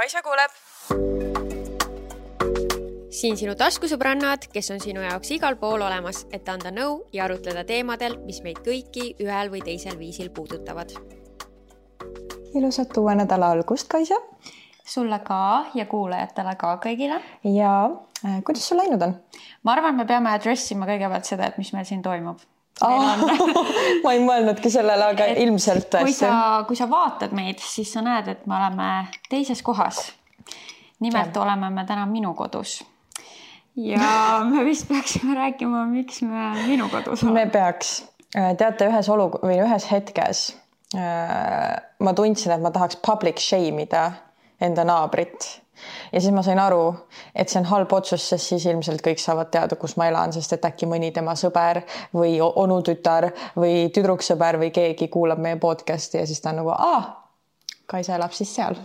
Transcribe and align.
Kaisa 0.00 0.22
kuuleb. 0.24 0.52
siin 3.12 3.34
sinu 3.36 3.52
taskusõbrannad, 3.52 4.46
kes 4.48 4.70
on 4.72 4.78
sinu 4.80 5.02
jaoks 5.04 5.34
igal 5.36 5.58
pool 5.60 5.82
olemas, 5.84 6.22
et 6.32 6.46
anda 6.48 6.70
nõu 6.72 6.94
ja 7.12 7.26
arutleda 7.26 7.66
teemadel, 7.68 8.14
mis 8.24 8.38
meid 8.40 8.62
kõiki 8.64 9.10
ühel 9.20 9.50
või 9.52 9.60
teisel 9.66 9.98
viisil 10.00 10.30
puudutavad. 10.32 10.94
ilusat 12.54 12.96
uue 12.96 13.14
nädala 13.20 13.50
algust, 13.50 13.88
Kaisa. 13.92 14.16
sulle 14.84 15.18
ka 15.26 15.66
ja 15.74 15.84
kuulajatele 15.84 16.56
ka 16.56 16.78
kõigile. 16.86 17.20
ja 17.44 17.74
äh, 18.24 18.40
kuidas 18.44 18.68
sul 18.68 18.80
läinud 18.80 19.02
on? 19.02 19.14
ma 19.62 19.72
arvan, 19.72 19.96
me 19.96 20.06
peame 20.06 20.32
address 20.32 20.72
ima 20.72 20.86
kõigepealt 20.86 21.28
seda, 21.28 21.52
et 21.52 21.58
mis 21.58 21.74
meil 21.76 21.84
siin 21.84 22.02
toimub 22.02 22.40
ma 24.04 24.12
ei 24.14 24.22
mõelnudki 24.24 24.70
sellele, 24.72 25.10
aga 25.14 25.26
et 25.32 25.40
ilmselt 25.44 25.90
tõesti. 25.92 26.06
kui 26.06 26.16
sa, 26.16 26.36
kui 26.68 26.78
sa 26.78 26.88
vaatad 26.90 27.34
meid, 27.36 27.60
siis 27.62 27.92
sa 27.92 28.04
näed, 28.04 28.30
et 28.32 28.46
me 28.50 28.56
oleme 28.56 28.88
teises 29.30 29.62
kohas. 29.62 30.12
nimelt 31.00 31.34
ja. 31.34 31.42
oleme 31.42 31.70
me 31.70 31.84
täna 31.88 32.06
minu 32.06 32.34
kodus. 32.34 32.80
ja 33.90 34.40
me 34.48 34.64
vist 34.64 34.88
peaksime 34.88 35.34
rääkima, 35.34 35.84
miks 35.90 36.22
me 36.22 36.52
minu 36.66 36.88
kodus 36.88 37.24
oleme. 37.24 37.44
me 37.44 37.50
peaks. 37.50 38.00
Äh, 38.36 38.54
teate, 38.56 38.86
ühes 38.86 39.08
olu 39.10 39.26
või 39.42 39.56
ühes 39.58 39.88
hetkes 39.90 40.52
äh, 40.94 41.80
ma 41.98 42.12
tundsin, 42.14 42.52
et 42.54 42.62
ma 42.62 42.70
tahaks 42.70 43.00
public 43.02 43.42
shame 43.42 43.82
ida 43.82 44.04
enda 44.62 44.84
naabrit 44.86 45.48
ja 46.12 46.20
siis 46.20 46.34
ma 46.34 46.42
sain 46.46 46.58
aru, 46.58 46.94
et 47.34 47.48
see 47.48 47.60
on 47.60 47.68
halb 47.70 47.92
otsus, 47.92 48.28
sest 48.32 48.52
siis 48.52 48.66
ilmselt 48.70 49.04
kõik 49.04 49.22
saavad 49.22 49.50
teada, 49.52 49.76
kus 49.80 49.96
ma 50.00 50.08
elan, 50.10 50.32
sest 50.32 50.56
et 50.56 50.66
äkki 50.68 50.88
mõni 50.90 51.12
tema 51.14 51.36
sõber 51.38 51.82
või 52.16 52.36
onutütar 52.40 53.30
või 53.56 53.88
tüdruksõber 53.94 54.60
või 54.60 54.72
keegi 54.74 55.08
kuulab 55.08 55.38
meie 55.42 55.60
podcast'i 55.60 56.20
ja 56.20 56.26
siis 56.26 56.40
ta 56.40 56.54
on 56.54 56.62
nagu, 56.62 56.74
aa, 56.76 57.16
Kaisa 57.90 58.14
elab 58.14 58.30
siis 58.30 58.52
seal. 58.54 58.76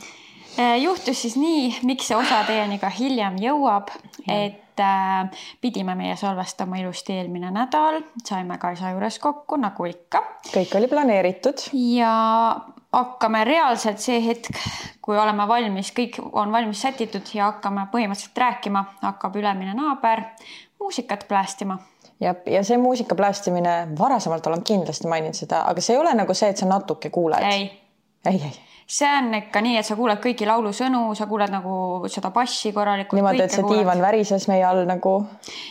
Äh, 0.57 0.77
juhtus 0.81 1.21
siis 1.21 1.35
nii, 1.37 1.65
miks 1.83 2.07
see 2.09 2.17
osa 2.17 2.39
teieni 2.47 2.79
ka 2.79 2.89
hiljem 2.89 3.35
jõuab, 3.43 3.91
et 4.23 4.81
äh, 4.81 5.43
pidime 5.61 5.97
meie 5.99 6.15
salvestama 6.17 6.79
ilusti 6.79 7.17
eelmine 7.19 7.51
nädal, 7.53 7.99
saime 8.23 8.57
Kaisa 8.61 8.93
juures 8.95 9.19
kokku 9.19 9.59
nagu 9.59 9.85
ikka. 9.89 10.23
kõik 10.53 10.77
oli 10.79 10.87
planeeritud. 10.87 11.67
ja 11.73 12.15
hakkame 12.95 13.43
reaalselt 13.43 13.99
see 13.99 14.21
hetk, 14.23 14.55
kui 15.03 15.17
oleme 15.19 15.47
valmis, 15.47 15.91
kõik 15.95 16.19
on 16.31 16.53
valmis 16.53 16.81
sätitud 16.81 17.33
ja 17.33 17.51
hakkame 17.51 17.87
põhimõtteliselt 17.91 18.43
rääkima, 18.45 18.85
hakkab 19.01 19.35
ülemine 19.35 19.75
naaber 19.75 20.23
muusikat 20.79 21.27
plästima 21.27 21.77
ja, 22.19 22.35
ja 22.45 22.63
see 22.63 22.77
muusika 22.77 23.15
plästimine, 23.15 23.87
varasemalt 23.99 24.47
olen 24.47 24.63
kindlasti 24.63 25.07
maininud 25.07 25.37
seda, 25.37 25.63
aga 25.69 25.81
see 25.81 25.95
ei 25.95 26.01
ole 26.01 26.13
nagu 26.15 26.33
see, 26.33 26.49
et 26.49 26.61
sa 26.61 26.69
natuke 26.69 27.09
kuuled. 27.13 27.43
ei, 27.43 27.67
see 28.87 29.09
on 29.17 29.33
ikka 29.33 29.61
nii, 29.65 29.77
et 29.79 29.87
sa 29.87 29.95
kuuled 29.97 30.19
kõiki 30.21 30.45
laulusõnu, 30.45 31.01
sa 31.17 31.25
kuuled 31.29 31.51
nagu 31.53 32.09
seda 32.11 32.29
bassi 32.33 32.71
korralikult. 32.73 33.17
niimoodi, 33.17 33.41
et 33.41 33.53
see 33.53 33.63
kuuled. 33.65 33.81
diivan 33.81 34.03
värises 34.03 34.47
meie 34.51 34.65
all 34.67 34.85
nagu. 34.85 35.15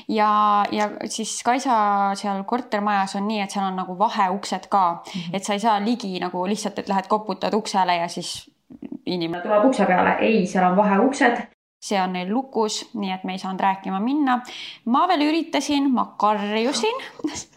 ja, 0.09 0.65
ja 0.75 0.91
siis 1.07 1.37
Kaisa 1.47 1.77
seal 2.19 2.43
kortermajas 2.45 3.17
on 3.21 3.29
nii, 3.31 3.41
et 3.45 3.55
seal 3.55 3.69
on 3.69 3.79
nagu 3.79 3.99
vaheuksed 3.99 4.69
ka 4.69 4.85
mm, 4.93 5.21
-hmm. 5.21 5.37
et 5.37 5.45
sa 5.45 5.55
ei 5.55 5.61
saa 5.61 5.79
ligi 5.85 6.19
nagu 6.21 6.47
lihtsalt, 6.47 6.79
et 6.79 6.89
lähed 6.89 7.07
koputad 7.09 7.55
uksele 7.55 7.97
ja 7.97 8.09
siis 8.09 8.51
inimene 9.07 9.43
tuleb 9.43 9.65
ukse 9.65 9.87
peale. 9.87 10.17
ei, 10.21 10.47
seal 10.47 10.71
on 10.71 10.77
vaheuksed 10.77 11.47
see 11.85 12.01
on 12.01 12.13
neil 12.17 12.31
lukus, 12.33 12.81
nii 12.95 13.13
et 13.13 13.25
me 13.25 13.33
ei 13.33 13.39
saanud 13.39 13.61
rääkima 13.61 14.01
minna. 14.01 14.41
ma 14.85 15.09
veel 15.09 15.29
üritasin, 15.29 15.91
ma 15.93 16.15
karjusin 16.19 17.03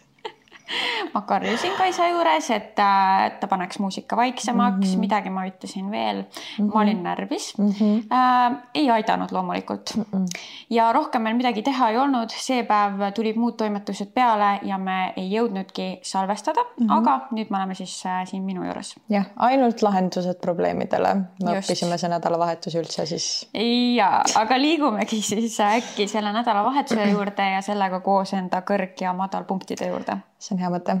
ma 1.14 1.22
karjusin 1.22 1.72
Kaisa 1.78 2.08
juures, 2.08 2.50
et 2.50 2.74
ta, 2.74 2.90
et 3.26 3.38
ta 3.40 3.48
paneks 3.48 3.78
muusika 3.78 4.16
vaiksemaks 4.16 4.76
mm, 4.76 4.94
-hmm. 4.94 5.00
midagi 5.00 5.30
ma 5.30 5.46
ütlesin 5.46 5.90
veel 5.90 6.16
mm. 6.16 6.28
-hmm. 6.58 6.74
ma 6.74 6.80
olin 6.80 7.02
närvis 7.02 7.58
mm. 7.58 7.68
-hmm. 7.68 7.98
Äh, 8.18 8.56
ei 8.74 8.90
aidanud 8.90 9.32
loomulikult 9.32 9.96
mm. 9.96 10.04
-hmm. 10.12 10.26
ja 10.70 10.92
rohkem 10.92 11.22
meil 11.22 11.36
midagi 11.36 11.62
teha 11.62 11.90
ei 11.90 11.96
olnud, 11.96 12.30
see 12.30 12.62
päev 12.62 13.12
tulid 13.14 13.36
muud 13.36 13.56
toimetused 13.56 14.12
peale 14.14 14.58
ja 14.62 14.78
me 14.78 15.12
ei 15.16 15.30
jõudnudki 15.30 15.98
salvestada 16.02 16.60
mm, 16.62 16.86
-hmm. 16.86 16.98
aga 16.98 17.20
nüüd 17.30 17.50
me 17.50 17.56
oleme 17.56 17.74
siis 17.74 18.06
äh, 18.06 18.26
siin 18.26 18.42
minu 18.42 18.64
juures. 18.64 18.94
jah, 19.08 19.26
ainult 19.36 19.82
lahendused 19.82 20.40
probleemidele. 20.40 21.14
me 21.14 21.54
Just. 21.54 21.70
õppisime 21.70 21.98
see 21.98 22.08
nädalavahetus 22.08 22.74
üldse 22.74 23.06
siis. 23.06 23.48
ja, 23.96 24.22
aga 24.34 24.60
liigumegi 24.60 25.22
siis 25.22 25.60
äkki 25.60 26.08
selle 26.08 26.32
nädalavahetuse 26.32 27.10
juurde 27.10 27.50
ja 27.50 27.62
sellega 27.62 28.00
koos 28.00 28.32
enda 28.32 28.62
kõrg- 28.70 29.00
ja 29.00 29.12
madalpunktide 29.12 29.88
juurde 29.88 30.18
see 30.38 30.54
on 30.56 30.62
hea 30.62 30.70
mõte. 30.72 30.98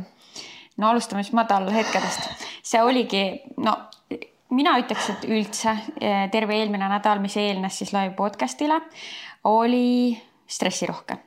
no 0.76 0.90
alustame 0.90 1.22
siis 1.22 1.36
madalhetkedest. 1.36 2.30
see 2.62 2.82
oligi, 2.82 3.24
no 3.56 3.76
mina 4.50 4.78
ütleks, 4.80 5.10
et 5.12 5.28
üldse 5.28 5.74
eh, 6.00 6.24
terve 6.32 6.56
eelmine 6.58 6.88
nädal, 6.88 7.20
mis 7.22 7.36
eelnes 7.36 7.78
siis 7.78 7.92
live 7.92 8.14
podcast'ile, 8.16 8.80
oli 9.44 10.16
stressirohke. 10.46 11.18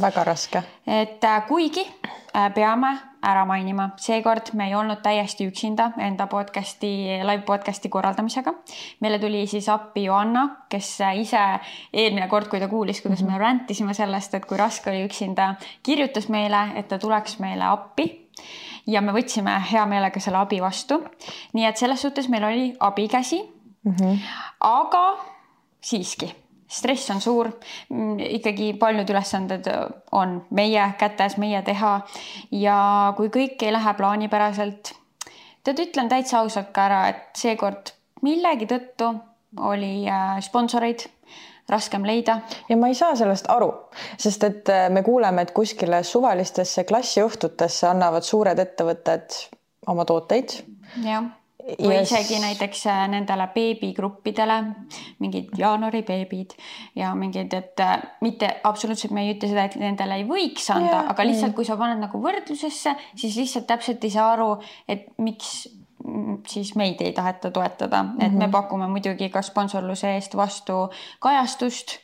väga 0.00 0.24
raske. 0.24 0.62
et 0.86 1.24
äh, 1.24 1.46
kuigi 1.48 1.86
äh, 1.86 2.52
peame 2.54 2.98
ära 3.22 3.44
mainima, 3.44 3.90
seekord 4.00 4.52
me 4.56 4.68
ei 4.68 4.74
olnud 4.74 5.02
täiesti 5.04 5.46
üksinda 5.48 5.90
enda 6.00 6.26
podcast'i, 6.30 7.20
live 7.20 7.42
podcast'i 7.48 7.88
korraldamisega. 7.92 8.54
meile 9.00 9.18
tuli 9.18 9.46
siis 9.46 9.68
appi 9.68 10.04
Joanna, 10.04 10.46
kes 10.68 10.98
ise 11.20 11.42
eelmine 11.92 12.28
kord, 12.28 12.48
kui 12.48 12.60
ta 12.60 12.68
kuulis, 12.68 13.00
kuidas 13.00 13.22
mm 13.22 13.28
-hmm. 13.28 13.32
me 13.32 13.38
rantisime 13.38 13.94
sellest, 13.94 14.34
et 14.34 14.46
kui 14.46 14.56
raske 14.56 14.90
oli 14.90 15.04
üksinda, 15.04 15.54
kirjutas 15.82 16.28
meile, 16.28 16.68
et 16.74 16.88
ta 16.88 16.98
tuleks 16.98 17.38
meile 17.38 17.64
appi 17.64 18.30
ja 18.86 19.00
me 19.00 19.12
võtsime 19.12 19.60
hea 19.72 19.86
meelega 19.86 20.20
selle 20.20 20.38
abi 20.38 20.60
vastu. 20.60 21.04
nii 21.52 21.64
et 21.66 21.76
selles 21.76 22.02
suhtes 22.02 22.28
meil 22.28 22.44
oli 22.44 22.76
abikäsi 22.80 23.42
mm. 23.84 23.92
-hmm. 23.92 24.18
aga 24.60 25.18
siiski 25.80 26.39
stress 26.70 27.10
on 27.10 27.20
suur, 27.20 27.50
mm, 27.90 28.18
ikkagi 28.38 28.72
paljud 28.78 29.10
ülesanded 29.10 29.66
on 30.12 30.40
meie 30.54 30.86
kätes, 30.98 31.36
meie 31.42 31.62
teha 31.66 32.00
ja 32.54 32.80
kui 33.16 33.30
kõik 33.34 33.62
ei 33.66 33.72
lähe 33.74 33.94
plaanipäraselt, 33.98 34.92
tead, 35.64 35.82
ütlen 35.86 36.08
täitsa 36.08 36.40
ausalt 36.40 36.70
ka 36.74 36.86
ära, 36.86 37.00
et 37.10 37.40
seekord 37.42 37.94
millegi 38.22 38.68
tõttu 38.70 39.10
oli 39.66 40.06
äh, 40.08 40.38
sponsoreid 40.44 41.08
raskem 41.70 42.06
leida. 42.06 42.40
ja 42.68 42.76
ma 42.76 42.90
ei 42.90 42.94
saa 42.98 43.16
sellest 43.18 43.50
aru, 43.50 43.70
sest 44.18 44.46
et 44.46 44.70
äh, 44.70 44.86
me 44.90 45.02
kuuleme, 45.06 45.42
et 45.42 45.54
kuskile 45.56 46.02
suvalistesse 46.06 46.84
klassiõhtutesse 46.86 47.90
annavad 47.90 48.26
suured 48.26 48.58
ettevõtted 48.58 49.42
oma 49.90 50.06
tooteid. 50.06 50.60
jah 51.04 51.30
või 51.78 51.94
yes. 51.94 52.10
isegi 52.10 52.40
näiteks 52.42 52.84
äh, 52.90 53.02
nendele 53.12 53.46
beebigruppidele, 53.54 54.58
mingid 55.22 55.54
jaanuaribeebid 55.58 56.54
ja 56.98 57.12
mingid, 57.18 57.54
et 57.56 57.82
äh, 57.84 57.96
mitte 58.24 58.50
absoluutselt 58.64 59.14
me 59.16 59.24
ei 59.26 59.34
ütle 59.34 59.50
seda, 59.50 59.66
et 59.68 59.76
nendele 59.80 60.20
ei 60.20 60.26
võiks 60.28 60.70
anda, 60.74 61.04
aga 61.12 61.26
lihtsalt, 61.26 61.54
kui 61.56 61.68
sa 61.68 61.78
paned 61.80 62.02
nagu 62.02 62.22
võrdlusesse, 62.22 62.94
siis 63.14 63.38
lihtsalt 63.40 63.68
täpselt 63.70 64.04
ei 64.04 64.14
saa 64.14 64.32
aru, 64.34 64.52
et 64.90 65.08
miks 65.22 65.68
mm, 66.04 66.42
siis 66.50 66.74
meid 66.80 67.02
ei 67.04 67.14
taheta 67.16 67.50
toetada, 67.50 68.04
et 68.18 68.28
mm 68.28 68.28
-hmm. 68.28 68.38
me 68.38 68.46
mhm. 68.46 68.52
pakume 68.52 68.88
muidugi 68.88 69.30
ka 69.30 69.42
sponsorluse 69.42 70.14
eest 70.14 70.36
vastu 70.36 70.88
kajastust 71.18 72.00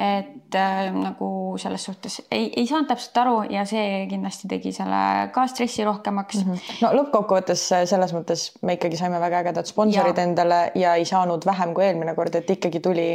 et 0.00 0.56
äh, 0.56 0.88
nagu 0.94 1.28
selles 1.60 1.84
suhtes 1.84 2.20
ei, 2.30 2.48
ei 2.56 2.66
saanud 2.66 2.88
täpselt 2.88 3.18
aru 3.20 3.36
ja 3.52 3.66
see 3.68 4.06
kindlasti 4.08 4.48
tegi 4.48 4.72
selle 4.72 5.28
ka 5.34 5.46
stressi 5.50 5.84
rohkemaks 5.84 6.40
mm. 6.40 6.50
-hmm. 6.52 6.80
no 6.84 6.92
lõppkokkuvõttes 7.00 7.64
äh, 7.76 7.84
selles 7.90 8.14
mõttes 8.16 8.46
me 8.62 8.78
ikkagi 8.78 8.96
saime 9.00 9.20
väga 9.20 9.42
ägedad 9.44 9.68
sponsorid 9.68 10.16
ja. 10.16 10.24
endale 10.24 10.60
ja 10.74 10.94
ei 10.96 11.04
saanud 11.04 11.46
vähem 11.46 11.74
kui 11.74 11.84
eelmine 11.84 12.14
kord, 12.14 12.34
et 12.34 12.50
ikkagi 12.50 12.80
tuli 12.80 13.08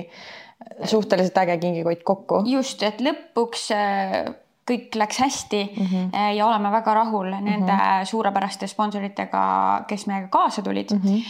suhteliselt 0.84 1.38
äge 1.38 1.58
kingikott 1.58 2.04
kokku. 2.04 2.44
just, 2.46 2.84
et 2.84 3.02
lõpuks 3.02 3.70
äh, 3.76 4.34
kõik 4.70 4.96
läks 4.98 5.20
hästi 5.22 5.64
mm 5.66 5.86
-hmm. 5.86 6.32
ja 6.38 6.48
oleme 6.48 6.72
väga 6.72 6.94
rahul 6.94 7.30
nende 7.30 7.72
mm 7.72 7.80
-hmm. 7.80 8.06
suurepäraste 8.06 8.68
sponsoritega, 8.68 9.84
kes 9.88 10.08
meiega 10.08 10.28
kaasa 10.28 10.62
tulid 10.62 10.92
mm. 10.92 11.02
-hmm. 11.02 11.24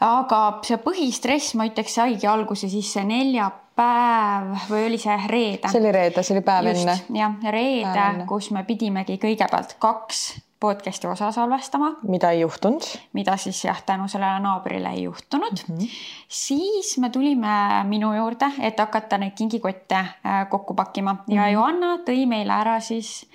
aga 0.00 0.58
see 0.62 0.76
põhistress, 0.76 1.56
ma 1.56 1.66
ütleks, 1.66 1.94
saigi 1.94 2.26
alguse 2.26 2.68
siis 2.68 2.92
see 2.92 3.04
neljapäev 3.04 3.69
päev 3.80 4.68
või 4.68 4.84
oli 4.90 5.00
see 5.00 5.16
reede? 5.30 5.72
see 5.72 5.80
oli 5.82 5.96
reede, 5.96 6.22
see 6.26 6.36
oli 6.36 6.44
päev 6.44 6.70
Just, 6.70 6.84
enne. 6.84 7.18
jah, 7.22 7.50
reede, 7.56 8.06
kus 8.28 8.52
me 8.56 8.64
pidimegi 8.68 9.18
kõigepealt 9.22 9.76
kaks 9.82 10.24
podcast'i 10.60 11.08
osa 11.08 11.32
salvestama. 11.32 11.94
mida 12.02 12.30
ei 12.30 12.40
juhtunud. 12.40 12.84
mida 13.12 13.36
siis 13.36 13.64
jah, 13.64 13.82
tänu 13.86 14.08
sellele 14.08 14.40
naabrile 14.44 14.92
ei 14.96 15.02
juhtunud 15.02 15.64
mm. 15.68 15.76
-hmm. 15.76 15.88
siis 16.28 16.98
me 16.98 17.10
tulime 17.10 17.84
minu 17.84 18.14
juurde, 18.14 18.52
et 18.60 18.78
hakata 18.78 19.18
neid 19.18 19.32
kingikotte 19.38 19.94
äh, 19.96 20.48
kokku 20.48 20.74
pakkima 20.74 21.12
mm 21.12 21.18
-hmm. 21.18 21.34
ja. 21.34 21.48
Johanna 21.48 21.96
tõi 21.96 22.26
meile 22.26 22.52
ära 22.52 22.80
siis 22.80 23.26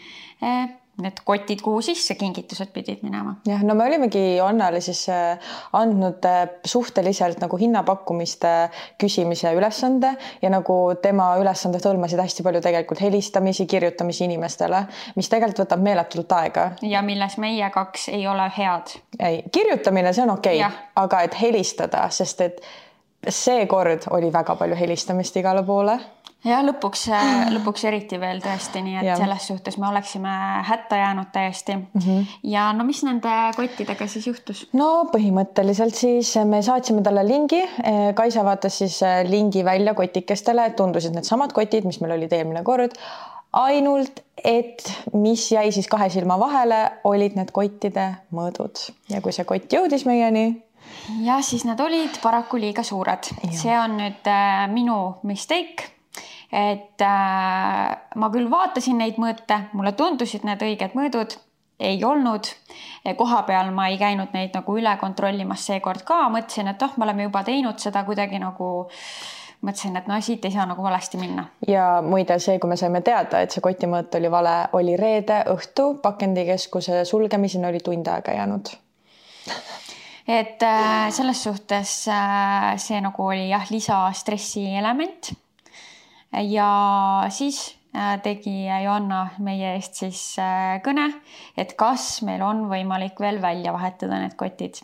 äh, 0.43 0.69
need 1.01 1.19
kotid, 1.27 1.59
kuhu 1.63 1.81
sisse 1.83 2.15
kingitused 2.15 2.71
pidid 2.73 3.01
minema. 3.03 3.35
jah, 3.47 3.63
no 3.63 3.75
me 3.75 3.85
olimegi 3.85 4.39
Annale 4.43 4.79
siis 4.81 5.05
äh, 5.09 5.39
andnud 5.73 6.25
äh, 6.25 6.45
suhteliselt 6.65 7.41
nagu 7.43 7.57
hinnapakkumiste 7.59 8.53
küsimise 9.01 9.51
ülesande 9.57 10.13
ja 10.41 10.51
nagu 10.53 10.77
tema 11.01 11.33
ülesanded 11.41 11.83
hõlmasid 11.83 12.21
hästi 12.23 12.45
palju 12.45 12.63
tegelikult 12.63 13.03
helistamisi, 13.03 13.67
kirjutamisi 13.67 14.25
inimestele, 14.29 14.85
mis 15.19 15.29
tegelikult 15.31 15.65
võtab 15.65 15.83
meeletult 15.83 16.31
aega. 16.39 16.69
ja 16.81 17.03
milles 17.05 17.37
meie 17.43 17.69
kaks 17.73 18.09
ei 18.15 18.27
ole 18.27 18.47
head. 18.57 18.95
ei, 19.19 19.43
kirjutamine, 19.51 20.13
see 20.13 20.23
on 20.23 20.37
okei 20.37 20.63
okay,, 20.63 20.81
aga 20.95 21.21
et 21.27 21.39
helistada, 21.41 22.07
sest 22.09 22.41
et 22.41 22.61
seekord 23.29 24.07
oli 24.15 24.31
väga 24.33 24.55
palju 24.55 24.77
helistamist 24.79 25.35
igale 25.41 25.63
poole 25.65 25.99
ja 26.45 26.61
lõpuks, 26.65 27.05
lõpuks 27.53 27.85
eriti 27.89 28.19
veel 28.21 28.41
tõesti, 28.43 28.81
nii 28.85 28.99
et 29.01 29.09
ja. 29.09 29.17
selles 29.19 29.47
suhtes 29.49 29.77
me 29.81 29.87
oleksime 29.89 30.33
hätta 30.67 30.99
jäänud 31.01 31.31
täiesti 31.33 31.75
mm. 31.75 32.01
-hmm. 32.05 32.33
ja 32.55 32.67
no 32.73 32.85
mis 32.87 33.03
nende 33.07 33.33
kottidega 33.55 34.07
siis 34.07 34.27
juhtus? 34.27 34.65
no 34.73 35.07
põhimõtteliselt 35.13 35.95
siis 35.95 36.35
me 36.45 36.61
saatsime 36.61 37.01
talle 37.05 37.25
lingi. 37.27 37.61
Kaisa 38.15 38.43
vaatas 38.45 38.77
siis 38.77 38.99
lingi 39.27 39.65
välja 39.65 39.93
kotikestele, 39.93 40.69
tundusid 40.77 41.15
needsamad 41.15 41.53
kotid, 41.53 41.85
mis 41.85 41.99
meil 42.01 42.17
olid 42.17 42.33
eelmine 42.33 42.63
kord. 42.63 42.97
ainult, 43.55 44.19
et 44.43 44.83
mis 45.13 45.51
jäi 45.51 45.71
siis 45.71 45.87
kahe 45.87 46.09
silma 46.09 46.35
vahele, 46.39 46.91
olid 47.03 47.37
need 47.39 47.51
kottide 47.55 48.15
mõõdud 48.35 48.81
ja 49.09 49.21
kui 49.21 49.31
see 49.31 49.45
kott 49.47 49.73
jõudis 49.73 50.05
meieni 50.05 50.61
jah, 51.23 51.41
siis 51.41 51.63
nad 51.65 51.79
olid 51.79 52.19
paraku 52.21 52.59
liiga 52.59 52.83
suured, 52.83 53.31
see 53.51 53.77
on 53.79 53.97
nüüd 53.97 54.27
äh, 54.27 54.65
minu 54.71 55.15
mistake 55.23 55.94
et 56.55 57.01
äh, 57.03 57.97
ma 58.15 58.29
küll 58.31 58.47
vaatasin 58.51 59.01
neid 59.01 59.19
mõõte, 59.19 59.57
mulle 59.75 59.91
tundusid 59.97 60.45
need 60.47 60.61
õiged 60.63 60.95
mõõdud, 60.95 61.35
ei 61.79 61.99
olnud. 62.07 62.47
koha 63.17 63.41
peal 63.43 63.71
ma 63.75 63.89
ei 63.91 63.97
käinud 63.99 64.31
neid 64.33 64.55
nagu 64.55 64.77
üle 64.79 64.93
kontrollimas 65.01 65.65
seekord 65.67 66.05
ka, 66.07 66.29
mõtlesin, 66.31 66.71
et 66.71 66.81
oh, 66.81 66.93
me 66.97 67.03
oleme 67.03 67.27
juba 67.27 67.43
teinud 67.43 67.79
seda 67.83 68.05
kuidagi 68.07 68.39
nagu 68.39 68.69
mõtlesin, 69.65 69.97
et 69.97 70.07
no 70.07 70.19
siit 70.21 70.45
ei 70.45 70.53
saa 70.55 70.65
nagu 70.69 70.83
valesti 70.83 71.19
minna. 71.19 71.49
ja 71.67 72.01
muide, 72.05 72.39
see, 72.39 72.59
kui 72.59 72.71
me 72.71 72.79
saime 72.79 73.01
teada, 73.03 73.43
et 73.43 73.51
see 73.51 73.63
kotimõõt 73.65 74.15
oli 74.15 74.31
vale, 74.31 74.57
oli 74.79 74.95
reede 74.99 75.43
õhtu, 75.51 75.95
pakendikeskuse 76.01 77.03
sulgemiseni 77.05 77.67
oli 77.67 77.83
tund 77.83 78.07
aega 78.07 78.39
jäänud 78.39 78.75
et 80.27 80.63
äh, 80.63 81.09
selles 81.13 81.43
suhtes 81.43 82.05
äh, 82.07 82.75
see 82.81 83.01
nagu 83.03 83.27
oli 83.27 83.49
jah, 83.49 83.67
lisastressi 83.69 84.69
element 84.79 85.35
ja 86.31 86.69
siis 87.29 87.75
äh, 87.95 88.17
tegi 88.23 88.65
Joanna 88.83 89.27
meie 89.39 89.75
eest 89.75 90.01
siis 90.03 90.21
äh, 90.41 90.81
kõne, 90.85 91.09
et 91.57 91.75
kas 91.79 92.21
meil 92.27 92.43
on 92.45 92.65
võimalik 92.71 93.19
veel 93.19 93.41
välja 93.41 93.73
vahetada 93.75 94.19
need 94.23 94.35
kotid. 94.39 94.81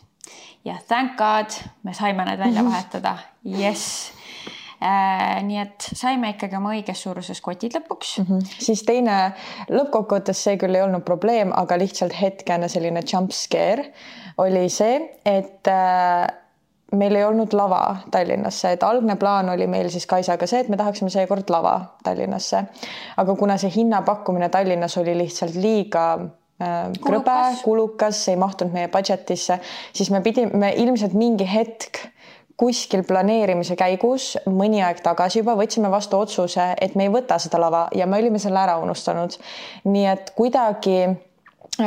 ja 0.66 0.78
thank 0.88 1.18
god, 1.18 1.54
me 1.84 1.94
saime 1.94 2.26
need 2.26 2.40
välja 2.40 2.64
vahetada, 2.64 3.18
jess 3.44 4.12
Äh, 4.82 5.44
nii 5.46 5.60
et 5.62 5.86
saime 5.94 6.32
ikkagi 6.34 6.58
oma 6.58 6.72
õiges 6.74 7.04
suuruses 7.06 7.38
kotid 7.46 7.76
lõpuks 7.78 8.16
mm. 8.18 8.26
-hmm. 8.26 8.62
siis 8.66 8.82
teine, 8.82 9.18
lõppkokkuvõttes 9.70 10.40
see 10.42 10.56
küll 10.58 10.74
ei 10.74 10.82
olnud 10.82 11.06
probleem, 11.06 11.52
aga 11.54 11.78
lihtsalt 11.78 12.16
hetkene 12.18 12.66
selline 12.66 13.04
jump 13.06 13.30
scare 13.30 13.92
oli 14.42 14.64
see, 14.74 14.96
et 15.22 15.70
äh, 15.70 16.26
meil 16.92 17.16
ei 17.16 17.24
olnud 17.24 17.54
lava 17.56 17.96
Tallinnasse, 18.12 18.74
et 18.76 18.84
algne 18.84 19.16
plaan 19.16 19.50
oli 19.50 19.68
meil 19.68 19.90
siis 19.90 20.06
Kaisaga 20.10 20.48
see, 20.48 20.62
et 20.64 20.70
me 20.70 20.78
tahaksime 20.80 21.10
seekord 21.10 21.50
lava 21.54 21.78
Tallinnasse. 22.04 22.64
aga 23.18 23.36
kuna 23.36 23.58
see 23.58 23.72
hinnapakkumine 23.76 24.50
Tallinnas 24.50 24.98
oli 24.98 25.16
lihtsalt 25.18 25.56
liiga 25.56 26.06
äh, 26.18 26.92
krõbe, 27.06 27.40
kulukas, 27.64 28.28
ei 28.28 28.40
mahtunud 28.40 28.74
meie 28.76 28.92
budget'isse, 28.92 29.60
siis 29.94 30.12
me 30.12 30.22
pidime, 30.22 30.52
me 30.58 30.74
ilmselt 30.84 31.14
mingi 31.14 31.48
hetk 31.48 32.06
kuskil 32.62 33.02
planeerimise 33.08 33.74
käigus 33.80 34.36
mõni 34.46 34.84
aeg 34.86 35.00
tagasi 35.02 35.42
juba 35.42 35.56
võtsime 35.58 35.90
vastu 35.90 36.20
otsuse, 36.22 36.74
et 36.78 36.94
me 36.96 37.08
ei 37.08 37.14
võta 37.14 37.40
seda 37.42 37.58
lava 37.62 37.88
ja 37.98 38.06
me 38.06 38.20
olime 38.22 38.40
selle 38.40 38.62
ära 38.62 38.78
unustanud. 38.84 39.40
nii 39.88 40.06
et 40.12 40.34
kuidagi 40.38 41.08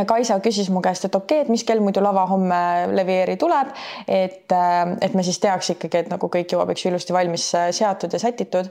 Kaisa 0.08 0.38
küsis 0.44 0.70
mu 0.70 0.82
käest, 0.84 1.06
et 1.08 1.14
okei 1.14 1.38
okay,, 1.38 1.46
et 1.46 1.52
mis 1.52 1.64
kell 1.64 1.82
muidu 1.84 2.02
lava 2.04 2.26
homme 2.30 2.60
Levieri 2.92 3.36
tuleb, 3.40 3.72
et, 4.08 4.52
äh, 4.52 4.96
et 5.00 5.14
me 5.14 5.22
siis 5.26 5.38
teaks 5.42 5.74
ikkagi, 5.76 6.04
et 6.04 6.10
nagu 6.12 6.30
kõik 6.32 6.54
jõuab, 6.54 6.72
eks 6.74 6.84
ju, 6.84 6.92
ilusti 6.92 7.16
valmis 7.16 7.46
äh, 7.58 7.70
seatud 7.74 8.12
ja 8.12 8.22
sätitud. 8.22 8.70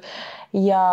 ja 0.53 0.83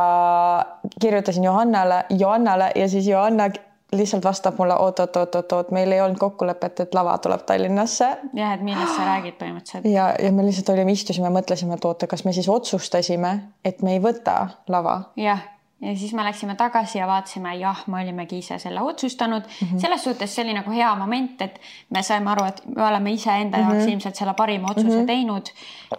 kirjutasin 1.00 1.44
Johannale, 1.44 2.04
Johannale 2.10 2.70
ja 2.74 2.88
siis 2.88 3.06
Johanna 3.06 3.50
lihtsalt 3.92 4.24
vastab 4.24 4.58
mulle 4.58 4.74
oot-oot-oot-oot-oot, 4.78 5.70
meil 5.74 5.92
ei 5.92 6.00
olnud 6.00 6.18
kokkulepet, 6.18 6.80
et 6.80 6.94
lava 6.94 7.18
tuleb 7.18 7.42
Tallinnasse. 7.46 8.08
jah, 8.34 8.54
et 8.54 8.62
millest 8.62 8.96
sa 8.96 9.06
räägid 9.08 9.38
põhimõtteliselt. 9.40 9.88
ja, 9.90 10.12
ja 10.22 10.32
me 10.32 10.46
lihtsalt 10.46 10.74
olime, 10.74 10.92
istusime, 10.92 11.32
mõtlesime, 11.34 11.76
et 11.76 11.84
oota, 11.84 12.06
kas 12.06 12.24
me 12.24 12.32
siis 12.32 12.48
otsustasime, 12.48 13.38
et 13.64 13.82
me 13.82 13.98
ei 13.98 14.04
võta 14.04 14.36
lava. 14.68 15.00
jah 15.16 15.42
ja 15.80 15.96
siis 15.96 16.12
me 16.14 16.24
läksime 16.24 16.54
tagasi 16.54 16.98
ja 16.98 17.06
vaatasime, 17.08 17.54
jah, 17.56 17.82
me 17.88 18.02
olimegi 18.02 18.38
ise 18.38 18.58
selle 18.58 18.82
otsustanud 18.84 19.42
mm. 19.42 19.66
-hmm. 19.66 19.80
selles 19.80 20.04
suhtes 20.04 20.34
see 20.34 20.44
oli 20.44 20.54
nagu 20.54 20.70
hea 20.70 20.94
moment, 20.96 21.42
et 21.42 21.60
me 21.90 22.02
saime 22.02 22.30
aru, 22.30 22.44
et 22.44 22.62
me 22.76 22.86
oleme 22.86 23.12
iseenda 23.12 23.58
mm 23.58 23.64
-hmm. 23.64 23.74
jaoks 23.74 23.92
ilmselt 23.92 24.16
selle 24.16 24.34
parima 24.34 24.68
otsuse 24.70 24.88
mm 24.88 25.02
-hmm. 25.02 25.06
teinud, 25.06 25.52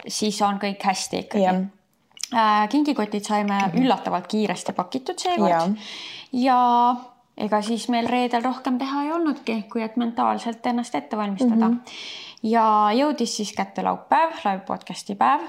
siis 0.08 0.42
on 0.42 0.58
kõik 0.58 0.84
hästi 0.84 1.18
ikkagi 1.18 1.44
yeah.. 1.44 1.62
Äh, 2.34 2.68
kingikotid 2.68 3.24
saime 3.24 3.58
mm 3.58 3.70
-hmm. 3.70 3.84
üllatavalt 3.84 4.26
kiiresti 4.26 4.72
pakitud 4.72 5.18
seekord 5.18 5.50
yeah. 5.50 5.70
ja 6.32 6.96
ega 7.36 7.62
siis 7.62 7.88
meil 7.88 8.06
reedel 8.06 8.42
rohkem 8.44 8.78
teha 8.78 9.02
ei 9.02 9.12
olnudki, 9.12 9.62
kui 9.72 9.82
et 9.82 9.96
mentaalselt 9.96 10.66
ennast 10.66 10.94
ette 10.94 11.16
valmistada 11.16 11.68
mm. 11.68 11.74
-hmm. 11.74 11.92
ja 12.42 12.88
jõudis 12.92 13.36
siis 13.36 13.52
kätte 13.52 13.82
laupäev, 13.82 14.30
live 14.44 14.62
podcast'i 14.66 15.14
päev 15.14 15.40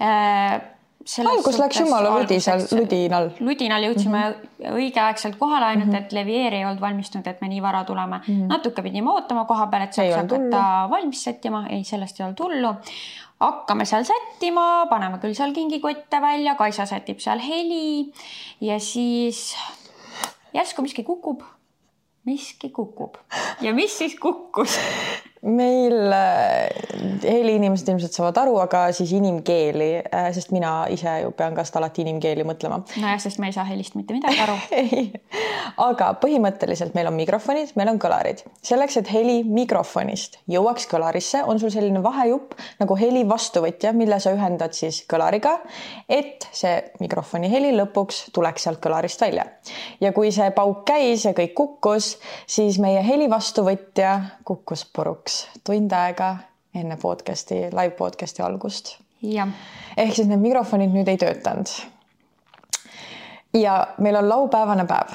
äh, 0.00 0.77
algus 1.24 1.58
läks 1.58 1.80
jumala 1.80 2.12
ludisel, 2.18 2.64
ludinal. 2.76 3.30
ludinal 3.40 3.86
jõudsime 3.88 4.20
mm 4.20 4.34
-hmm. 4.34 4.76
õigeaegselt 4.80 5.38
kohale, 5.40 5.64
ainult 5.72 5.88
mm 5.88 5.94
-hmm. 5.94 6.06
et 6.06 6.12
Levier 6.12 6.54
ei 6.54 6.64
olnud 6.64 6.80
valmistunud, 6.80 7.26
et 7.26 7.40
me 7.40 7.48
nii 7.48 7.62
vara 7.62 7.84
tuleme 7.84 8.16
mm. 8.16 8.34
-hmm. 8.34 8.46
natuke 8.48 8.82
pidime 8.82 9.10
ootama 9.10 9.44
koha 9.44 9.66
peal, 9.66 9.82
et 9.82 9.92
saaks 9.92 10.16
hakata 10.16 10.90
valmis 10.90 11.24
sättima, 11.24 11.66
ei, 11.70 11.84
sellest 11.84 12.20
ei 12.20 12.24
olnud 12.24 12.40
hullu. 12.40 12.74
hakkame 13.40 13.84
seal 13.84 14.04
sättima, 14.04 14.86
paneme 14.90 15.18
küll 15.18 15.34
seal 15.34 15.52
kingikotte 15.52 16.20
välja, 16.20 16.54
Kaisa 16.54 16.86
sätib 16.86 17.18
seal 17.18 17.38
heli 17.38 18.12
ja 18.60 18.80
siis 18.80 19.56
järsku 20.54 20.82
miski 20.82 21.04
kukub 21.04 21.42
miski 22.28 22.68
kukub 22.70 23.16
ja 23.60 23.72
mis 23.74 23.98
siis 23.98 24.16
kukkus 24.20 24.78
meil 25.42 26.12
äh, 26.12 26.68
heliinimesed 27.22 27.88
ilmselt 27.92 28.16
saavad 28.16 28.40
aru, 28.42 28.56
aga 28.62 28.88
siis 28.96 29.12
inimkeeli, 29.14 29.90
äh, 30.02 30.28
sest 30.34 30.50
mina 30.54 30.72
ise 30.90 31.20
ju 31.22 31.30
pean 31.38 31.54
ka 31.54 31.64
seda 31.66 31.82
alati 31.82 32.02
inimkeeli 32.02 32.46
mõtlema. 32.48 32.80
nojah, 32.98 33.20
sest 33.22 33.38
me 33.38 33.50
ei 33.50 33.54
saa 33.54 33.66
helist 33.68 33.94
mitte 33.98 34.16
midagi 34.16 34.40
aru 34.42 34.56
aga 35.88 36.10
põhimõtteliselt 36.22 36.96
meil 36.98 37.10
on 37.10 37.16
mikrofonid, 37.18 37.74
meil 37.78 37.92
on 37.92 38.00
kõlarid. 38.02 38.42
selleks, 38.64 38.98
et 39.00 39.12
heli 39.12 39.42
mikrofonist 39.46 40.40
jõuaks 40.50 40.88
kõlarisse, 40.90 41.44
on 41.46 41.62
sul 41.62 41.72
selline 41.74 42.02
vahejupp 42.02 42.56
nagu 42.80 42.98
heli 42.98 43.22
vastuvõtja, 43.28 43.94
mille 43.94 44.18
sa 44.22 44.34
ühendad 44.34 44.74
siis 44.74 45.04
kõlariga, 45.10 45.58
et 46.08 46.48
see 46.52 46.74
mikrofoni 47.02 47.50
heli 47.52 47.70
lõpuks 47.76 48.28
tuleks 48.34 48.66
sealt 48.66 48.82
kõlarist 48.82 49.22
välja. 49.22 49.46
ja 50.00 50.12
kui 50.12 50.32
see 50.34 50.50
pauk 50.56 50.82
käis 50.88 51.28
ja 51.28 51.34
kõik 51.36 51.54
kukkus, 51.54 52.16
siis 52.46 52.78
meie 52.82 53.04
heli 53.06 53.30
vastuvõtja 53.30 54.18
kukkus 54.48 54.84
puruks 54.84 55.27
kaks 55.28 55.48
tund 55.64 55.92
aega 55.92 56.36
enne 56.74 56.96
podcast'i, 56.96 57.68
live 57.74 57.92
podcast'i 57.98 58.42
algust. 58.42 58.96
ehk 59.96 60.14
siis 60.14 60.28
need 60.28 60.40
mikrofonid 60.40 60.94
nüüd 60.94 61.08
ei 61.08 61.18
töötanud. 61.20 61.68
ja 63.54 63.74
meil 63.98 64.16
on 64.16 64.28
laupäevane 64.28 64.86
päev, 64.86 65.12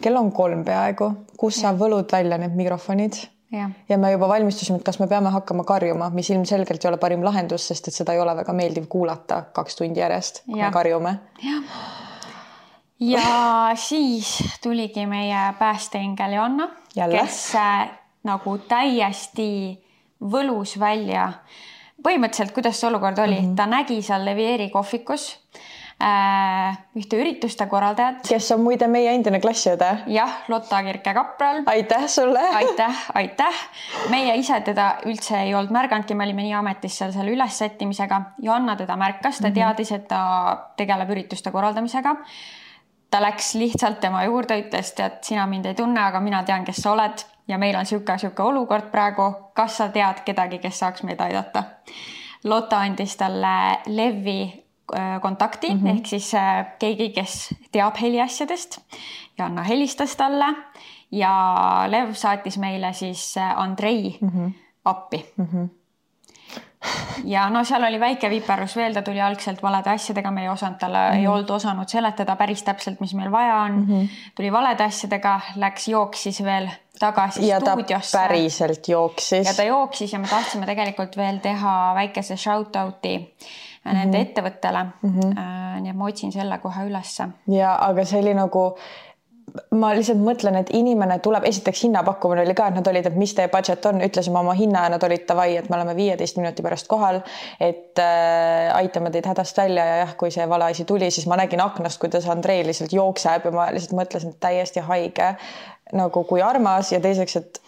kell 0.00 0.16
on 0.16 0.32
kolm 0.32 0.64
peaaegu, 0.64 1.10
kus 1.36 1.60
sa 1.60 1.74
võlud 1.76 2.12
välja 2.12 2.38
need 2.38 2.56
mikrofonid 2.56 3.24
Ja. 3.54 3.68
ja 3.88 3.98
me 3.98 4.10
juba 4.10 4.26
valmistusime, 4.28 4.80
et 4.80 4.82
kas 4.82 4.98
me 4.98 5.06
peame 5.06 5.30
hakkama 5.30 5.62
karjuma, 5.64 6.08
mis 6.10 6.30
ilmselgelt 6.30 6.84
ei 6.84 6.88
ole 6.88 6.96
parim 6.98 7.22
lahendus, 7.22 7.68
sest 7.68 7.86
et 7.88 7.94
seda 7.94 8.12
ei 8.12 8.18
ole 8.18 8.32
väga 8.34 8.52
meeldiv 8.52 8.88
kuulata 8.90 9.44
kaks 9.54 9.76
tundi 9.78 10.00
järjest, 10.00 10.40
kui 10.46 10.58
me 10.58 10.70
karjume. 10.72 11.12
ja 12.98 13.28
siis 13.76 14.38
tuligi 14.62 15.06
meie 15.06 15.52
päästeingel 15.58 16.32
Joanna, 16.32 16.68
kes 16.96 17.38
nagu 18.24 18.58
täiesti 18.68 19.78
võlus 20.20 20.78
välja. 20.80 21.30
põhimõtteliselt, 22.04 22.52
kuidas 22.52 22.80
see 22.80 22.88
olukord 22.88 23.18
oli 23.18 23.38
mm, 23.40 23.46
-hmm. 23.46 23.56
ta 23.56 23.66
nägi 23.66 24.02
seal 24.02 24.24
Levieri 24.24 24.70
kohvikus 24.70 25.38
äh, 26.02 26.78
ühte 26.96 27.20
ürituste 27.20 27.66
korraldajat. 27.66 28.26
kes 28.28 28.50
on 28.52 28.60
muide 28.60 28.88
meie 28.88 29.12
endine 29.14 29.40
klassiõde. 29.40 29.90
jah, 30.06 30.32
Lotta 30.48 30.82
Kirke-Kapral. 30.82 31.62
aitäh 31.66 32.06
sulle. 32.06 32.40
aitäh, 32.40 33.04
aitäh. 33.14 33.62
meie 34.10 34.36
ise 34.36 34.60
teda 34.60 34.96
üldse 35.06 35.42
ei 35.42 35.54
olnud 35.54 35.70
märganudki, 35.70 36.14
me 36.14 36.24
olime 36.24 36.42
nii 36.42 36.54
ametis 36.54 36.98
seal 36.98 37.12
selle 37.12 37.30
ülessättimisega. 37.30 38.20
Johanna 38.42 38.76
teda 38.76 38.96
märkas, 38.96 39.38
ta 39.38 39.48
mm 39.48 39.50
-hmm. 39.50 39.54
teadis, 39.54 39.92
et 39.92 40.08
ta 40.08 40.58
tegeleb 40.76 41.10
ürituste 41.10 41.50
korraldamisega 41.50 42.16
ta 43.10 43.20
läks 43.22 43.54
lihtsalt 43.54 44.00
tema 44.00 44.24
juurde, 44.24 44.56
ütles, 44.58 44.90
tead, 44.94 45.20
sina 45.22 45.46
mind 45.46 45.66
ei 45.66 45.74
tunne, 45.74 46.00
aga 46.00 46.20
mina 46.20 46.42
tean, 46.42 46.64
kes 46.64 46.82
sa 46.82 46.92
oled 46.92 47.24
ja 47.48 47.58
meil 47.58 47.76
on 47.76 47.84
niisugune, 47.84 48.16
niisugune 48.16 48.48
olukord 48.48 48.90
praegu, 48.90 49.30
kas 49.54 49.78
sa 49.80 49.88
tead 49.88 50.24
kedagi, 50.24 50.58
kes 50.58 50.78
saaks 50.78 51.02
meid 51.02 51.20
aidata? 51.20 51.64
Lotta 52.44 52.82
andis 52.84 53.16
talle 53.16 53.54
Levi 53.86 54.42
äh, 54.94 55.20
kontakti 55.20 55.74
mm 55.74 55.80
-hmm. 55.80 55.96
ehk 55.96 56.06
siis 56.06 56.34
äh, 56.34 56.66
keegi, 56.78 57.10
kes 57.10 57.54
teab 57.72 58.00
heliasjadest 58.00 58.80
ja 59.38 59.46
Anna 59.46 59.62
helistas 59.62 60.16
talle 60.16 60.54
ja 61.10 61.32
Lev 61.88 62.12
saatis 62.12 62.58
meile 62.58 62.92
siis 62.92 63.36
äh, 63.36 63.58
Andrei 63.60 64.18
mm 64.20 64.28
-hmm. 64.28 64.52
appi 64.84 65.32
mm. 65.36 65.48
-hmm 65.52 65.68
ja 67.24 67.48
no 67.50 67.64
seal 67.64 67.84
oli 67.84 68.00
väike 68.00 68.30
viperus 68.30 68.76
veel, 68.76 68.94
ta 68.94 69.02
tuli 69.02 69.20
algselt 69.20 69.62
valede 69.62 69.90
asjadega, 69.90 70.30
me 70.30 70.42
ei 70.42 70.48
osanud 70.48 70.78
talle 70.78 70.98
mm, 70.98 71.12
-hmm. 71.12 71.18
ei 71.18 71.26
olnud 71.26 71.50
osanud 71.50 71.88
seletada 71.88 72.36
päris 72.36 72.62
täpselt, 72.62 73.00
mis 73.00 73.14
meil 73.14 73.32
vaja 73.32 73.56
on 73.56 73.72
mm. 73.72 73.86
-hmm. 73.86 74.08
tuli 74.34 74.52
valede 74.52 74.84
asjadega, 74.84 75.40
läks, 75.56 75.88
jooksis 75.88 76.44
veel 76.44 76.68
tagasi 76.98 77.48
ja 77.48 77.60
stuudiosse. 77.60 78.18
päriselt 78.18 78.88
jooksis. 78.88 79.46
ja 79.46 79.54
ta 79.54 79.62
jooksis 79.62 80.12
ja 80.12 80.18
me 80.18 80.28
tahtsime 80.30 80.66
tegelikult 80.66 81.16
veel 81.16 81.38
teha 81.42 81.94
väikese 81.94 82.36
shout 82.36 82.76
out'i 82.76 83.16
mm 83.18 83.24
-hmm. 83.24 83.94
nende 83.94 84.20
ettevõttele 84.20 84.84
mm. 84.84 85.20
-hmm. 85.20 85.80
nii 85.80 85.90
et 85.90 85.96
ma 85.96 86.04
otsin 86.04 86.32
selle 86.32 86.58
kohe 86.58 86.86
ülesse. 86.86 87.28
ja 87.48 87.74
aga 87.80 88.04
see 88.04 88.20
oli 88.20 88.34
nagu 88.34 88.68
ma 89.70 89.92
lihtsalt 89.94 90.18
mõtlen, 90.18 90.56
et 90.58 90.70
inimene 90.74 91.18
tuleb, 91.22 91.44
esiteks 91.46 91.84
hinnapakkumine 91.84 92.42
oli 92.42 92.54
ka, 92.58 92.66
et 92.68 92.78
nad 92.78 92.88
olid, 92.90 93.06
et 93.06 93.16
mis 93.20 93.34
teie 93.36 93.50
budget 93.52 93.86
on, 93.86 94.00
ütlesime 94.02 94.40
oma 94.40 94.54
hinna 94.58 94.86
ja 94.86 94.92
nad 94.94 95.02
olid 95.06 95.26
davai, 95.28 95.56
et 95.60 95.68
me 95.70 95.76
oleme 95.76 95.94
viieteist 95.96 96.40
minuti 96.40 96.62
pärast 96.62 96.88
kohal. 96.90 97.20
et 97.60 97.98
äh, 97.98 98.74
aitame 98.74 99.10
teid 99.10 99.26
hädast 99.26 99.56
välja 99.56 99.84
ja 99.84 99.96
jah, 99.96 100.16
kui 100.16 100.30
see 100.34 100.48
vale 100.48 100.64
asi 100.64 100.84
tuli, 100.84 101.10
siis 101.10 101.26
ma 101.30 101.36
nägin 101.36 101.60
aknast, 101.60 102.00
kuidas 102.00 102.28
Andrei 102.28 102.66
lihtsalt 102.66 102.92
jookseb 102.92 103.44
ja 103.44 103.50
ma 103.54 103.68
lihtsalt 103.70 103.94
mõtlesin, 104.00 104.34
et 104.34 104.40
täiesti 104.40 104.80
haige 104.80 105.36
nagu 105.94 106.24
kui 106.28 106.42
armas 106.42 106.92
ja 106.92 107.00
teiseks, 107.00 107.36
et. 107.36 107.60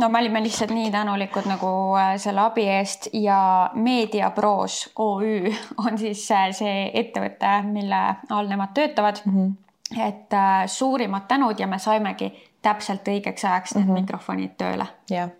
no 0.00 0.08
me 0.08 0.20
olime 0.22 0.42
lihtsalt 0.42 0.70
nii 0.74 0.90
tänulikud 0.94 1.48
nagu 1.50 1.72
äh, 1.98 2.14
selle 2.22 2.44
abi 2.44 2.66
eest 2.68 3.08
ja 3.12 3.70
Mediapros 3.74 4.92
OÜ 4.98 5.52
on 5.86 5.98
siis 5.98 6.24
äh, 6.30 6.48
see 6.56 6.90
ettevõte, 6.94 7.58
mille 7.66 8.04
all 8.30 8.48
nemad 8.48 8.74
töötavad 8.74 9.24
mm. 9.24 9.36
-hmm 9.36 9.58
et 9.92 10.32
äh, 10.32 10.66
suurimad 10.66 11.26
tänud 11.28 11.58
ja 11.60 11.66
me 11.66 11.78
saimegi 11.78 12.30
täpselt 12.62 13.08
õigeks 13.08 13.44
ajaks 13.44 13.74
need 13.74 13.84
mm 13.84 13.90
-hmm. 13.90 14.00
mikrofonid 14.00 14.54
tööle. 14.56 14.86
jah. 15.10 15.30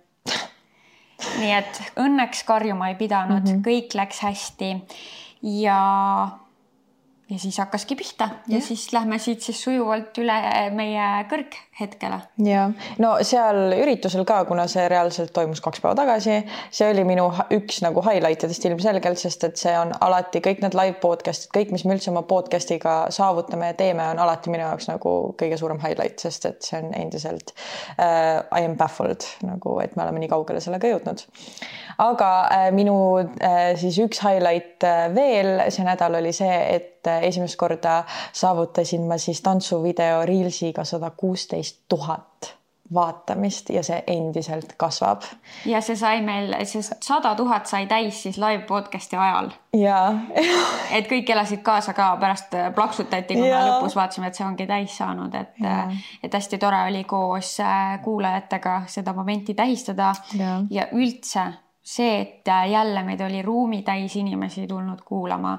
nii 1.38 1.52
et 1.54 1.82
õnneks 1.96 2.44
karjuma 2.44 2.88
ei 2.88 2.94
pidanud 2.94 3.40
mm, 3.40 3.46
-hmm. 3.46 3.62
kõik 3.66 3.94
läks 3.94 4.20
hästi 4.20 4.70
ja 5.42 5.78
ja 7.32 7.38
siis 7.38 7.58
hakkaski 7.58 7.96
pihta 7.96 8.28
ja, 8.48 8.56
ja 8.56 8.60
siis 8.60 8.92
lähme 8.92 9.18
siit 9.18 9.40
siis 9.40 9.62
sujuvalt 9.64 10.18
üle 10.20 10.36
meie 10.76 11.04
kõrghetkele. 11.30 12.18
ja 12.44 12.66
no 13.00 13.12
seal 13.24 13.72
üritusel 13.76 14.26
ka, 14.28 14.42
kuna 14.48 14.66
see 14.70 14.84
reaalselt 14.92 15.32
toimus 15.32 15.62
kaks 15.64 15.80
päeva 15.80 15.96
tagasi, 16.02 16.42
see 16.74 16.90
oli 16.92 17.06
minu 17.08 17.30
üks 17.56 17.80
nagu 17.84 18.04
highlight 18.04 18.44
idest 18.44 18.66
ilmselgelt, 18.68 19.20
sest 19.22 19.48
et 19.48 19.56
see 19.60 19.72
on 19.78 19.94
alati 20.04 20.42
kõik 20.44 20.60
need 20.64 20.76
live 20.76 20.98
podcast'id, 21.04 21.52
kõik, 21.56 21.72
mis 21.72 21.86
me 21.88 21.96
üldse 21.96 22.12
oma 22.12 22.24
podcast'iga 22.28 22.96
saavutame 23.14 23.72
ja 23.72 23.78
teeme, 23.80 24.04
on 24.12 24.20
alati 24.22 24.52
minu 24.52 24.66
jaoks 24.66 24.90
nagu 24.92 25.16
kõige 25.40 25.60
suurem 25.60 25.80
highlight, 25.84 26.20
sest 26.20 26.48
et 26.50 26.60
see 26.68 26.82
on 26.82 26.92
endiselt 26.98 27.54
uh, 27.96 28.44
I 28.44 28.66
am 28.66 28.76
baffled 28.80 29.24
nagu, 29.46 29.78
et 29.84 29.96
me 29.96 30.04
oleme 30.04 30.24
nii 30.24 30.32
kaugele 30.32 30.60
sellega 30.60 30.92
jõudnud. 30.92 31.24
aga 32.04 32.32
uh, 32.44 32.70
minu 32.76 32.96
uh, 33.22 33.28
siis 33.80 34.00
üks 34.04 34.20
highlight 34.26 34.84
uh, 34.84 35.06
veel 35.16 35.70
see 35.72 35.88
nädal 35.88 36.20
oli 36.20 36.36
see, 36.36 36.58
et 36.76 36.91
esimest 37.06 37.56
korda 37.56 38.04
saavutasin 38.32 39.06
ma 39.08 39.18
siis 39.18 39.42
tantsuvideo 39.42 40.26
Reelsiga 40.26 40.84
sada 40.84 41.10
kuusteist 41.10 41.80
tuhat 41.88 42.56
vaatamist 42.94 43.70
ja 43.70 43.82
see 43.82 44.02
endiselt 44.06 44.74
kasvab. 44.76 45.22
ja 45.66 45.80
see 45.80 45.96
sai 45.96 46.20
meil, 46.22 46.52
see 46.68 46.82
sada 46.82 47.34
tuhat 47.38 47.66
sai 47.66 47.86
täis 47.86 48.22
siis 48.22 48.38
live 48.38 48.66
podcast'i 48.68 49.16
ajal. 49.16 49.50
jaa 49.76 50.12
et 50.96 51.08
kõik 51.10 51.30
elasid 51.32 51.62
kaasa 51.64 51.94
ka, 51.96 52.10
pärast 52.20 52.56
plaksutati, 52.74 53.38
kui 53.38 53.48
ja. 53.48 53.60
me 53.60 53.70
lõpus 53.70 53.96
vaatasime, 53.96 54.28
et 54.28 54.38
see 54.38 54.46
ongi 54.46 54.66
täis 54.68 54.96
saanud, 54.98 55.34
et, 55.34 55.56
et 56.22 56.38
hästi 56.40 56.60
tore 56.60 56.84
oli 56.90 57.04
koos 57.08 57.54
äh, 57.64 57.98
kuulajatega 58.04 58.82
seda 58.86 59.16
momenti 59.16 59.54
tähistada 59.54 60.12
ja, 60.38 60.60
ja 60.70 60.88
üldse 60.92 61.48
see, 61.82 62.20
et 62.20 62.46
jälle 62.70 63.02
meid 63.02 63.20
oli 63.20 63.42
ruumitäis 63.42 64.16
inimesi 64.16 64.66
tulnud 64.66 65.02
kuulama, 65.04 65.58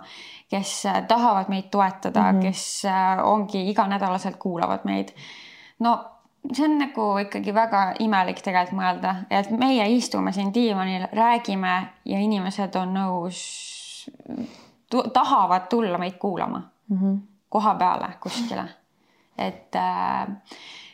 kes 0.49 0.83
tahavad 1.07 1.49
meid 1.49 1.69
toetada 1.71 2.31
mm, 2.31 2.39
-hmm. 2.39 2.41
kes 2.41 2.85
äh, 2.85 3.25
ongi 3.27 3.69
iganädalaselt 3.69 4.35
kuulavad 4.35 4.79
meid. 4.83 5.09
no 5.79 6.05
see 6.53 6.65
on 6.65 6.77
nagu 6.77 7.17
ikkagi 7.17 7.53
väga 7.53 7.93
imelik 7.99 8.41
tegelikult 8.41 8.79
mõelda, 8.79 9.15
et 9.29 9.51
meie 9.51 9.87
istume 9.95 10.31
siin 10.31 10.53
diivanil, 10.53 11.07
räägime 11.11 11.73
ja 12.05 12.19
inimesed 12.19 12.75
on 12.75 12.93
nõus, 12.93 13.39
tahavad 15.13 15.67
tulla 15.69 15.97
meid 15.97 16.17
kuulama 16.19 16.61
mm 16.89 16.97
-hmm. 16.97 17.19
koha 17.49 17.75
peale 17.75 18.09
kuskile. 18.19 18.65
et 19.37 19.75
äh, 19.75 20.27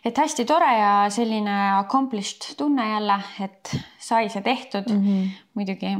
et 0.06 0.18
hästi 0.18 0.46
tore 0.46 0.72
ja 0.78 0.94
selline 1.14 1.58
accomplished 1.78 2.56
tunne 2.58 2.90
jälle, 2.90 3.20
et 3.44 3.76
sai 4.00 4.30
see 4.30 4.42
tehtud 4.42 4.90
mm. 4.90 5.06
-hmm. 5.06 5.30
muidugi 5.54 5.96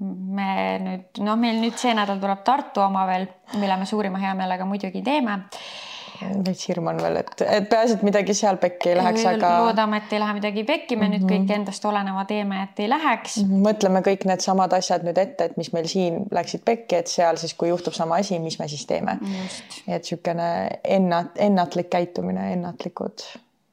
me 0.00 0.78
nüüd, 0.80 1.20
noh, 1.24 1.36
meil 1.36 1.60
nüüd 1.60 1.76
see 1.76 1.92
nädal 1.94 2.20
tuleb 2.20 2.44
Tartu 2.44 2.80
oma 2.80 3.04
veel, 3.06 3.28
mille 3.60 3.76
me 3.76 3.86
suurima 3.86 4.18
heameelega 4.18 4.64
muidugi 4.64 5.02
teeme 5.02 5.42
veits 6.46 6.66
hirm 6.68 6.90
on 6.92 6.98
veel, 7.02 7.20
et, 7.20 7.44
et 7.46 7.68
peaasi, 7.70 7.96
et 7.98 8.02
midagi 8.06 8.34
seal 8.36 8.58
pekki 8.62 8.92
ei 8.92 8.98
läheks, 8.98 9.24
aga. 9.32 9.52
loodame, 9.66 10.00
et 10.02 10.12
ei 10.14 10.22
lähe 10.22 10.36
midagi 10.36 10.64
pekki, 10.68 10.96
me 10.96 11.06
mm 11.06 11.12
-hmm. 11.12 11.16
nüüd 11.16 11.30
kõik 11.32 11.46
mhm. 11.46 11.54
endast 11.60 11.84
oleneva 11.84 12.24
teeme, 12.24 12.62
et 12.62 12.80
ei 12.84 12.88
läheks 12.88 13.36
mm. 13.36 13.48
-hmm. 13.48 13.64
mõtleme 13.68 14.04
kõik 14.10 14.26
needsamad 14.30 14.72
asjad 14.72 15.06
nüüd 15.06 15.18
ette, 15.18 15.44
et 15.44 15.56
mis 15.56 15.72
meil 15.72 15.88
siin 15.88 16.20
läksid 16.30 16.64
pekki, 16.64 16.96
et 16.96 17.08
seal 17.08 17.36
siis, 17.36 17.54
kui 17.54 17.68
juhtub 17.68 17.94
sama 17.94 18.20
asi, 18.20 18.38
mis 18.38 18.58
me 18.58 18.68
siis 18.68 18.86
teeme. 18.86 19.18
et 19.88 20.02
niisugune 20.02 20.68
ennat-, 20.84 21.36
ennatlik 21.36 21.90
käitumine, 21.90 22.52
ennatlikud 22.52 23.26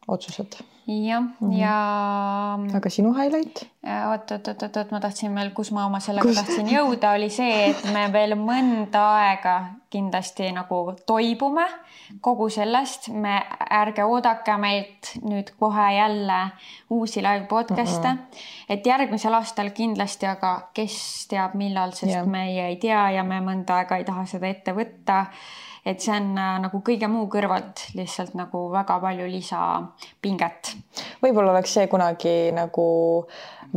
otsused 0.07 0.59
jah 0.87 1.21
mm, 1.21 1.33
-hmm. 1.39 1.57
ja. 1.59 2.59
aga 2.77 2.89
sinu 2.89 3.13
highlight? 3.13 3.67
oot, 4.09 4.31
oot, 4.31 4.47
oot, 4.47 4.63
oot, 4.63 4.77
oot, 4.77 4.91
ma 4.91 4.99
tahtsin 4.99 5.35
veel, 5.35 5.51
kus 5.51 5.71
ma 5.71 5.85
oma 5.85 5.99
sellega 5.99 6.27
kus? 6.27 6.35
tahtsin 6.35 6.69
jõuda, 6.71 7.11
oli 7.15 7.29
see, 7.29 7.69
et 7.69 7.83
me 7.93 8.07
veel 8.13 8.35
mõnda 8.39 9.03
aega 9.17 9.57
kindlasti 9.91 10.51
nagu 10.55 10.95
toibume 11.05 11.65
kogu 12.21 12.49
sellest, 12.49 13.09
me 13.11 13.35
ärge 13.81 14.03
oodake 14.03 14.57
meilt 14.57 15.11
nüüd 15.23 15.51
kohe 15.59 15.91
jälle 15.95 16.39
uusi 16.89 17.23
live 17.23 17.45
podcast'e 17.51 18.13
mm, 18.13 18.17
-mm. 18.17 18.49
et 18.69 18.87
järgmisel 18.87 19.33
aastal 19.33 19.69
kindlasti, 19.69 20.25
aga 20.25 20.69
kes 20.73 21.27
teab, 21.29 21.53
millal, 21.53 21.91
sest 21.91 22.13
yeah. 22.13 22.27
meie 22.27 22.67
ei 22.67 22.75
tea 22.75 23.09
ja 23.11 23.23
me 23.23 23.39
mõnda 23.43 23.81
aega 23.81 23.97
ei 23.97 24.03
taha 24.03 24.25
seda 24.25 24.47
ette 24.47 24.71
võtta 24.71 25.25
et 25.87 26.03
see 26.03 26.13
on 26.15 26.33
äh, 26.35 26.55
nagu 26.63 26.81
kõige 26.85 27.07
muu 27.11 27.27
kõrvalt 27.31 27.85
lihtsalt 27.95 28.35
nagu 28.35 28.65
väga 28.73 28.97
palju 29.03 29.27
lisapinget. 29.31 30.73
võib-olla 31.23 31.53
oleks 31.55 31.77
see 31.77 31.87
kunagi 31.91 32.35
nagu 32.55 32.87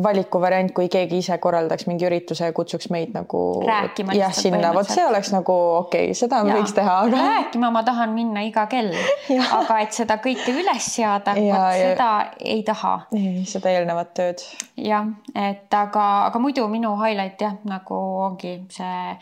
valikuvariant, 0.03 0.71
kui 0.75 0.89
keegi 0.91 1.19
ise 1.19 1.37
korraldaks 1.43 1.87
mingi 1.89 2.07
ürituse 2.07 2.47
ja 2.47 2.55
kutsuks 2.55 2.91
meid 2.95 3.15
nagu 3.15 3.41
rääkima 3.67 4.15
jah, 4.15 4.35
sinna, 4.35 4.73
vot 4.75 4.91
see 4.91 5.05
oleks 5.07 5.33
nagu 5.35 5.57
okei 5.81 6.11
okay,, 6.11 6.19
seda 6.19 6.43
ja. 6.47 6.55
võiks 6.55 6.75
teha, 6.77 6.97
aga. 7.07 7.23
rääkima 7.35 7.71
ma 7.75 7.83
tahan 7.87 8.15
minna 8.15 8.45
iga 8.47 8.67
kell, 8.71 8.95
aga 9.61 9.81
et 9.85 9.97
seda 9.97 10.21
kõike 10.23 10.55
üles 10.55 10.91
seada, 10.95 11.35
vot 11.39 11.79
seda 11.79 12.11
ei 12.39 12.63
taha. 12.67 12.97
ei, 13.19 13.45
seda 13.51 13.75
eelnevat 13.75 14.15
tööd. 14.19 14.45
jah, 14.79 15.11
et 15.35 15.81
aga, 15.83 16.11
aga 16.31 16.43
muidu 16.43 16.67
minu 16.71 16.95
highlight 17.03 17.43
jah, 17.43 17.59
nagu 17.67 18.03
ongi 18.31 18.61
see 18.71 19.17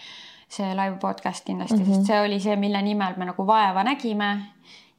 see 0.48 0.74
live 0.74 0.96
podcast 1.00 1.44
kindlasti 1.44 1.76
mm, 1.76 1.84
-hmm. 1.84 1.94
sest 1.94 2.06
see 2.06 2.20
oli 2.20 2.40
see, 2.40 2.56
mille 2.56 2.82
nimel 2.82 3.16
me 3.16 3.24
nagu 3.24 3.46
vaeva 3.46 3.84
nägime 3.84 4.28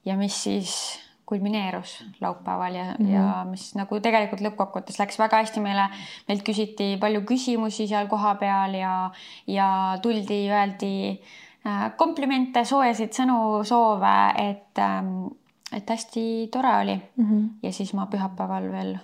ja 0.05 0.17
mis 0.17 0.43
siis 0.43 0.99
kulmineerus 1.25 2.05
laupäeval 2.21 2.75
ja 2.75 2.83
mm, 2.83 3.05
-hmm. 3.05 3.13
ja 3.13 3.45
mis 3.49 3.75
nagu 3.75 3.99
tegelikult 3.99 4.41
lõppkokkuvõttes 4.41 4.99
läks 4.99 5.19
väga 5.19 5.43
hästi 5.43 5.59
meile, 5.59 5.89
meilt 6.27 6.43
küsiti 6.43 6.97
palju 6.99 7.21
küsimusi 7.21 7.87
seal 7.87 8.07
kohapeal 8.07 8.73
ja, 8.73 9.11
ja 9.47 9.97
tuldi, 10.01 10.39
öeldi 10.51 11.21
äh, 11.67 11.91
komplimente, 11.97 12.65
soojasid 12.65 13.13
sõnu, 13.13 13.63
soove, 13.63 14.17
et 14.37 14.77
ähm, 14.77 15.27
et 15.71 15.89
hästi 15.89 16.49
tore 16.51 16.77
oli 16.81 16.95
mm. 16.95 17.25
-hmm. 17.25 17.49
ja 17.63 17.73
siis 17.73 17.93
ma 17.93 18.05
pühapäeval 18.05 18.71
veel 18.71 18.97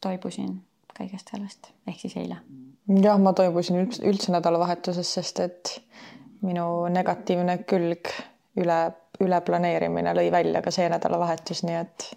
toibusin 0.00 0.62
kõigest 0.98 1.32
sellest, 1.32 1.72
ehk 1.88 2.00
siis 2.00 2.16
eile. 2.20 2.40
jah, 3.02 3.18
ma 3.18 3.32
toibusin 3.36 3.82
üldse, 3.82 4.02
üldse 4.08 4.34
nädalavahetuses, 4.34 5.14
sest 5.18 5.40
et 5.44 5.76
minu 6.42 6.88
negatiivne 6.92 7.58
külg 7.68 8.10
üle, 8.58 8.80
üleplaneerimine 9.22 10.14
lõi 10.16 10.30
välja 10.34 10.62
ka 10.62 10.74
see 10.74 10.88
nädalavahetus, 10.92 11.62
nii 11.66 11.78
et 11.78 12.08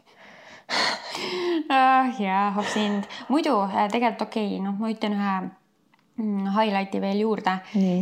ah, 1.69 2.09
jaa, 2.19 2.47
oh 2.57 2.65
sind. 2.73 3.05
muidu 3.29 3.53
äh, 3.67 3.85
tegelikult 3.91 4.27
okei 4.29 4.47
okay,, 4.55 4.63
noh, 4.65 4.77
ma 4.79 4.91
ütlen 4.93 5.17
ühe 5.17 5.35
highlight'i 6.17 7.01
veel 7.01 7.19
juurde. 7.19 7.57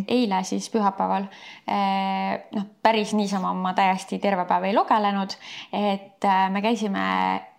eile 0.08 0.44
siis 0.46 0.70
pühapäeval 0.70 1.26
äh, 1.70 2.44
noh, 2.54 2.68
päris 2.82 3.14
niisama 3.18 3.54
ma 3.58 3.74
täiesti 3.74 4.20
terve 4.22 4.46
päev 4.46 4.68
ei 4.70 4.76
lugelenud, 4.76 5.34
et 5.74 6.26
äh, 6.26 6.50
me 6.54 6.62
käisime 6.62 7.08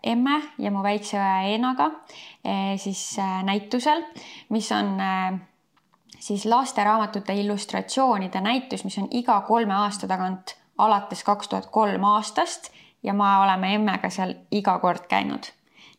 emme 0.03 0.39
ja 0.59 0.71
mu 0.71 0.83
väikse 0.85 1.19
õe 1.19 1.55
Eenaga 1.55 1.91
siis 2.77 3.17
näitusel, 3.47 4.03
mis 4.53 4.69
on 4.77 4.99
siis 6.25 6.45
lasteraamatute 6.47 7.35
illustratsioonide 7.41 8.41
näitus, 8.41 8.85
mis 8.85 8.99
on 8.99 9.09
iga 9.11 9.41
kolme 9.49 9.75
aasta 9.75 10.09
tagant 10.09 10.55
alates 10.79 11.25
kaks 11.25 11.49
tuhat 11.49 11.67
kolm 11.73 12.05
aastast 12.05 12.71
ja 13.03 13.13
me 13.13 13.27
oleme 13.43 13.75
emmega 13.75 14.11
seal 14.11 14.35
iga 14.51 14.79
kord 14.79 15.07
käinud. 15.11 15.51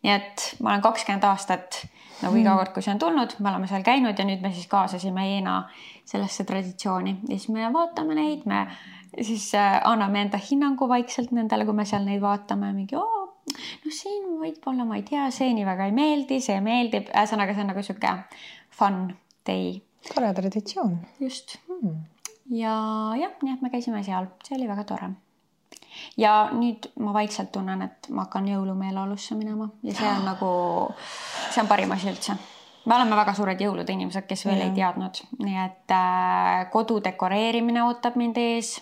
nii 0.04 0.14
et 0.14 0.44
ma 0.62 0.70
olen 0.70 0.82
kakskümmend 0.86 1.24
aastat 1.26 1.86
nagu 2.26 2.40
iga 2.40 2.56
kord, 2.58 2.74
kui 2.76 2.84
see 2.86 2.94
on 2.96 3.02
tulnud, 3.02 3.38
me 3.40 3.52
oleme 3.52 3.70
seal 3.70 3.86
käinud 3.86 4.20
ja 4.20 4.26
nüüd 4.28 4.44
me 4.44 4.52
siis 4.56 4.68
kaasasime 4.72 5.26
Eena 5.36 5.60
sellesse 6.06 6.46
traditsiooni. 6.48 7.20
Ja 7.30 7.38
siis 7.38 7.50
me 7.54 7.70
vaatame 7.74 8.18
neid, 8.18 8.46
me 8.50 8.66
siis 9.22 9.48
äh, 9.56 9.80
anname 9.88 10.26
enda 10.26 10.40
hinnangu 10.42 10.90
vaikselt 10.92 11.34
nendele, 11.36 11.68
kui 11.68 11.78
me 11.78 11.86
seal 11.88 12.06
neid 12.08 12.24
vaatame, 12.24 12.72
mingi 12.76 12.98
oo, 13.00 13.22
no 13.86 13.94
siin 13.94 14.26
võib-olla 14.42 14.88
ma 14.88 15.00
ei 15.00 15.06
tea, 15.08 15.30
see 15.34 15.54
nii 15.56 15.68
väga 15.68 15.90
ei 15.90 15.96
meeldi, 15.96 16.42
see 16.44 16.58
meeldib, 16.66 17.12
ühesõnaga, 17.14 17.56
see 17.56 17.66
on 17.66 17.72
nagu 17.74 17.86
sihuke 17.86 18.16
fun 18.76 19.06
day. 19.48 19.78
tore 20.14 20.34
traditsioon. 20.38 20.98
just. 21.20 21.60
Hmm. 21.70 22.02
ja 22.52 22.74
jah, 23.22 23.38
nii 23.42 23.56
et 23.56 23.64
me 23.64 23.72
käisime 23.74 24.04
seal, 24.06 24.34
see 24.46 24.58
oli 24.60 24.68
väga 24.70 24.84
tore 24.90 25.14
ja 26.18 26.50
nüüd 26.54 26.90
ma 27.00 27.14
vaikselt 27.14 27.52
tunnen, 27.56 27.82
et 27.82 28.10
ma 28.10 28.26
hakkan 28.26 28.48
jõulumeeleolusse 28.50 29.38
minema 29.40 29.70
ja 29.84 29.96
see 29.96 30.12
on 30.12 30.28
nagu, 30.32 30.52
see 31.52 31.64
on 31.64 31.72
parim 31.72 31.96
asi 31.96 32.12
üldse 32.12 32.38
me 32.86 32.96
oleme 32.96 33.18
väga 33.18 33.34
suured 33.34 33.62
jõulude 33.62 33.94
inimesed, 33.94 34.28
kes 34.30 34.46
veel 34.46 34.62
ja. 34.62 34.70
ei 34.70 34.74
teadnud, 34.78 35.22
nii 35.42 35.62
et 35.64 35.94
äh, 35.96 36.66
kodu 36.74 37.00
dekoreerimine 37.04 37.84
ootab 37.86 38.18
mind 38.22 38.38
ees 38.42 38.76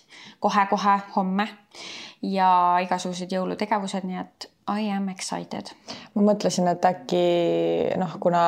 kohe-kohe 0.43 0.97
homme 1.15 1.47
ja 2.23 2.49
igasugused 2.83 3.31
jõulutegevused, 3.31 4.07
nii 4.07 4.19
et 4.19 4.49
I 4.63 4.87
am 4.95 5.09
excited. 5.11 5.73
ma 6.15 6.23
mõtlesin, 6.23 6.69
et 6.71 6.85
äkki 6.87 7.23
noh, 7.99 8.15
kuna 8.23 8.43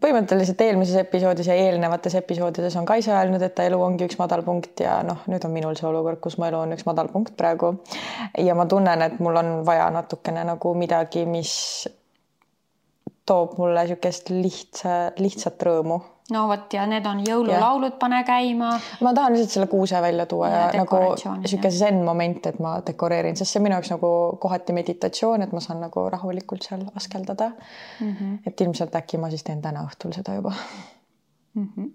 põhimõtteliselt 0.00 0.60
eelmises 0.64 0.98
episoodis 1.02 1.48
ja 1.50 1.56
eelnevates 1.58 2.14
episoodides 2.20 2.76
on 2.80 2.88
Kaisa 2.88 3.16
öelnud, 3.18 3.42
et 3.42 3.54
ta 3.54 3.66
elu 3.68 3.78
ongi 3.82 4.06
üks 4.08 4.18
madalpunkt 4.20 4.82
ja 4.84 5.00
noh, 5.06 5.24
nüüd 5.30 5.44
on 5.46 5.54
minul 5.54 5.78
see 5.78 5.88
olukord, 5.88 6.20
kus 6.24 6.38
mu 6.38 6.48
elu 6.48 6.60
on 6.62 6.76
üks 6.76 6.86
madalpunkt 6.88 7.36
praegu. 7.38 7.74
ja 8.38 8.54
ma 8.58 8.66
tunnen, 8.70 9.02
et 9.06 9.18
mul 9.20 9.40
on 9.40 9.52
vaja 9.66 9.88
natukene 9.94 10.44
nagu 10.48 10.74
midagi, 10.78 11.24
mis 11.26 11.54
toob 13.26 13.58
mulle 13.60 13.84
niisugust 13.84 14.32
lihtsa, 14.34 14.96
lihtsat 15.20 15.62
rõõmu. 15.68 16.00
No 16.34 16.46
vot 16.50 16.74
ja 16.74 16.86
need 16.90 17.06
on 17.06 17.22
jõululaulud, 17.26 17.96
pane 18.00 18.22
käima. 18.28 18.72
ma 19.00 19.14
tahan 19.16 19.36
lihtsalt 19.36 19.56
selle 19.56 19.70
kuuse 19.72 20.02
välja 20.02 20.26
tuua 20.30 20.48
ja, 20.48 20.64
ja 20.74 20.82
nagu 20.84 21.00
niisugune 21.42 21.70
zen 21.74 22.02
moment, 22.06 22.50
et 22.52 22.58
ma 22.62 22.76
dekoreerin, 22.86 23.38
sest 23.38 23.54
see 23.54 23.60
on 23.60 23.68
minu 23.68 23.78
jaoks 23.78 23.92
nagu 23.94 24.12
kohati 24.42 24.76
meditatsioon, 24.76 25.46
et 25.46 25.54
ma 25.56 25.62
saan 25.64 25.82
nagu 25.84 26.08
rahulikult 26.12 26.66
seal 26.66 26.84
askeldada 26.96 27.50
mm. 27.50 28.12
-hmm. 28.12 28.36
et 28.46 28.60
ilmselt 28.60 28.96
äkki 29.02 29.18
ma 29.18 29.30
siis 29.30 29.46
teen 29.46 29.62
täna 29.62 29.86
õhtul 29.88 30.14
seda 30.16 30.34
juba 30.38 30.52
mm. 31.54 31.68
-hmm 31.76 31.90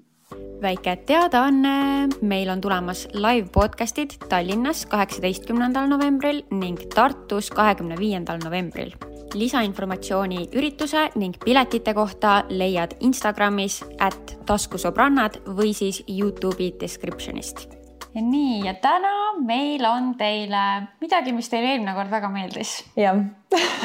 väike 0.62 0.96
teadaanne, 1.06 2.08
meil 2.22 2.50
on 2.50 2.62
tulemas 2.62 3.08
live 3.13 3.48
podcast'id 3.54 4.18
Tallinnas 4.30 4.86
kaheksateistkümnendal 4.86 5.89
novembril 5.89 6.42
ning 6.51 6.82
Tartus 6.96 7.51
kahekümne 7.54 8.00
viiendal 8.00 8.42
novembril 8.44 8.96
lisainformatsiooni 9.36 10.50
ürituse 10.56 11.10
ning 11.20 11.38
piletite 11.44 11.94
kohta 11.94 12.42
leiad 12.50 12.96
Instagramis 13.06 13.82
at 14.00 14.36
taskusõbrannad 14.48 15.42
või 15.58 15.74
siis 15.77 16.01
Youtube'i 16.08 16.74
description'ist. 16.82 17.68
nii, 18.15 18.63
ja 18.65 18.74
täna 18.80 19.36
meil 19.44 19.84
on 19.86 20.13
teile 20.18 20.88
midagi, 21.01 21.34
mis 21.36 21.50
teile 21.51 21.74
eelmine 21.74 21.96
kord 21.98 22.12
väga 22.12 22.30
meeldis. 22.32 22.77
jah 22.96 23.18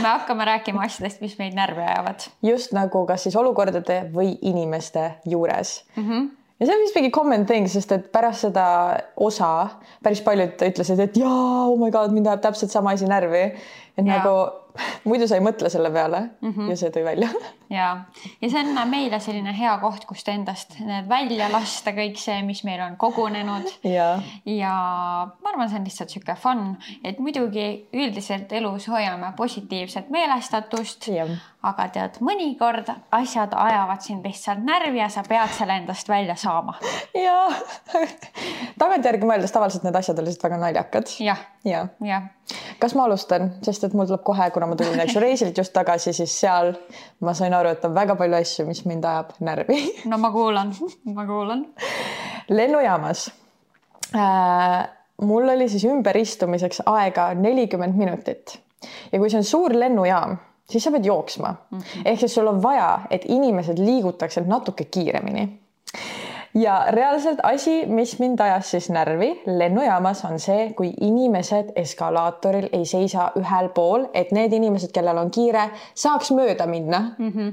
me 0.02 0.08
hakkame 0.08 0.44
rääkima 0.44 0.84
asjadest, 0.86 1.20
mis 1.20 1.38
meid 1.38 1.54
närvi 1.58 1.82
ajavad. 1.82 2.28
just 2.42 2.72
nagu 2.72 3.06
kas 3.06 3.26
siis 3.26 3.36
olukordade 3.36 4.04
või 4.14 4.36
inimeste 4.40 5.10
juures 5.26 5.80
mm. 5.96 6.04
-hmm 6.04 6.28
ja 6.60 6.66
see 6.66 6.76
on 6.76 6.82
vist 6.84 6.96
mingi 6.98 7.10
common 7.10 7.46
thing, 7.48 7.68
sest 7.72 7.92
et 7.96 8.10
pärast 8.12 8.44
seda 8.44 8.64
osa 9.16 9.68
päris 10.04 10.20
paljud 10.20 10.60
ütlesid, 10.66 11.00
et 11.00 11.16
jaa, 11.16 11.66
oh 11.66 11.78
my 11.80 11.90
god, 11.94 12.12
mind 12.12 12.28
ajab 12.28 12.42
täpselt 12.50 12.72
sama 12.74 12.92
asi 12.96 13.08
närvi. 13.08 13.46
et 13.96 14.06
ja. 14.06 14.18
nagu 14.18 14.34
muidu 15.04 15.28
sa 15.28 15.38
ei 15.38 15.44
mõtle 15.44 15.70
selle 15.72 15.90
peale 15.90 16.20
mm 16.40 16.52
-hmm. 16.52 16.70
ja 16.70 16.76
see 16.76 16.90
tõi 16.94 17.04
välja. 17.04 17.28
ja, 17.70 17.88
ja 18.40 18.50
see 18.50 18.60
on 18.60 18.90
meile 18.90 19.20
selline 19.20 19.54
hea 19.58 19.76
koht, 19.78 20.04
kust 20.04 20.28
endast 20.28 20.76
välja 21.08 21.48
lasta, 21.52 21.90
kõik 21.96 22.18
see, 22.18 22.42
mis 22.42 22.64
meil 22.64 22.80
on 22.80 22.96
kogunenud. 22.96 23.68
ja, 23.84 24.22
ja 24.44 24.74
ma 25.42 25.52
arvan, 25.52 25.68
see 25.68 25.78
on 25.78 25.84
lihtsalt 25.84 26.10
sihuke 26.10 26.34
fun, 26.34 26.76
et 27.04 27.18
muidugi 27.18 27.86
üldiselt 27.92 28.52
elus 28.52 28.88
hoiame 28.88 29.32
positiivset 29.36 30.10
meelestatust 30.10 31.08
aga 31.66 31.86
tead, 31.92 32.16
mõnikord 32.24 32.88
asjad 33.12 33.52
ajavad 33.56 34.00
sind 34.04 34.24
lihtsalt 34.24 34.62
närvi 34.64 35.00
ja 35.02 35.10
sa 35.12 35.22
pead 35.26 35.52
selle 35.52 35.76
endast 35.82 36.08
välja 36.08 36.36
saama. 36.40 36.74
ja 37.26 37.36
tagantjärgi 38.80 39.28
mõeldes 39.28 39.52
tavaliselt 39.52 39.84
need 39.84 39.98
asjad 40.00 40.18
on 40.18 40.28
lihtsalt 40.28 40.46
väga 40.48 40.60
naljakad. 40.62 41.12
jah, 41.20 41.42
ja, 41.68 41.82
ja.. 42.04 42.22
kas 42.80 42.96
ma 42.96 43.04
alustan, 43.08 43.50
sest 43.66 43.84
et 43.84 43.96
mul 43.96 44.08
tuleb 44.08 44.24
kohe, 44.24 44.48
kuna 44.54 44.70
ma 44.70 44.78
tulin 44.80 45.04
eks 45.04 45.18
ju 45.18 45.24
reisilt 45.24 45.60
just 45.60 45.76
tagasi, 45.76 46.14
siis 46.16 46.38
seal 46.40 46.72
ma 47.20 47.36
sain 47.36 47.54
aru, 47.56 47.74
et 47.76 47.84
on 47.84 47.94
väga 47.96 48.16
palju 48.20 48.40
asju, 48.40 48.68
mis 48.70 48.84
mind 48.88 49.04
ajab 49.04 49.36
närvi. 49.44 49.82
No 50.10 50.18
ma 50.22 50.32
kuulan, 50.32 50.72
ma 51.12 51.28
kuulan. 51.28 51.66
lennujaamas. 52.48 53.28
Äh, 54.16 54.78
mul 55.22 55.52
oli 55.52 55.68
siis 55.68 55.84
ümberistumiseks 55.84 56.86
aega 56.88 57.34
nelikümmend 57.36 58.00
minutit. 58.00 58.56
Ja 59.12 59.18
kui 59.20 59.28
see 59.28 59.38
on 59.42 59.44
suur 59.44 59.74
lennujaam 59.76 60.38
siis 60.70 60.84
sa 60.84 60.92
pead 60.94 61.06
jooksma 61.06 61.54
mm. 61.54 61.78
-hmm. 61.78 62.02
ehk 62.04 62.20
siis 62.20 62.34
sul 62.34 62.46
on 62.46 62.62
vaja, 62.62 63.00
et 63.10 63.24
inimesed 63.28 63.78
liigutaksid 63.78 64.46
natuke 64.46 64.84
kiiremini. 64.84 65.48
ja 66.54 66.86
reaalselt 66.88 67.38
asi, 67.42 67.86
mis 67.86 68.18
mind 68.18 68.40
ajas 68.40 68.70
siis 68.70 68.90
närvi 68.90 69.42
lennujaamas, 69.46 70.24
on 70.24 70.38
see, 70.38 70.72
kui 70.76 70.92
inimesed 71.00 71.72
eskalaatoril 71.76 72.68
ei 72.72 72.84
seisa 72.84 73.30
ühel 73.38 73.68
pool, 73.68 74.06
et 74.14 74.32
need 74.32 74.52
inimesed, 74.52 74.92
kellel 74.92 75.18
on 75.18 75.30
kiire, 75.30 75.70
saaks 75.94 76.30
mööda 76.30 76.66
minna 76.66 77.00
mm. 77.18 77.32
-hmm 77.32 77.52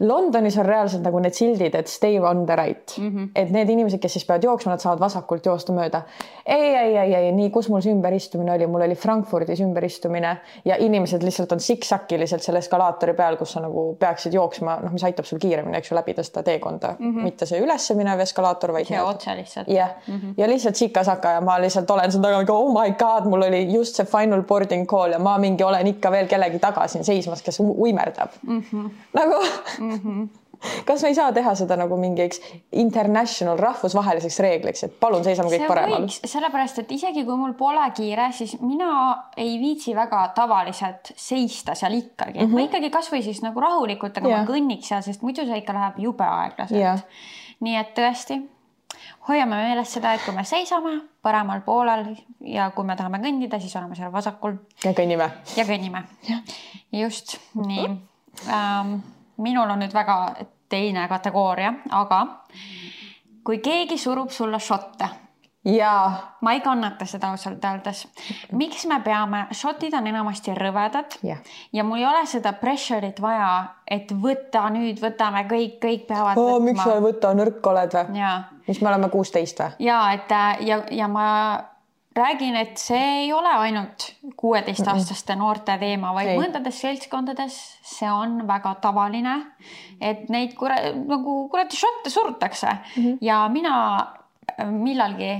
Londonis 0.00 0.56
on 0.58 0.64
reaalselt 0.64 1.02
nagu 1.04 1.18
need 1.20 1.36
sildid, 1.36 1.74
et 1.76 1.88
stay 1.90 2.16
on 2.18 2.46
the 2.46 2.56
right 2.56 2.94
mm, 2.98 3.08
-hmm. 3.08 3.28
et 3.34 3.50
need 3.52 3.68
inimesed, 3.68 4.00
kes 4.00 4.12
siis 4.12 4.24
peavad 4.24 4.44
jooksma, 4.44 4.72
nad 4.72 4.80
saavad 4.80 5.00
vasakult 5.00 5.46
joosta 5.46 5.72
mööda. 5.76 6.02
ei, 6.46 6.76
ei, 6.76 6.96
ei, 6.96 7.14
ei, 7.14 7.32
nii, 7.32 7.50
kus 7.50 7.68
mul 7.68 7.80
see 7.84 7.92
ümberistumine 7.92 8.52
oli, 8.54 8.66
mul 8.66 8.80
oli 8.80 8.94
Frankfurdis 8.94 9.60
ümberistumine 9.60 10.36
ja 10.64 10.76
inimesed 10.76 11.22
lihtsalt 11.22 11.52
on 11.52 11.60
siksakiliselt 11.60 12.42
selle 12.42 12.58
eskalaatori 12.58 13.14
peal, 13.14 13.36
kus 13.36 13.52
sa 13.52 13.60
nagu 13.60 13.96
peaksid 14.00 14.32
jooksma, 14.32 14.78
noh, 14.82 14.92
mis 14.92 15.04
aitab 15.04 15.24
sul 15.28 15.38
kiiremini, 15.38 15.76
eks 15.76 15.90
ju, 15.90 15.96
läbida 15.96 16.22
seda 16.22 16.42
teekonda 16.42 16.94
mm, 16.98 17.10
-hmm. 17.10 17.22
mitte 17.22 17.46
see 17.46 17.60
üles 17.60 17.90
minev 17.94 18.20
eskalaator, 18.20 18.72
vaid. 18.72 18.86
see 18.86 19.02
otse 19.02 19.36
lihtsalt. 19.36 19.68
jah 19.68 19.90
-hmm., 20.08 20.34
ja 20.36 20.48
lihtsalt 20.48 20.76
sikasaka 20.76 21.30
ja 21.30 21.40
ma 21.40 21.60
lihtsalt 21.60 21.90
olen 21.90 22.12
seal 22.12 22.22
taga, 22.22 22.52
oh 22.52 22.72
my 22.82 22.90
god, 22.90 23.28
mul 23.28 23.42
oli 23.42 23.72
just 23.72 23.94
see 23.94 24.06
final 24.06 24.42
boarding 24.42 24.86
call 24.88 25.12
ja 25.12 25.18
ma 25.18 25.38
mingi 25.38 25.64
olen 25.64 25.86
ikka 25.86 26.10
veel 26.10 26.26
kellegi 26.26 26.58
taga 26.58 26.88
siin 26.88 27.04
seismas, 27.04 27.42
kes 27.42 27.60
uimerdab 27.60 28.30
mm. 28.42 28.62
-hmm. 28.72 28.90
nagu 29.12 29.34
mm. 29.78 29.88
-hmm 29.88 29.89
mm. 29.96 30.04
-hmm 30.04 30.28
kas 30.84 31.02
me 31.02 31.08
ei 31.08 31.14
saa 31.14 31.32
teha 31.32 31.54
seda 31.56 31.76
nagu 31.80 31.96
mingiks 31.96 32.40
international 32.76 33.58
rahvusvaheliseks 33.58 34.38
reegliks, 34.44 34.84
et 34.84 34.98
palun 35.00 35.24
seisame 35.24 35.48
kõik 35.54 35.66
paremal? 35.70 36.06
sellepärast, 36.12 36.82
et 36.82 36.92
isegi 36.92 37.24
kui 37.24 37.36
mul 37.40 37.54
pole 37.58 37.86
kiire, 37.96 38.28
siis 38.36 38.58
mina 38.60 38.90
ei 39.40 39.56
viitsi 39.60 39.94
väga 39.96 40.26
tavaliselt 40.36 41.12
seista 41.16 41.74
seal 41.74 41.96
ikkagi 41.98 42.38
mm, 42.38 42.46
-hmm. 42.46 42.60
ma 42.60 42.66
ikkagi 42.68 42.90
kasvõi 42.90 43.22
siis 43.24 43.42
nagu 43.42 43.60
rahulikult, 43.60 44.18
aga 44.18 44.28
yeah. 44.28 44.44
ma 44.44 44.52
kõnniks 44.52 44.92
seal, 44.92 45.02
sest 45.06 45.22
muidu 45.22 45.46
see 45.48 45.62
ikka 45.62 45.76
läheb 45.76 46.00
jube 46.04 46.24
aeglaselt 46.24 46.80
yeah.. 46.80 47.04
nii 47.60 47.76
et 47.80 47.94
tõesti 47.96 48.42
hoiame 49.28 49.56
meeles 49.56 49.92
seda, 49.92 50.12
et 50.14 50.24
kui 50.24 50.34
me 50.34 50.44
seisame 50.44 50.96
paremal 51.22 51.62
poolel 51.64 52.10
ja 52.44 52.70
kui 52.74 52.84
me 52.84 52.96
tahame 52.96 53.20
kõndida, 53.22 53.60
siis 53.62 53.76
oleme 53.76 53.96
seal 53.96 54.12
vasakul. 54.12 54.58
ja 54.84 54.92
kõnnime. 54.92 55.30
ja 55.56 55.64
kõnnime. 55.64 56.04
just 56.92 57.38
nii 57.54 57.86
ähm, 58.48 59.00
minul 59.40 59.70
on 59.70 59.82
nüüd 59.82 59.94
väga 59.94 60.20
teine 60.70 61.08
kategooria, 61.08 61.74
aga 61.90 62.20
kui 63.44 63.58
keegi 63.58 63.98
surub 63.98 64.30
sulle 64.30 64.60
šotte 64.60 65.08
jaa. 65.64 66.36
ma 66.40 66.52
ei 66.52 66.60
kannata 66.60 67.04
seda 67.04 67.30
ausalt 67.30 67.64
öeldes. 67.64 68.08
miks 68.52 68.86
me 68.86 69.00
peame, 69.00 69.46
šotid 69.52 69.94
on 69.94 70.06
enamasti 70.06 70.54
rõvedad 70.56 71.18
ja. 71.22 71.36
ja 71.72 71.84
mul 71.84 71.98
ei 71.98 72.06
ole 72.06 72.26
seda 72.26 72.52
pressure'it 72.52 73.20
vaja, 73.22 73.50
et 73.90 74.12
võta 74.12 74.68
nüüd, 74.72 75.00
võtame 75.02 75.44
kõik, 75.50 75.76
kõik 75.82 76.06
peavad 76.08 76.40
oh,. 76.40 76.60
miks 76.64 76.82
sa 76.84 76.96
ei 76.96 77.04
võta, 77.04 77.34
nõrk 77.36 77.66
oled 77.72 77.98
või? 77.98 78.30
mis 78.68 78.80
me 78.80 78.92
oleme 78.92 79.10
kuusteist 79.12 79.60
või? 79.60 79.76
ja 79.90 80.00
et 80.16 80.32
ja, 80.66 80.82
ja 80.90 81.08
ma 81.08 81.26
räägin, 82.16 82.56
et 82.56 82.78
see 82.78 83.02
ei 83.24 83.32
ole 83.32 83.52
ainult 83.62 84.06
kuueteistaastaste 84.36 85.36
noorte 85.38 85.76
teema, 85.78 86.14
vaid 86.14 86.32
ei. 86.32 86.40
mõndades 86.40 86.80
seltskondades 86.82 87.58
see 87.86 88.10
on 88.10 88.42
väga 88.48 88.74
tavaline, 88.82 89.36
et 90.00 90.28
neid 90.32 90.56
kure, 90.58 90.76
nagu 91.06 91.36
kuradi 91.52 91.78
šotte 91.78 92.10
surutakse 92.10 92.72
mm 92.72 93.02
-hmm. 93.02 93.18
ja 93.20 93.48
mina 93.48 93.74
äh, 93.96 94.70
millalgi 94.70 95.32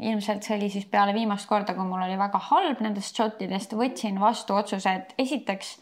ilmselt 0.00 0.42
see 0.42 0.56
oli 0.56 0.70
siis 0.70 0.86
peale 0.86 1.14
viimast 1.14 1.48
korda, 1.48 1.74
kui 1.74 1.84
mul 1.84 2.02
oli 2.04 2.18
väga 2.18 2.38
halb 2.50 2.80
nendest 2.84 3.16
šottidest, 3.16 3.72
võtsin 3.72 4.20
vastu 4.20 4.54
otsuse, 4.54 4.92
et 4.92 5.14
esiteks 5.18 5.78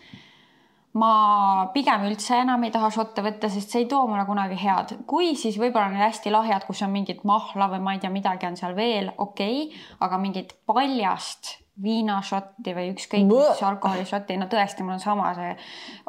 ma 0.94 1.70
pigem 1.74 2.06
üldse 2.06 2.38
enam 2.44 2.62
ei 2.66 2.70
taha 2.74 2.90
šotte 2.94 3.24
võtta, 3.24 3.50
sest 3.50 3.72
see 3.72 3.82
ei 3.82 3.90
too 3.90 4.04
mulle 4.06 4.24
kunagi 4.28 4.58
head. 4.60 4.94
kui, 5.10 5.34
siis 5.38 5.58
võib-olla 5.58 5.90
need 5.90 6.04
hästi 6.04 6.30
lahjad, 6.30 6.66
kus 6.68 6.84
on 6.86 6.94
mingit 6.94 7.24
mahla 7.26 7.68
või 7.72 7.82
ma 7.82 7.96
ei 7.96 8.02
tea, 8.02 8.12
midagi 8.14 8.46
on 8.46 8.56
seal 8.60 8.76
veel, 8.78 9.10
okei 9.18 9.66
okay,, 9.66 9.84
aga 10.06 10.22
mingit 10.22 10.54
paljast 10.66 11.56
viinašotti 11.82 12.72
või 12.76 12.92
ükskõik 12.92 13.24
mis 13.26 13.62
alkoholišotti, 13.66 14.36
no 14.38 14.46
tõesti, 14.50 14.84
mul 14.86 14.94
on 14.94 15.02
sama 15.02 15.32
see 15.34 15.50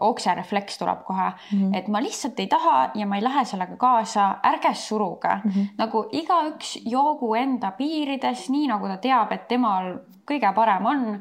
okserefleks 0.06 0.78
tuleb 0.78 1.02
kohe 1.08 1.32
mm, 1.32 1.58
-hmm. 1.58 1.78
et 1.80 1.88
ma 1.90 2.02
lihtsalt 2.06 2.40
ei 2.40 2.48
taha 2.48 2.92
ja 2.94 3.08
ma 3.10 3.18
ei 3.18 3.26
lähe 3.26 3.46
sellega 3.50 3.78
kaasa, 3.82 4.28
ärge 4.46 4.74
suruge 4.78 5.34
mm. 5.36 5.52
-hmm. 5.52 5.68
nagu 5.78 6.06
igaüks 6.12 6.78
joogu 6.86 7.34
enda 7.36 7.72
piirides, 7.72 8.50
nii 8.50 8.68
nagu 8.68 8.88
ta 8.88 8.98
teab, 8.98 9.32
et 9.32 9.48
temal 9.48 9.96
kõige 10.30 10.54
parem 10.54 10.86
on. 10.86 11.20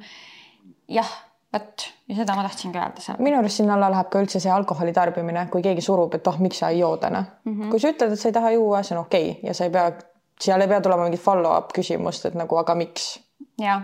jah, 0.89 1.09
vot 1.55 1.87
ja 2.09 2.17
seda 2.21 2.37
ma 2.37 2.45
tahtsingi 2.47 2.81
öelda 2.81 3.05
seal. 3.05 3.21
minu 3.25 3.39
arust 3.39 3.61
sinna 3.61 3.77
alla 3.79 3.91
läheb 3.95 4.11
ka 4.13 4.23
üldse 4.25 4.41
see 4.43 4.53
alkoholi 4.53 4.93
tarbimine, 4.97 5.47
kui 5.53 5.63
keegi 5.65 5.85
surub, 5.85 6.15
et 6.19 6.27
oh, 6.31 6.41
miks 6.45 6.61
sa 6.63 6.71
ei 6.75 6.81
joo 6.83 6.97
täna 6.97 7.25
mm. 7.45 7.53
-hmm. 7.53 7.71
kui 7.71 7.81
sa 7.81 7.93
ütled, 7.95 8.13
et 8.13 8.21
sa 8.21 8.29
ei 8.29 8.39
taha 8.39 8.51
juua, 8.57 8.83
see 8.83 8.97
on 8.99 9.05
okei 9.05 9.31
okay. 9.31 9.49
ja 9.49 9.55
sa 9.55 9.65
ei 9.65 9.71
pea, 9.71 9.93
seal 10.41 10.61
ei 10.61 10.69
pea 10.69 10.81
tulema 10.81 11.09
mingit 11.09 11.21
follow-up 11.21 11.73
küsimust, 11.79 12.27
et 12.27 12.35
nagu 12.35 12.57
aga 12.57 12.75
miks 12.75 13.09
jah, 13.59 13.83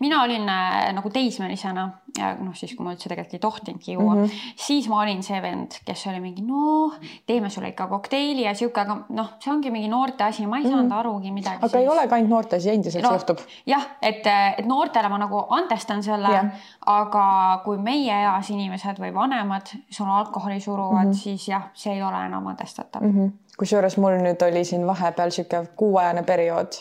mina 0.00 0.22
olin 0.22 0.48
äh, 0.48 0.92
nagu 0.96 1.10
teismelisena 1.10 1.90
ja 2.18 2.32
noh, 2.36 2.54
siis 2.56 2.72
kui 2.76 2.84
ma 2.84 2.92
üldse 2.92 3.08
tegelikult 3.08 3.36
ei 3.36 3.40
tohtinudki 3.40 3.94
juua 3.96 4.14
mm, 4.14 4.24
-hmm. 4.24 4.52
siis 4.56 4.88
ma 4.88 5.00
olin 5.00 5.22
see 5.22 5.40
vend, 5.42 5.78
kes 5.84 6.06
oli 6.06 6.20
mingi 6.20 6.44
noh, 6.44 6.94
teeme 7.26 7.50
sulle 7.50 7.68
ikka 7.72 7.86
kokteili 7.86 8.44
ja 8.44 8.54
sihuke, 8.54 8.80
aga 8.80 8.96
noh, 9.08 9.32
see 9.40 9.52
ongi 9.52 9.70
mingi 9.70 9.88
noorte 9.88 10.24
asi, 10.24 10.46
ma 10.46 10.58
ei 10.58 10.64
saanud 10.64 10.84
mm 10.84 10.90
-hmm. 10.90 10.94
arugi 10.94 11.32
midagi. 11.32 11.56
aga 11.56 11.68
siis... 11.68 11.80
ei 11.80 11.88
olegi 11.88 12.14
ainult 12.14 12.30
noorte 12.30 12.56
asi, 12.56 12.70
endiselt 12.70 13.04
no, 13.04 13.12
juhtub. 13.12 13.38
jah, 13.66 13.86
et, 14.02 14.26
et 14.58 14.66
noortele 14.66 15.08
ma 15.08 15.18
nagu 15.18 15.44
andestan 15.48 16.02
selle 16.02 16.28
yeah., 16.28 16.46
aga 16.86 17.60
kui 17.64 17.78
meie 17.78 18.22
eas 18.22 18.50
inimesed 18.50 19.00
või 19.00 19.14
vanemad 19.14 19.76
sul 19.90 20.06
alkoholi 20.06 20.60
suruvad 20.60 21.04
mm, 21.04 21.10
-hmm. 21.10 21.22
siis 21.22 21.48
jah, 21.48 21.68
see 21.74 21.92
ei 21.92 22.02
ole 22.02 22.26
enam 22.26 22.46
andestatav 22.46 23.02
mm. 23.02 23.12
-hmm. 23.18 23.32
kusjuures 23.58 23.96
mul 23.96 24.16
nüüd 24.24 24.48
oli 24.48 24.64
siin 24.64 24.86
vahepeal 24.86 25.30
sihuke 25.30 25.66
kuuajane 25.76 26.22
periood, 26.22 26.72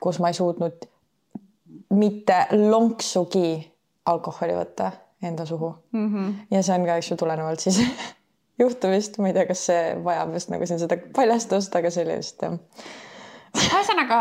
kus 0.00 0.20
ma 0.20 0.28
ei 0.28 0.34
suutnud 0.34 0.89
mitte 1.90 2.46
lonksugi 2.52 3.52
alkoholi 4.06 4.56
võtta 4.56 4.92
enda 5.22 5.46
suhu 5.46 5.74
mm. 5.92 6.06
-hmm. 6.06 6.34
ja 6.50 6.62
see 6.62 6.78
on 6.78 6.86
ka, 6.86 6.96
eks 6.96 7.10
ju, 7.10 7.16
tulenevalt 7.16 7.60
siis 7.60 7.82
juhtumist, 8.62 9.18
ma 9.18 9.28
ei 9.30 9.36
tea, 9.36 9.46
kas 9.46 9.66
see 9.66 9.94
vajab 10.04 10.34
vist 10.34 10.50
nagu 10.52 10.66
siin 10.66 10.80
seda 10.82 10.98
paljastust, 11.16 11.76
aga 11.76 11.90
see 11.90 12.04
oli 12.06 12.18
vist 12.22 12.42
jah 12.42 12.58
ühesõnaga, 13.58 14.20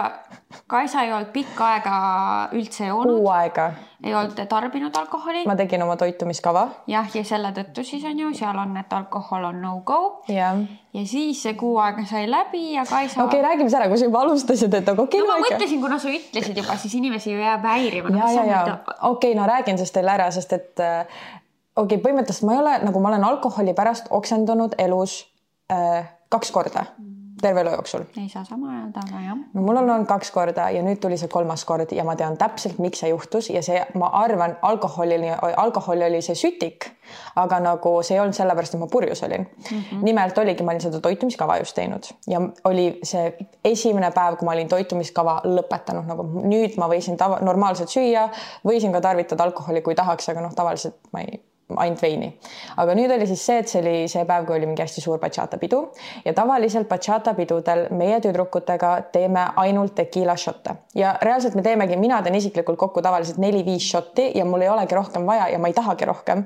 Kaisa 0.70 1.04
ei 1.06 1.12
olnud 1.13 1.30
pikka 1.34 1.65
aega 1.76 1.94
üldse 2.58 2.88
joonud. 2.88 3.20
kuu 3.20 3.30
aega. 3.34 3.68
ei 4.04 4.13
olnud 4.15 4.38
tarbinud 4.50 4.96
alkoholi. 4.98 5.44
ma 5.48 5.56
tegin 5.56 5.84
oma 5.86 5.96
toitumiskava. 5.98 6.68
jah, 6.89 7.10
ja 7.13 7.24
selle 7.24 7.52
tõttu 7.54 7.84
siis 7.86 8.06
on 8.10 8.20
ju, 8.20 8.32
seal 8.38 8.58
on, 8.58 8.76
et 8.82 8.94
alkohol 8.94 9.50
on 9.52 9.62
no-go. 9.62 10.00
ja 10.30 10.54
siis 11.06 11.44
see 11.44 11.54
kuu 11.60 11.78
aega 11.82 12.06
sai 12.10 12.26
läbi 12.30 12.63
ja 12.74 12.86
Kaisa. 12.89 13.24
okei 13.24 13.39
okay,, 13.39 13.46
räägime 13.50 13.70
siis 13.70 13.80
ära, 13.82 13.89
kui 13.92 14.02
sa 14.02 14.10
juba 14.10 14.24
alustasid, 14.26 14.80
et 14.82 14.94
aga 14.94 15.06
okei 15.06 15.22
okay,. 15.22 15.28
no 15.28 15.38
ma 15.38 15.48
mõtlesin, 15.48 15.82
kuna 15.82 16.00
sa 16.02 16.13
ütlesid 16.13 16.62
juba, 16.63 16.78
siis 16.78 16.96
inimesi 17.02 17.34
ju 17.34 17.44
jääb 17.44 17.68
häirima. 17.70 18.15
ja, 18.18 18.32
ja, 18.38 18.46
ja 18.46 18.63
okei 18.63 19.12
okay,, 19.12 19.36
no 19.38 19.50
räägin 19.50 19.78
siis 19.82 19.94
teile 19.94 20.15
ära, 20.18 20.32
sest 20.34 20.58
et 20.58 20.86
äh, 20.86 21.22
okei 21.76 21.98
okay,, 21.98 22.04
põhimõtteliselt 22.08 22.50
ma 22.50 22.58
ei 22.58 22.63
ole 22.65 22.80
nagu 22.89 23.06
ma 23.06 23.13
olen 23.13 23.30
alkoholi 23.30 23.78
pärast 23.78 24.10
oksendunud 24.10 24.78
elus 24.82 25.22
äh, 25.74 26.10
kaks 26.30 26.52
korda 26.54 26.86
mm 26.89 27.09
terve 27.41 27.62
elu 27.62 27.71
jooksul. 27.71 28.04
ei 28.17 28.30
saa 28.30 28.43
sama 28.43 28.71
öelda, 28.75 29.02
aga 29.08 29.21
jah. 29.23 29.38
no 29.54 29.62
mul 29.62 29.78
on 29.82 29.89
olnud 29.89 30.08
kaks 30.08 30.32
korda 30.32 30.69
ja 30.75 30.84
nüüd 30.86 31.02
tuli 31.04 31.17
see 31.17 31.32
kolmas 31.32 31.65
kord 31.65 31.91
ja 31.95 32.04
ma 32.08 32.15
tean 32.19 32.38
täpselt, 32.38 32.80
miks 32.84 33.04
see 33.04 33.12
juhtus 33.12 33.49
ja 33.54 33.62
see, 33.65 33.82
ma 33.99 34.12
arvan, 34.21 34.58
alkoholini, 34.62 35.32
alkohol 35.58 36.06
oli 36.08 36.21
see 36.25 36.38
sütik, 36.39 36.89
aga 37.39 37.60
nagu 37.63 37.93
see 38.06 38.17
ei 38.17 38.23
olnud 38.23 38.38
sellepärast, 38.38 38.75
et 38.75 38.84
ma 38.84 38.89
purjus 38.91 39.23
olin 39.28 39.45
mm. 39.47 39.82
-hmm. 39.82 40.04
nimelt 40.06 40.38
oligi, 40.38 40.63
ma 40.63 40.75
olin 40.75 40.86
seda 40.88 41.02
toitumiskava 41.04 41.58
just 41.58 41.75
teinud 41.75 42.12
ja 42.28 42.41
oli 42.63 42.88
see 43.04 43.34
esimene 43.65 44.12
päev, 44.15 44.38
kui 44.38 44.45
ma 44.45 44.56
olin 44.58 44.67
toitumiskava 44.67 45.41
lõpetanud, 45.45 46.08
nagu 46.08 46.28
nüüd 46.43 46.78
ma 46.78 46.89
võisin 46.91 47.17
tava, 47.17 47.39
normaalselt 47.41 47.89
süüa, 47.89 48.30
võisin 48.65 48.91
ka 48.91 49.02
tarvitada 49.02 49.43
alkoholi, 49.43 49.82
kui 49.82 49.95
tahaks, 49.95 50.30
aga 50.30 50.41
noh, 50.41 50.56
tavaliselt 50.56 50.99
ma 51.13 51.25
ei 51.25 51.49
ainult 51.78 52.02
veini. 52.02 52.30
aga 52.78 52.96
nüüd 52.98 53.12
oli 53.14 53.28
siis 53.30 53.46
see, 53.46 53.58
et 53.62 53.72
see 53.72 53.82
oli 53.82 53.96
see 54.12 54.26
päev, 54.26 54.46
kui 54.48 54.58
oli 54.58 54.70
mingi 54.70 54.82
hästi 54.82 55.04
suur 55.04 55.20
bachata 55.22 55.58
pidu 55.62 55.82
ja 56.26 56.34
tavaliselt 56.34 56.90
bachata 56.90 57.34
pidudel 57.38 57.86
meie 57.96 58.20
tüdrukutega 58.24 58.92
teeme 59.14 59.46
ainult 59.64 59.96
tequila 59.96 60.36
šotte 60.38 60.76
ja 60.98 61.16
reaalselt 61.22 61.56
me 61.56 61.66
teemegi, 61.66 61.98
mina 61.98 62.22
teen 62.26 62.38
isiklikult 62.40 62.80
kokku 62.80 63.04
tavaliselt 63.06 63.42
neli-viis 63.42 63.90
šotti 63.92 64.32
ja 64.36 64.46
mul 64.46 64.66
ei 64.66 64.72
olegi 64.74 64.98
rohkem 64.98 65.28
vaja 65.30 65.50
ja 65.54 65.60
ma 65.60 65.70
ei 65.70 65.78
tahagi 65.78 66.06
rohkem. 66.10 66.46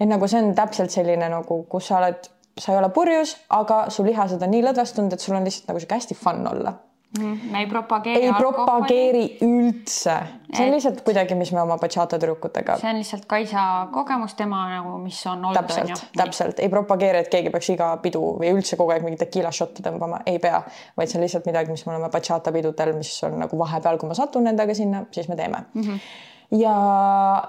et 0.00 0.08
nagu 0.08 0.28
see 0.28 0.42
on 0.42 0.54
täpselt 0.54 0.90
selline 0.94 1.28
nagu, 1.28 1.64
kus 1.68 1.90
sa 1.90 1.98
oled, 1.98 2.30
sa 2.58 2.72
ei 2.72 2.78
ole 2.78 2.88
purjus, 2.94 3.36
aga 3.50 3.84
su 3.90 4.04
lihased 4.06 4.42
on 4.42 4.50
nii 4.56 4.64
lõdvestunud, 4.70 5.12
et 5.12 5.20
sul 5.20 5.36
on 5.36 5.44
lihtsalt 5.44 5.68
nagu 5.68 5.80
sihuke 5.80 6.00
hästi 6.00 6.18
fun 6.18 6.46
olla 6.48 6.74
me 7.20 7.60
ei 7.60 7.66
propageeri. 7.66 8.24
ei 8.24 8.32
propageeri 8.32 9.24
üldse, 9.44 10.14
see 10.52 10.64
on 10.64 10.72
lihtsalt 10.72 11.02
kuidagi, 11.04 11.36
mis 11.36 11.52
me 11.52 11.60
oma 11.60 11.76
bachata 11.80 12.16
tüdrukutega. 12.16 12.78
see 12.80 12.88
on 12.88 13.00
lihtsalt 13.00 13.26
Kaisa 13.28 13.64
kogemus, 13.92 14.34
tema 14.38 14.62
nagu, 14.70 14.96
mis 15.02 15.20
on 15.26 15.44
olnud. 15.44 15.60
täpselt, 15.60 16.06
täpselt, 16.16 16.64
ei 16.64 16.72
propageeri, 16.72 17.22
et 17.24 17.30
keegi 17.32 17.52
peaks 17.52 17.70
iga 17.74 17.90
pidu 18.04 18.24
või 18.40 18.54
üldse 18.56 18.80
kogu 18.80 18.94
aeg 18.94 19.04
mingit 19.04 19.24
tequila 19.26 19.52
šotte 19.52 19.84
tõmbama, 19.84 20.22
ei 20.26 20.40
pea, 20.42 20.62
vaid 20.96 21.12
see 21.12 21.20
on 21.20 21.26
lihtsalt 21.26 21.48
midagi, 21.50 21.72
mis 21.74 21.84
me 21.86 21.96
oleme 21.96 22.10
bachata 22.12 22.52
pidudel, 22.54 22.96
mis 22.96 23.12
on 23.28 23.38
nagu 23.44 23.60
vahepeal, 23.60 24.00
kui 24.00 24.08
ma 24.08 24.18
satun 24.18 24.48
nendega 24.48 24.76
sinna, 24.76 25.04
siis 25.12 25.28
me 25.28 25.36
teeme 25.36 25.64
mm. 25.74 25.82
-hmm. 25.82 26.60
ja 26.64 26.76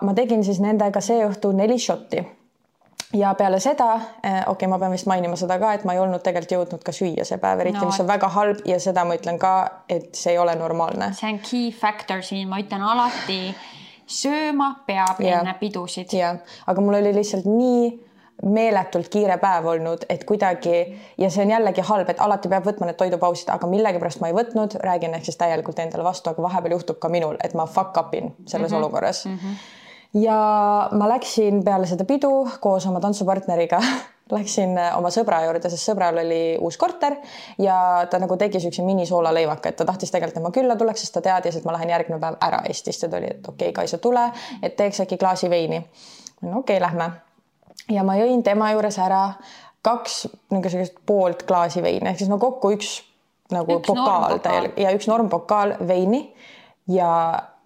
ma 0.01 0.13
tegin 0.13 0.43
siis 0.43 0.59
nendega 0.59 1.01
see 1.01 1.23
õhtu 1.27 1.55
neli 1.55 1.79
šotti 1.79 2.25
ja 3.13 3.33
peale 3.35 3.59
seda, 3.59 3.95
eh, 4.23 4.31
okei 4.31 4.51
okay,, 4.51 4.67
ma 4.67 4.79
pean 4.79 4.91
vist 4.91 5.07
mainima 5.09 5.37
seda 5.39 5.59
ka, 5.61 5.73
et 5.77 5.83
ma 5.85 5.93
ei 5.93 6.01
olnud 6.01 6.23
tegelikult 6.25 6.55
jõudnud 6.55 6.85
ka 6.85 6.93
süüa 6.95 7.25
see 7.27 7.39
päev 7.41 7.61
eriti 7.63 7.79
no,, 7.79 7.89
mis 7.91 8.01
on 8.01 8.09
väga 8.09 8.29
halb 8.33 8.63
ja 8.69 8.79
seda 8.81 9.05
ma 9.05 9.17
ütlen 9.17 9.37
ka, 9.41 9.53
et 9.89 10.15
see 10.17 10.33
ei 10.33 10.39
ole 10.41 10.55
normaalne. 10.59 11.13
see 11.17 11.29
on 11.33 11.41
key 11.43 11.69
factor 11.71 12.23
siin, 12.25 12.49
ma 12.49 12.61
ütlen 12.63 12.85
alati, 12.85 13.41
sööma 14.09 14.73
peab 14.87 15.21
ja. 15.21 15.41
enne 15.41 15.53
pidusid. 15.59 16.15
jah, 16.17 16.41
aga 16.67 16.81
mul 16.81 16.99
oli 17.01 17.13
lihtsalt 17.19 17.45
nii 17.49 17.93
meeletult 18.43 19.07
kiire 19.13 19.37
päev 19.39 19.67
olnud, 19.75 20.07
et 20.09 20.25
kuidagi 20.27 20.73
ja 21.21 21.29
see 21.31 21.45
on 21.45 21.53
jällegi 21.53 21.85
halb, 21.85 22.09
et 22.09 22.19
alati 22.19 22.49
peab 22.51 22.65
võtma 22.65 22.89
need 22.89 22.97
toidupausid, 22.99 23.53
aga 23.53 23.69
millegipärast 23.69 24.23
ma 24.23 24.31
ei 24.31 24.35
võtnud, 24.35 24.79
räägin 24.83 25.13
ehk 25.15 25.29
siis 25.29 25.37
täielikult 25.39 25.79
endale 25.79 26.03
vastu, 26.03 26.33
aga 26.33 26.43
vahepeal 26.49 26.75
juhtub 26.79 26.99
ka 26.99 27.13
minul, 27.13 27.37
et 27.45 27.53
ma 27.53 27.69
fuck 27.69 27.97
up 28.01 28.13
in 28.17 28.33
selles 28.45 28.71
mm 28.71 28.75
-hmm. 28.75 28.77
olukorras 28.81 29.25
mm. 29.25 29.37
-hmm 29.37 29.81
ja 30.13 30.39
ma 30.91 31.09
läksin 31.09 31.63
peale 31.63 31.87
seda 31.89 32.05
pidu 32.05 32.31
koos 32.59 32.85
oma 32.89 32.99
tantsupartneriga 33.03 33.81
Läksin 34.31 34.77
äh, 34.79 34.93
oma 34.97 35.09
sõbra 35.11 35.41
juurde, 35.43 35.67
sest 35.69 35.89
sõbral 35.89 36.15
oli 36.21 36.55
uus 36.63 36.77
korter 36.79 37.17
ja 37.61 37.75
ta 38.09 38.17
nagu 38.23 38.37
tegi 38.39 38.61
siukse 38.63 38.81
minisoolalõivaka, 38.87 39.69
et 39.69 39.77
ta 39.77 39.85
tahtis 39.85 40.13
tegelikult, 40.13 40.39
et 40.39 40.45
ma 40.45 40.51
külla 40.55 40.77
tuleks, 40.79 41.03
sest 41.03 41.13
ta 41.17 41.21
teadis, 41.25 41.57
et 41.59 41.67
ma 41.67 41.75
lähen 41.75 41.91
järgmine 41.91 42.21
päev 42.21 42.39
ära 42.41 42.61
Eestist 42.69 43.03
ja 43.03 43.11
ta 43.11 43.19
oli, 43.19 43.33
et 43.35 43.43
okei 43.43 43.69
okay,, 43.69 43.75
Kaisa, 43.83 43.99
tule, 44.01 44.23
et 44.63 44.77
teeks 44.79 45.03
äkki 45.03 45.19
klaasi 45.21 45.51
veini. 45.51 45.83
no 46.41 46.63
okei 46.63 46.79
okay,, 46.79 46.81
lähme. 46.81 47.09
ja 47.91 48.07
ma 48.07 48.15
jõin 48.17 48.41
tema 48.47 48.71
juures 48.71 48.97
ära 49.03 49.25
kaks 49.83 50.21
niisugust 50.55 51.03
poolt 51.05 51.43
klaasi 51.43 51.83
veini 51.83 52.09
ehk 52.09 52.23
siis 52.23 52.31
no 52.31 52.39
kokku 52.39 52.71
üks 52.77 53.01
nagu 53.51 53.75
üks 53.75 53.91
pokaal 53.91 54.39
täielik 54.43 54.79
ja 54.79 54.93
üks 54.95 55.09
normpokaal 55.11 55.75
veini 55.87 56.23
ja 56.87 57.09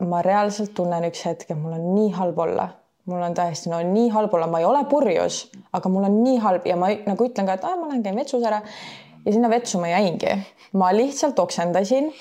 ma 0.05 0.21
reaalselt 0.25 0.73
tunnen 0.77 1.07
üks 1.09 1.23
hetk, 1.25 1.49
et 1.49 1.57
mul 1.57 1.73
on 1.77 1.89
nii 1.95 2.11
halb 2.17 2.37
olla, 2.45 2.69
mul 3.09 3.23
on 3.23 3.35
täiesti 3.37 3.71
no 3.71 3.79
nii 3.81 4.09
halb 4.13 4.33
olla, 4.37 4.49
ma 4.51 4.61
ei 4.61 4.67
ole 4.67 4.83
purjus, 4.89 5.45
aga 5.73 5.89
mul 5.89 6.07
on 6.09 6.19
nii 6.23 6.41
halb 6.43 6.67
ja 6.69 6.77
ma 6.79 6.91
nagu 7.07 7.27
ütlen 7.27 7.47
ka, 7.49 7.57
et 7.57 7.67
ma 7.67 7.89
lähen 7.89 8.03
käin 8.05 8.19
vetsus 8.19 8.45
ära. 8.45 8.61
Ja 9.25 9.33
sinna 9.35 9.49
vetsu 9.51 9.79
ma 9.81 9.89
jäingi, 9.91 10.37
ma 10.79 10.93
lihtsalt 10.95 11.39
oksendasin 11.41 12.11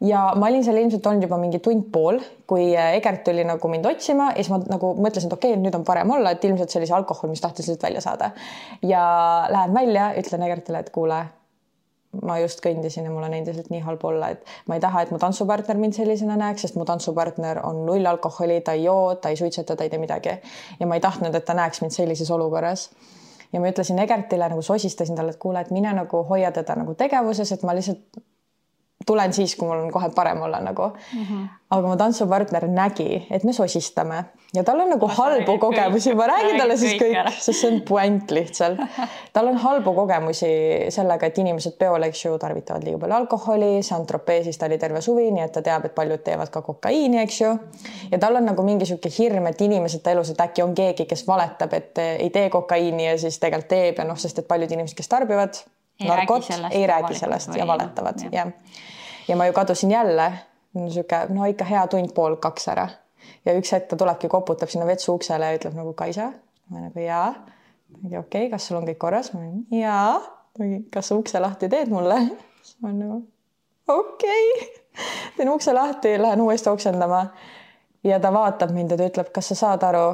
ja 0.00 0.30
ma 0.36 0.48
olin 0.48 0.64
seal 0.64 0.78
ilmselt 0.80 1.06
olnud 1.08 1.26
juba 1.26 1.38
mingi 1.40 1.60
tund 1.64 1.88
pool, 1.92 2.20
kui 2.48 2.70
Egert 2.76 3.24
tuli 3.26 3.44
nagu 3.44 3.68
mind 3.68 3.88
otsima 3.88 4.30
ja 4.30 4.38
siis 4.38 4.52
ma 4.52 4.60
nagu 4.64 4.92
mõtlesin, 4.96 5.28
et 5.28 5.36
okei 5.36 5.54
okay,, 5.54 5.62
nüüd 5.62 5.76
on 5.76 5.84
parem 5.84 6.12
olla, 6.16 6.32
et 6.32 6.44
ilmselt 6.44 6.72
see 6.72 6.80
oli 6.80 6.88
see 6.88 6.96
alkohol, 6.96 7.32
mis 7.32 7.44
tahtis 7.44 7.68
lihtsalt 7.68 7.88
välja 7.88 8.04
saada. 8.04 8.30
ja 8.84 9.02
lähen 9.52 9.74
välja, 9.74 10.12
ütlen 10.20 10.46
Egertile, 10.48 10.84
et 10.84 10.92
kuule, 10.94 11.20
ma 12.22 12.38
just 12.40 12.62
kõndisin 12.64 13.08
ja 13.08 13.12
mul 13.12 13.26
on 13.26 13.34
endiselt 13.34 13.70
nii 13.72 13.82
halb 13.86 14.04
olla, 14.04 14.30
et 14.34 14.54
ma 14.70 14.78
ei 14.78 14.84
taha, 14.84 15.02
et 15.02 15.12
mu 15.14 15.18
tantsupartner 15.22 15.80
mind 15.80 15.96
sellisena 15.98 16.36
näeks, 16.40 16.66
sest 16.66 16.78
mu 16.78 16.86
tantsupartner 16.88 17.60
on 17.66 17.84
null 17.86 18.06
alkoholi, 18.06 18.60
ta 18.60 18.76
ei 18.76 18.84
joo, 18.84 19.14
ta 19.20 19.32
ei 19.32 19.40
suitseta, 19.40 19.76
ta 19.76 19.84
ei 19.84 19.92
tee 19.92 20.00
midagi. 20.02 20.38
ja 20.80 20.86
ma 20.86 20.98
ei 20.98 21.04
tahtnud, 21.04 21.34
et 21.34 21.44
ta 21.44 21.54
näeks 21.54 21.82
mind 21.82 21.96
sellises 21.96 22.30
olukorras. 22.30 22.90
ja 23.52 23.60
ma 23.60 23.68
ütlesin 23.72 23.98
Egertile 24.02 24.48
nagu 24.48 24.62
sosistasin 24.62 25.16
talle, 25.16 25.36
et 25.36 25.42
kuule, 25.42 25.60
et 25.60 25.70
mine 25.70 25.92
nagu 25.92 26.24
hoia 26.24 26.52
teda 26.52 26.74
nagu 26.74 26.94
tegevuses, 26.94 27.52
et 27.52 27.62
ma 27.62 27.74
lihtsalt 27.74 28.22
tulen 29.06 29.32
siis, 29.32 29.56
kui 29.56 29.68
mul 29.68 29.84
on 29.84 29.92
kohe 29.94 30.10
parem 30.14 30.42
olla 30.42 30.60
nagu 30.60 30.88
mm. 30.88 31.22
-hmm. 31.22 31.48
aga 31.70 31.88
mu 31.88 31.96
tantsupartner 31.96 32.68
nägi, 32.68 33.26
et 33.30 33.44
me 33.44 33.52
sosistame 33.52 34.24
ja 34.54 34.64
tal 34.64 34.80
on 34.80 34.90
nagu 34.90 35.06
ma 35.06 35.14
halbu 35.14 35.58
kogemusi, 35.58 36.14
ma 36.14 36.26
räägin 36.30 36.58
talle 36.60 36.76
siis 36.76 36.94
kõik, 37.00 37.14
kõik, 37.14 37.38
sest 37.44 37.60
see 37.60 37.70
on 37.72 37.80
puänt 37.88 38.30
lihtsalt. 38.30 38.80
tal 39.32 39.50
on 39.50 39.58
halbu 39.62 39.92
kogemusi 39.94 40.50
sellega, 40.94 41.26
et 41.26 41.38
inimesed 41.38 41.76
peol, 41.78 42.06
eks 42.08 42.24
ju, 42.24 42.38
tarvitavad 42.42 42.86
liiga 42.86 43.00
palju 43.02 43.18
alkoholi, 43.18 43.70
Saint-Tropez'is 43.86 44.58
ta 44.58 44.70
oli 44.70 44.78
terve 44.82 45.02
suvi, 45.04 45.28
nii 45.34 45.44
et 45.44 45.52
ta 45.52 45.62
teab, 45.66 45.88
et 45.88 45.94
paljud 45.94 46.22
teevad 46.24 46.50
ka 46.54 46.62
kokaiini, 46.66 47.20
eks 47.24 47.40
ju. 47.40 47.52
ja 48.10 48.18
tal 48.22 48.40
on 48.40 48.50
nagu 48.52 48.66
mingi 48.66 48.88
sihuke 48.88 49.12
hirm, 49.18 49.50
et 49.52 49.60
inimesed 49.68 50.04
ta 50.04 50.14
elus, 50.14 50.32
et 50.32 50.42
äkki 50.48 50.64
on 50.64 50.74
keegi, 50.74 51.08
kes 51.10 51.26
valetab, 51.28 51.74
et 51.76 52.04
ei 52.06 52.30
tee 52.30 52.50
kokaiini 52.50 53.10
ja 53.10 53.16
siis 53.18 53.40
tegelikult 53.42 53.70
teeb 53.70 53.98
ja 53.98 54.04
noh, 54.08 54.18
sest 54.20 54.38
et 54.38 54.48
paljud 54.48 54.72
inimesed, 54.72 54.96
kes 54.96 55.08
tarbivad 55.10 55.62
ei 56.00 56.08
narkot, 56.08 56.50
ei 56.70 56.86
räägi 56.86 57.18
sellest 57.18 57.56
ja 57.56 57.66
valetavad, 57.66 58.28
jah 58.32 58.52
ja 59.28 59.36
ma 59.36 59.46
ju 59.46 59.52
kadusin 59.52 59.90
jälle 59.90 60.32
niisugune 60.74 61.34
no 61.34 61.44
ikka 61.44 61.64
hea 61.64 61.86
tund-pool, 61.86 62.36
kaks 62.36 62.68
ära 62.68 62.88
ja 63.46 63.54
üks 63.58 63.72
hetk 63.74 63.88
ta 63.90 63.98
tulebki, 63.98 64.28
koputab 64.30 64.70
sinna 64.72 64.86
vetsu 64.88 65.14
uksele 65.16 65.50
ja 65.50 65.58
ütleb 65.58 65.76
nagu 65.78 65.92
Kaisa. 65.98 66.30
ma 66.70 66.82
nagu 66.86 67.00
jaa. 67.00 67.28
okei 68.04 68.18
okay,, 68.18 68.50
kas 68.50 68.68
sul 68.68 68.80
on 68.80 68.88
kõik 68.88 69.00
korras? 69.02 69.32
ma 69.34 69.40
olen 69.40 69.64
jaa. 69.70 70.20
kas 70.92 71.10
sa 71.10 71.18
ukse 71.18 71.40
lahti 71.40 71.68
teed 71.72 71.92
mulle? 71.92 72.20
siis 72.62 72.76
ma 72.80 72.90
olen 72.90 73.02
nagu 73.04 73.20
okei 73.88 74.48
okay. 74.54 74.70
teen 75.36 75.52
ukse 75.52 75.72
lahti, 75.72 76.16
lähen 76.22 76.40
uuesti 76.40 76.70
oksendama. 76.70 77.26
ja 78.04 78.20
ta 78.20 78.32
vaatab 78.32 78.74
mind 78.74 78.94
ja 78.94 79.00
ta 79.00 79.10
ütleb, 79.10 79.32
kas 79.34 79.52
sa 79.52 79.60
saad 79.64 79.86
aru 79.86 80.08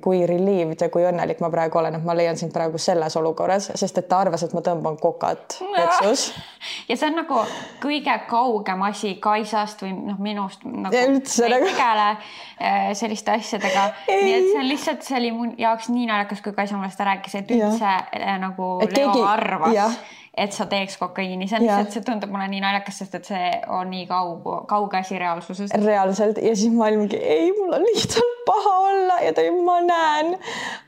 kui 0.00 0.20
relieved 0.26 0.78
ja 0.80 0.86
kui 0.94 1.02
õnnelik 1.02 1.40
ma 1.42 1.48
praegu 1.50 1.80
olen, 1.80 1.96
et 1.98 2.04
ma 2.06 2.14
leian 2.14 2.38
sind 2.38 2.52
praegu 2.54 2.78
selles 2.80 3.16
olukorras, 3.18 3.66
sest 3.78 3.98
et 3.98 4.06
ta 4.08 4.20
arvas, 4.22 4.44
et 4.46 4.54
ma 4.54 4.62
tõmban 4.62 4.94
kokat 5.00 5.56
vetsus. 5.74 6.28
ja 6.88 6.96
see 6.96 7.08
on 7.08 7.18
nagu 7.18 7.40
kõige 7.82 8.14
kaugem 8.30 8.86
asi 8.86 9.16
Kaisast 9.22 9.82
või 9.82 9.92
noh, 9.96 10.20
minust 10.22 10.62
nagu. 10.64 10.94
üldse 10.94 11.50
nagu. 11.50 11.66
tegele 11.66 12.08
äh, 12.12 12.88
selliste 12.98 13.34
asjadega. 13.34 13.88
nii 14.06 14.32
et 14.38 14.48
see 14.52 14.62
on 14.62 14.68
lihtsalt, 14.70 15.04
see 15.08 15.18
oli 15.18 15.34
mu 15.34 15.50
jaoks 15.58 15.90
nii 15.90 16.06
naljakas, 16.12 16.46
kui 16.46 16.54
Kaisa 16.56 16.78
mulle 16.78 16.92
seda 16.94 17.10
rääkis, 17.10 17.40
et 17.42 17.54
üldse 17.58 17.82
ja. 17.82 18.00
Äh, 18.22 18.38
nagu 18.42 18.74
et 18.86 18.94
Leo 18.94 19.10
keegi... 19.10 19.30
arvas 19.34 19.98
et 20.36 20.52
sa 20.56 20.64
teeks 20.66 20.96
kokaiini, 20.96 21.46
see 21.48 21.58
on 21.58 21.66
lihtsalt, 21.66 21.90
see 21.92 22.04
tundub 22.06 22.30
mulle 22.32 22.46
nii 22.48 22.62
naljakas, 22.64 23.02
sest 23.02 23.16
et 23.18 23.28
see 23.28 23.48
on 23.68 23.90
nii 23.92 24.06
kaugu, 24.08 24.54
kauge 24.70 24.96
asi 25.02 25.18
reaalsusest. 25.20 25.74
reaalselt. 25.84 26.40
Ja 26.40 26.54
siis 26.56 26.72
ma 26.72 26.88
olingi, 26.88 27.20
ei, 27.20 27.50
mul 27.58 27.76
on 27.76 27.84
lihtsalt 27.84 28.40
paha 28.46 28.72
olla 28.88 29.18
ja 29.26 29.34
ta, 29.36 29.44
ma 29.64 29.76
näen, 29.84 30.32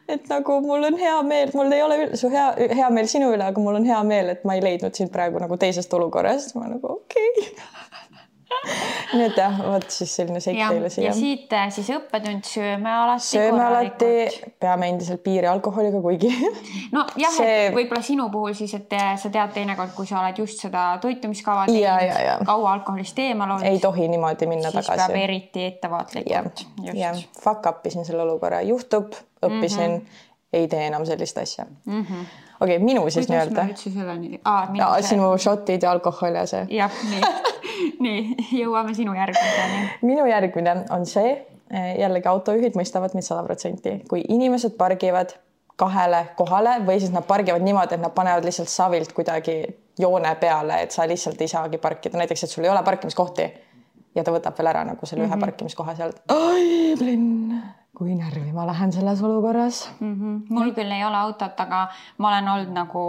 et 0.09 0.33
nagu 0.33 0.61
mul 0.65 0.89
on 0.89 0.97
hea 0.99 1.19
meel, 1.29 1.53
mul 1.55 1.77
ei 1.77 1.85
ole 1.85 1.99
su 2.17 2.33
hea, 2.33 2.49
hea 2.73 2.91
meel 2.97 3.11
sinu 3.11 3.35
üle, 3.35 3.45
aga 3.45 3.61
mul 3.61 3.83
on 3.83 3.89
hea 3.89 4.01
meel, 4.09 4.33
et 4.33 4.49
ma 4.49 4.57
ei 4.57 4.65
leidnud 4.65 4.97
sind 4.97 5.13
praegu 5.13 5.43
nagu 5.43 5.61
teisest 5.61 5.93
olukorrast. 6.01 6.57
ma 6.57 6.71
nagu 6.73 6.97
okei. 6.97 7.33
okay 7.37 7.75
nii 9.17 9.27
et 9.27 9.39
jah, 9.39 9.57
vot 9.63 9.87
siis 9.93 10.13
selline 10.19 10.41
seik 10.43 10.59
teile 10.59 10.91
siia. 10.93 11.09
ja 11.09 11.15
siit 11.17 11.53
äh, 11.55 11.69
siis 11.75 11.91
õppetund, 11.95 12.47
sööme 12.49 12.91
alati. 12.91 13.27
sööme 13.27 13.63
alati, 13.65 14.11
peame 14.63 14.89
endiselt 14.93 15.23
piiri 15.25 15.49
alkoholiga, 15.51 16.01
kuigi. 16.05 16.31
nojah 16.95 17.35
see..., 17.37 17.57
et 17.69 17.77
võib-olla 17.77 18.03
sinu 18.05 18.29
puhul 18.33 18.57
siis, 18.59 18.75
et 18.79 18.97
äh, 18.99 19.15
sa 19.21 19.33
tead 19.35 19.55
teinekord, 19.57 19.95
kui 19.97 20.09
sa 20.11 20.21
oled 20.23 20.41
just 20.45 20.63
seda 20.65 20.87
toitumiskava 21.03 21.67
teinud, 21.71 22.47
kaua 22.49 22.77
alkoholist 22.79 23.19
eemal 23.25 23.57
olnud. 23.57 23.69
ei 23.69 23.83
tohi 23.83 24.09
niimoodi 24.13 24.51
minna 24.51 24.71
siis 24.71 24.81
tagasi. 24.81 25.09
peab 25.09 25.23
eriti 25.25 25.69
ettevaatlikult. 25.73 26.65
jah, 26.93 27.21
fuck 27.41 27.71
up 27.71 27.87
isin 27.91 28.07
selle 28.09 28.25
olukorra, 28.27 28.63
juhtub, 28.67 29.13
õppisin 29.45 29.91
mm, 29.91 30.01
-hmm. 30.01 30.25
ei 30.61 30.69
tee 30.73 30.89
enam 30.89 31.07
sellist 31.07 31.39
asja 31.39 31.67
mm. 31.85 32.03
-hmm 32.03 32.43
okei 32.61 32.77
okay,, 32.77 32.85
minu 32.85 33.09
siis 33.11 33.29
nii-öelda. 33.29 33.55
kuidas 33.55 33.67
me 33.67 33.75
üldse 33.75 33.91
selleni 33.99 34.41
ah,? 34.45 35.01
sinu 35.03 35.33
šotid 35.39 35.83
ja 35.83 35.91
alkohol 35.91 36.35
ja 36.41 36.47
see. 36.47 36.67
jah, 36.71 37.03
nii 37.11 37.53
nii, 38.05 38.37
jõuame 38.61 38.95
sinu 38.97 39.15
järgmiseni. 39.17 39.81
minu 40.07 40.27
järgmine 40.29 40.77
on 40.95 41.07
see, 41.09 41.35
eh, 41.71 41.91
jällegi 42.01 42.29
autojuhid 42.31 42.79
mõistavad 42.79 43.15
mind 43.17 43.27
sada 43.27 43.45
protsenti, 43.47 43.99
kui 44.11 44.25
inimesed 44.29 44.77
pargivad 44.81 45.37
kahele 45.81 46.29
kohale 46.39 46.79
või 46.87 47.01
siis 47.03 47.13
nad 47.15 47.27
pargivad 47.27 47.65
niimoodi, 47.65 47.97
et 47.97 48.03
nad 48.03 48.15
panevad 48.15 48.47
lihtsalt 48.47 48.71
savilt 48.71 49.13
kuidagi 49.13 49.59
joone 49.99 50.35
peale, 50.41 50.83
et 50.87 50.95
sa 50.95 51.07
lihtsalt 51.11 51.41
ei 51.43 51.51
saagi 51.51 51.79
parkida, 51.83 52.19
näiteks 52.19 52.47
et 52.47 52.51
sul 52.51 52.67
ei 52.67 52.71
ole 52.71 52.83
parkimiskohti 52.87 53.49
ja 54.15 54.23
ta 54.23 54.35
võtab 54.35 54.59
veel 54.59 54.71
ära 54.71 54.85
nagu 54.87 55.07
selle 55.07 55.25
mm 55.25 55.27
-hmm. 55.27 55.33
ühe 55.33 55.37
mhm. 55.37 55.47
parkimiskoha 55.47 55.97
sealt. 55.97 56.23
oi, 56.31 56.95
plinn, 56.99 57.63
kui 57.95 58.15
närvi 58.19 58.53
ma 58.53 58.67
lähen 58.67 58.93
selles 58.93 59.23
olukorras 59.23 59.91
mm. 60.01 60.15
-hmm. 60.15 60.47
mul 60.49 60.73
küll 60.75 60.91
ei 60.91 61.05
ole 61.05 61.17
autot, 61.17 61.61
aga 61.61 61.89
ma 62.19 62.29
olen 62.29 62.49
olnud 62.49 62.73
nagu 62.75 63.03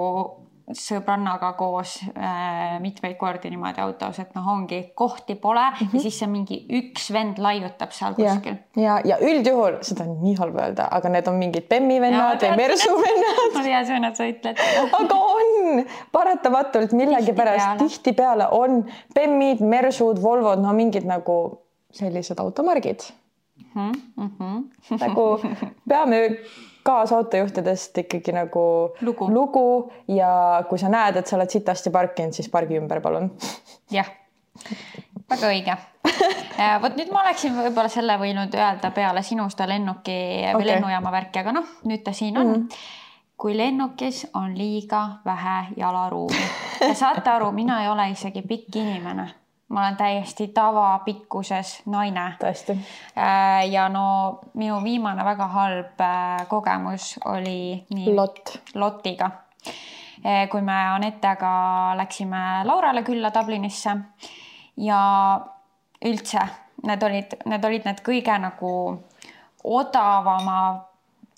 sõbrannaga 0.74 1.52
koos 1.54 2.00
äh, 2.18 2.80
mitmeid 2.82 3.18
kordi 3.22 3.52
niimoodi 3.54 3.82
autos, 3.84 4.18
et 4.20 4.32
noh, 4.34 4.48
ongi 4.50 4.80
kohti 4.98 5.36
pole 5.36 5.62
mm 5.62 5.76
-hmm. 5.76 5.90
ja 5.94 6.02
siis 6.02 6.20
see 6.20 6.28
mingi 6.28 6.58
üks 6.80 7.12
vend 7.14 7.38
laiutab 7.38 7.92
seal 7.92 8.16
kuskil. 8.18 8.56
ja, 8.76 9.00
ja 9.06 9.18
üldjuhul 9.22 9.78
seda 9.82 10.04
on 10.04 10.16
nii 10.24 10.36
halb 10.40 10.58
öelda, 10.58 10.88
aga 10.92 11.10
need 11.10 11.28
on 11.28 11.36
mingid 11.36 11.68
Bemmi 11.70 12.00
vennad 12.02 12.42
või 12.42 12.56
Mersu 12.58 12.96
vennad. 13.02 13.54
ma 13.54 13.96
on, 13.98 14.06
et 14.06 14.16
sa 14.16 14.26
ütled. 14.26 14.64
aga 15.02 15.16
on 15.16 15.86
paratamatult 16.12 16.92
millegipärast 16.92 17.78
tihtipeale 17.78 18.48
on 18.52 18.86
Bemmid, 19.14 19.62
Mersud, 19.62 20.22
Volvod, 20.22 20.60
no 20.60 20.74
mingid 20.74 21.06
nagu 21.06 21.62
sellised 21.92 22.40
automargid 22.40 23.06
mm. 23.76 23.92
-hmm. 24.18 25.00
nagu 25.00 25.26
peame 25.90 26.22
kaasautojuhtidest 26.86 27.98
ikkagi 27.98 28.32
nagu 28.32 28.94
lugu. 29.02 29.30
lugu 29.34 29.92
ja 30.08 30.64
kui 30.70 30.80
sa 30.80 30.90
näed, 30.90 31.18
et 31.18 31.28
sa 31.28 31.36
oled 31.36 31.50
sitasti 31.50 31.90
parkinud, 31.90 32.34
siis 32.34 32.50
pargi 32.50 32.78
ümber, 32.78 33.02
palun. 33.02 33.32
jah, 33.92 34.12
väga 35.30 35.48
õige 35.54 35.78
vot 36.82 36.98
nüüd 36.98 37.12
ma 37.14 37.24
oleksin 37.24 37.56
võib-olla 37.58 37.90
selle 37.92 38.18
võinud 38.22 38.54
öelda 38.56 38.92
peale 38.96 39.24
sinu 39.26 39.48
seda 39.50 39.68
lennuki 39.70 40.20
okay. 40.42 40.54
või 40.60 40.68
lennujaama 40.70 41.12
värki, 41.12 41.42
aga 41.42 41.56
noh, 41.60 41.74
nüüd 41.90 42.04
ta 42.06 42.14
siin 42.14 42.38
on 42.38 42.48
mm. 42.48 42.54
-hmm. 42.54 42.86
kui 43.38 43.58
lennukis 43.58 44.28
on 44.34 44.58
liiga 44.58 45.08
vähe 45.26 45.58
jalaruumi 45.78 46.46
ja 46.88 46.94
saate 46.94 47.30
aru, 47.30 47.52
mina 47.52 47.82
ei 47.84 47.90
ole 47.90 48.10
isegi 48.14 48.42
pikk 48.42 48.76
inimene 48.76 49.28
ma 49.70 49.82
olen 49.82 49.98
täiesti 49.98 50.48
tavapikkuses 50.48 51.82
naine. 51.86 52.26
tõesti. 52.40 52.78
Äh, 53.18 53.70
ja 53.72 53.90
no 53.90 54.40
minu 54.54 54.84
viimane 54.84 55.26
väga 55.26 55.48
halb 55.48 56.02
äh, 56.02 56.48
kogemus 56.48 57.16
oli 57.26 57.86
nii 57.90 58.16
Lott. 58.16 58.58
Lotiga. 58.76 59.32
Äh, 60.26 60.50
kui 60.50 60.62
me 60.62 60.78
Anetega 60.96 61.94
läksime 61.98 62.66
Laurale 62.66 63.04
külla 63.04 63.34
Dublinisse 63.34 63.98
ja 64.78 65.02
üldse 66.06 66.48
need 66.86 67.04
olid, 67.04 67.38
need 67.46 67.66
olid 67.66 67.86
need 67.88 68.02
kõige 68.06 68.36
nagu 68.42 68.72
odavama 69.66 70.60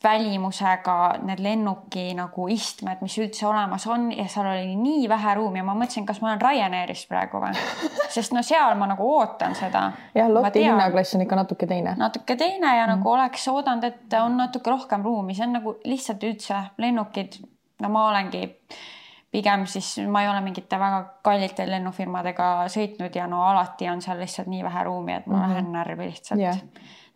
välimusega 0.03 0.95
need 1.25 1.39
lennuki 1.41 2.11
nagu 2.17 2.47
istmed, 2.53 3.01
mis 3.01 3.15
üldse 3.17 3.47
olemas 3.49 3.87
on 3.89 4.11
ja 4.11 4.27
seal 4.29 4.45
oli 4.51 4.75
nii 4.77 5.07
vähe 5.09 5.33
ruumi 5.39 5.61
ja 5.61 5.65
ma 5.65 5.73
mõtlesin, 5.77 6.05
kas 6.05 6.19
ma 6.21 6.31
olen 6.31 6.41
Ryanairis 6.41 7.05
praegu 7.09 7.41
või, 7.41 7.53
sest 8.15 8.35
no 8.35 8.43
seal 8.45 8.77
ma 8.77 8.89
nagu 8.91 9.07
ootan 9.17 9.55
seda. 9.57 9.87
jah, 10.15 10.29
Lotti 10.29 10.65
hinnaklass 10.65 11.17
on 11.17 11.25
ikka 11.25 11.39
natuke 11.41 11.69
teine. 11.69 11.95
natuke 11.97 12.37
teine 12.37 12.75
ja 12.77 12.85
mm. 12.85 12.93
nagu 12.93 13.13
oleks 13.15 13.47
oodanud, 13.53 13.87
et 13.89 14.19
on 14.21 14.37
natuke 14.37 14.73
rohkem 14.73 15.05
ruumi, 15.05 15.37
see 15.37 15.47
on 15.47 15.57
nagu 15.59 15.77
lihtsalt 15.85 16.29
üldse 16.29 16.61
lennukid. 16.77 17.41
no 17.81 17.89
ma 17.93 18.07
olengi 18.11 18.45
pigem 19.31 19.65
siis 19.67 19.97
ma 20.07 20.23
ei 20.23 20.29
ole 20.29 20.41
mingite 20.41 20.79
väga 20.79 21.01
kallite 21.23 21.65
lennufirmadega 21.69 22.67
sõitnud 22.71 23.15
ja 23.15 23.27
no 23.27 23.43
alati 23.43 23.89
on 23.91 24.01
seal 24.01 24.19
lihtsalt 24.19 24.47
nii 24.47 24.63
vähe 24.63 24.83
ruumi, 24.87 25.13
et 25.13 25.27
ma 25.27 25.33
mm 25.33 25.41
-hmm. 25.41 25.49
lähen 25.49 25.71
närvi 25.71 26.09
lihtsalt 26.11 26.41
yeah 26.41 26.57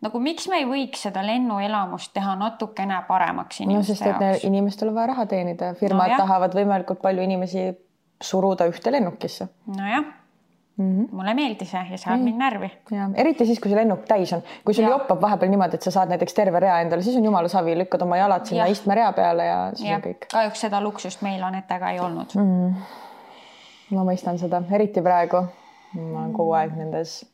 nagu 0.02 0.18
miks 0.18 0.48
me 0.48 0.56
ei 0.56 0.64
võiks 0.66 1.04
seda 1.06 1.22
lennuelamust 1.26 2.12
teha 2.12 2.34
natukene 2.36 3.02
paremaks 3.08 3.60
inimeste 3.60 3.92
no, 3.92 3.96
sest, 3.96 4.06
jaoks? 4.06 4.44
inimestel 4.44 4.88
on 4.88 4.94
vaja 4.94 5.06
raha 5.06 5.26
teenida, 5.26 5.74
firmad 5.74 6.10
no, 6.10 6.16
tahavad 6.16 6.54
võimalikult 6.54 7.02
palju 7.04 7.22
inimesi 7.22 7.68
suruda 8.22 8.66
ühte 8.70 8.92
lennukisse. 8.92 9.48
nojah 9.66 10.21
mm 10.76 10.90
-hmm. 10.90 11.08
mulle 11.12 11.30
ei 11.30 11.34
meeldi 11.34 11.64
see 11.64 11.84
ja 11.90 11.98
see 11.98 12.12
ajab 12.12 12.24
mind 12.24 12.38
närvi. 12.38 12.70
ja 12.90 13.10
eriti 13.14 13.46
siis, 13.46 13.60
kui 13.60 13.70
see 13.70 13.78
lennuk 13.80 14.04
täis 14.08 14.32
on, 14.32 14.42
kui 14.64 14.74
sul 14.74 14.84
ja. 14.84 14.90
joppab 14.90 15.20
vahepeal 15.20 15.50
niimoodi, 15.50 15.74
et 15.74 15.82
sa 15.82 15.90
saad 15.90 16.08
näiteks 16.08 16.34
terve 16.34 16.60
rea 16.60 16.80
endale, 16.80 17.02
siis 17.02 17.16
on 17.16 17.24
jumala 17.24 17.48
savi, 17.48 17.78
lükkad 17.78 18.02
oma 18.02 18.16
jalad 18.16 18.46
sinna 18.46 18.66
ja. 18.66 18.72
istmerea 18.72 19.12
peale 19.12 19.46
ja 19.46 19.58
siis 19.74 19.90
ja. 19.90 19.96
on 19.96 20.02
kõik. 20.02 20.26
kahjuks 20.32 20.60
seda 20.60 20.80
luksust 20.80 21.22
meil 21.22 21.42
Anetega 21.42 21.90
ei 21.90 22.00
olnud 22.00 22.34
mm. 22.34 22.70
-hmm. 22.70 23.96
ma 23.96 24.04
mõistan 24.12 24.38
seda, 24.38 24.62
eriti 24.70 25.02
praegu. 25.02 25.46
ma 25.94 26.18
olen 26.18 26.32
kogu 26.32 26.52
aeg 26.52 26.76
nendes 26.76 27.32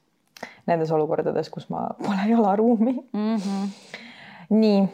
nendes 0.66 0.92
olukordades, 0.92 1.50
kus 1.50 1.68
ma 1.72 1.88
pole 2.04 2.28
jalaruumi 2.28 2.92
mm. 3.12 3.36
-hmm. 3.36 3.68
nii, 4.50 4.88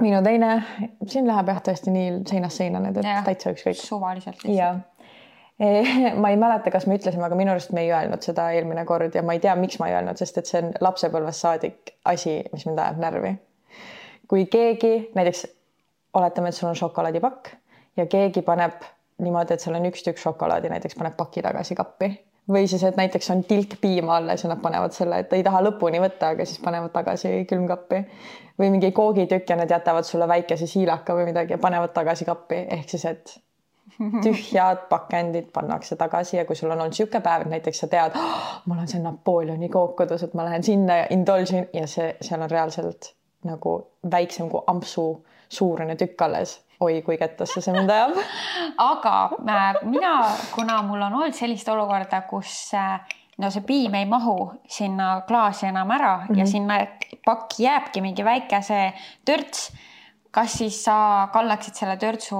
minu 0.00 0.22
teine, 0.22 0.62
siin 1.06 1.26
läheb 1.28 1.48
jah 1.52 1.62
tõesti 1.68 1.94
nii 1.94 2.12
seinast 2.30 2.62
seina 2.62 2.80
need, 2.80 3.02
täitsa 3.24 3.54
ükskõik. 3.54 3.80
suvaliselt 3.80 4.44
lihtsalt. 4.44 4.86
ma 6.22 6.30
ei 6.32 6.38
mäleta, 6.40 6.70
kas 6.72 6.86
me 6.88 6.96
ütlesime, 6.96 7.24
aga 7.26 7.36
minu 7.36 7.52
arust 7.52 7.72
me 7.76 7.84
ei 7.84 7.92
öelnud 7.92 8.24
seda 8.24 8.48
eelmine 8.56 8.84
kord 8.88 9.14
ja 9.14 9.22
ma 9.26 9.36
ei 9.36 9.42
tea, 9.44 9.54
miks 9.60 9.78
ma 9.80 9.90
ei 9.90 9.98
öelnud, 9.98 10.16
sest 10.20 10.40
et 10.40 10.48
see 10.48 10.62
on 10.62 10.70
lapsepõlvest 10.80 11.44
saadik 11.44 11.94
asi, 12.08 12.38
mis 12.54 12.64
mind 12.68 12.80
ajab 12.80 13.02
närvi. 13.02 13.34
kui 14.30 14.46
keegi 14.46 15.10
näiteks 15.16 15.44
oletame, 16.14 16.48
et 16.48 16.56
sul 16.56 16.70
on 16.70 16.78
šokolaadipakk 16.78 17.52
ja 17.98 18.06
keegi 18.06 18.42
paneb 18.46 18.80
niimoodi, 19.20 19.54
et 19.54 19.60
seal 19.60 19.76
on 19.76 19.88
üks 19.90 20.04
tükk 20.06 20.22
šokolaadi, 20.22 20.70
näiteks 20.72 20.96
paneb 20.96 21.16
paki 21.18 21.42
tagasi 21.44 21.76
kappi. 21.76 22.10
Või 22.50 22.64
siis, 22.66 22.82
et 22.88 22.96
näiteks 22.96 23.28
on 23.30 23.44
tilk 23.46 23.76
piima 23.82 24.16
alles 24.16 24.42
ja 24.42 24.48
nad 24.50 24.62
panevad 24.62 24.94
selle, 24.96 25.20
et 25.22 25.32
ei 25.36 25.44
taha 25.46 25.60
lõpuni 25.62 26.00
võtta, 26.02 26.32
aga 26.34 26.46
siis 26.48 26.58
panevad 26.64 26.90
tagasi 26.94 27.44
külmkappi. 27.50 28.00
Või 28.58 28.72
mingi 28.72 28.90
koogitükk 28.96 29.52
ja 29.52 29.58
nad 29.60 29.70
jätavad 29.70 30.08
sulle 30.08 30.26
väikese 30.28 30.66
siilaka 30.66 31.14
või 31.14 31.28
midagi 31.28 31.54
ja 31.54 31.60
panevad 31.62 31.92
tagasi 31.94 32.26
kappi, 32.26 32.64
ehk 32.78 32.90
siis, 32.90 33.04
et 33.12 33.36
tühjad 34.24 34.86
pakendid 34.88 35.50
pannakse 35.52 35.96
tagasi 35.96 36.36
ja 36.36 36.44
kui 36.44 36.56
sul 36.56 36.70
on 36.70 36.78
olnud 36.78 36.94
niisugune 36.94 37.22
päev, 37.24 37.46
et 37.46 37.54
näiteks 37.56 37.84
sa 37.84 37.90
tead 37.92 38.16
oh,, 38.16 38.48
mul 38.66 38.78
on 38.78 38.88
see 38.88 39.02
Napoleoni 39.02 39.68
kook 39.68 39.96
kodus, 40.02 40.24
et 40.26 40.34
ma 40.34 40.46
lähen 40.48 40.66
sinna 40.66 41.02
ja 41.02 41.06
indulge'in 41.10 41.68
ja 41.74 41.86
see, 41.86 42.14
seal 42.20 42.42
on 42.42 42.50
reaalselt 42.50 43.14
nagu 43.44 43.76
väiksem 44.10 44.50
kui 44.50 44.64
ampsu 44.66 45.06
suurune 45.48 45.96
tükk 45.96 46.26
alles 46.26 46.58
oi 46.80 47.02
kui 47.04 47.18
kettasse 47.20 47.60
see 47.60 47.74
mind 47.76 47.90
ajab. 47.92 48.18
aga 48.92 49.14
äh, 49.40 49.80
mina, 49.84 50.14
kuna 50.54 50.82
mul 50.82 51.02
on 51.02 51.18
olnud 51.20 51.36
sellist 51.36 51.68
olukorda, 51.68 52.22
kus 52.28 52.54
äh, 52.76 53.00
no 53.40 53.50
see 53.52 53.64
piim 53.66 53.94
ei 53.98 54.08
mahu 54.08 54.36
sinna 54.68 55.10
klaasi 55.28 55.68
enam 55.70 55.90
ära 55.90 56.16
mm 56.16 56.26
-hmm. 56.26 56.38
ja 56.38 56.46
sinna 56.46 56.80
pakki 57.24 57.62
jääbki 57.64 58.00
mingi 58.00 58.24
väike 58.24 58.62
see 58.62 58.92
törts 59.24 59.72
kas 60.30 60.52
siis 60.60 60.76
sa 60.84 60.94
kallaksid 61.34 61.74
selle 61.74 61.96
törtsu 61.98 62.38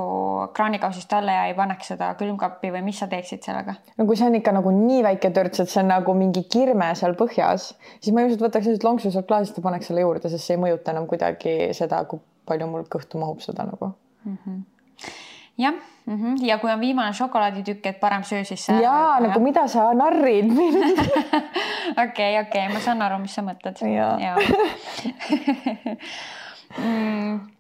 kraanikausist 0.54 1.12
alla 1.16 1.34
ja 1.34 1.46
ei 1.50 1.56
paneks 1.58 1.90
seda 1.92 2.12
külmkappi 2.18 2.70
või 2.74 2.84
mis 2.86 3.00
sa 3.02 3.08
teeksid 3.10 3.42
sellega? 3.46 3.74
no 3.98 4.06
kui 4.06 4.18
see 4.18 4.28
on 4.30 4.38
ikka 4.38 4.54
nagu 4.54 4.72
nii 4.74 5.02
väike 5.06 5.32
törts, 5.34 5.62
et 5.64 5.72
see 5.72 5.82
on 5.82 5.90
nagu 5.90 6.14
mingi 6.14 6.44
kirme 6.52 6.92
seal 6.98 7.16
põhjas, 7.18 7.72
siis 7.98 8.14
ma 8.14 8.24
ilmselt 8.24 8.46
võtaks 8.46 8.70
lihtsalt 8.70 8.86
lonksu 8.86 9.14
sealt 9.14 9.28
klaasist 9.30 9.58
ja 9.58 9.66
paneks 9.66 9.90
selle 9.90 10.06
juurde, 10.06 10.30
sest 10.30 10.46
see 10.46 10.58
ei 10.58 10.62
mõjuta 10.62 10.94
enam 10.94 11.10
kuidagi 11.10 11.56
seda, 11.76 12.04
kui 12.10 12.22
palju 12.50 12.70
mul 12.70 12.86
kõhtu 12.90 13.18
mahub 13.22 13.42
seda 13.44 13.66
nagu 13.68 13.92
mm. 14.24 14.38
-hmm 14.38 14.62
jah 15.60 15.74
mm, 16.06 16.16
-hmm. 16.16 16.46
ja 16.46 16.58
kui 16.58 16.70
on 16.72 16.80
viimane 16.80 17.12
šokolaaditükk, 17.12 17.86
et 17.86 18.00
parem 18.00 18.22
söö 18.24 18.44
siis 18.44 18.68
jaa, 18.68 19.20
nagu 19.20 19.40
mida 19.40 19.66
sa 19.68 19.92
narrid 19.94 20.46
mind. 20.46 20.98
okei, 22.04 22.38
okei, 22.40 22.68
ma 22.72 22.80
saan 22.80 23.02
aru, 23.02 23.18
mis 23.18 23.34
sa 23.34 23.42
mõtled. 23.42 23.76
jaa. 23.94 24.36
Mm 26.70 27.59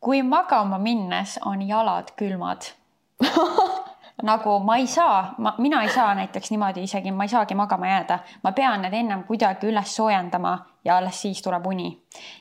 kui 0.00 0.22
magama 0.22 0.78
minnes 0.78 1.38
on 1.44 1.62
jalad 1.68 2.12
külmad 2.16 2.72
nagu 4.22 4.58
ma 4.58 4.76
ei 4.76 4.86
saa, 4.86 5.34
ma, 5.38 5.54
mina 5.58 5.82
ei 5.82 5.88
saa 5.88 6.14
näiteks 6.14 6.50
niimoodi 6.50 6.82
isegi, 6.82 7.10
ma 7.10 7.24
ei 7.24 7.28
saagi 7.28 7.54
magama 7.54 7.86
jääda, 7.86 8.18
ma 8.42 8.52
pean 8.52 8.82
need 8.82 8.94
ennem 8.94 9.24
kuidagi 9.24 9.68
üles 9.70 9.94
soojendama 9.96 10.54
ja 10.84 10.96
alles 10.96 11.20
siis 11.22 11.42
tuleb 11.42 11.66
uni. 11.66 11.90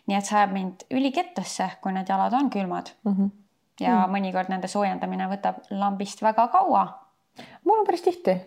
nii 0.08 0.18
et 0.18 0.26
see 0.26 0.38
ajab 0.38 0.54
mind 0.54 0.88
ülikettasse, 0.94 1.70
kui 1.82 1.94
need 1.94 2.10
jalad 2.10 2.34
on 2.34 2.50
külmad 2.50 2.94
mm. 3.04 3.14
-hmm. 3.14 3.30
ja 3.80 3.94
mm. 3.96 4.16
mõnikord 4.16 4.50
nende 4.50 4.68
soojendamine 4.68 5.28
võtab 5.28 5.62
lambist 5.70 6.22
väga 6.22 6.48
kaua. 6.48 6.88
mul 7.64 7.80
on 7.80 7.86
päris 7.86 8.02
tihti 8.02 8.40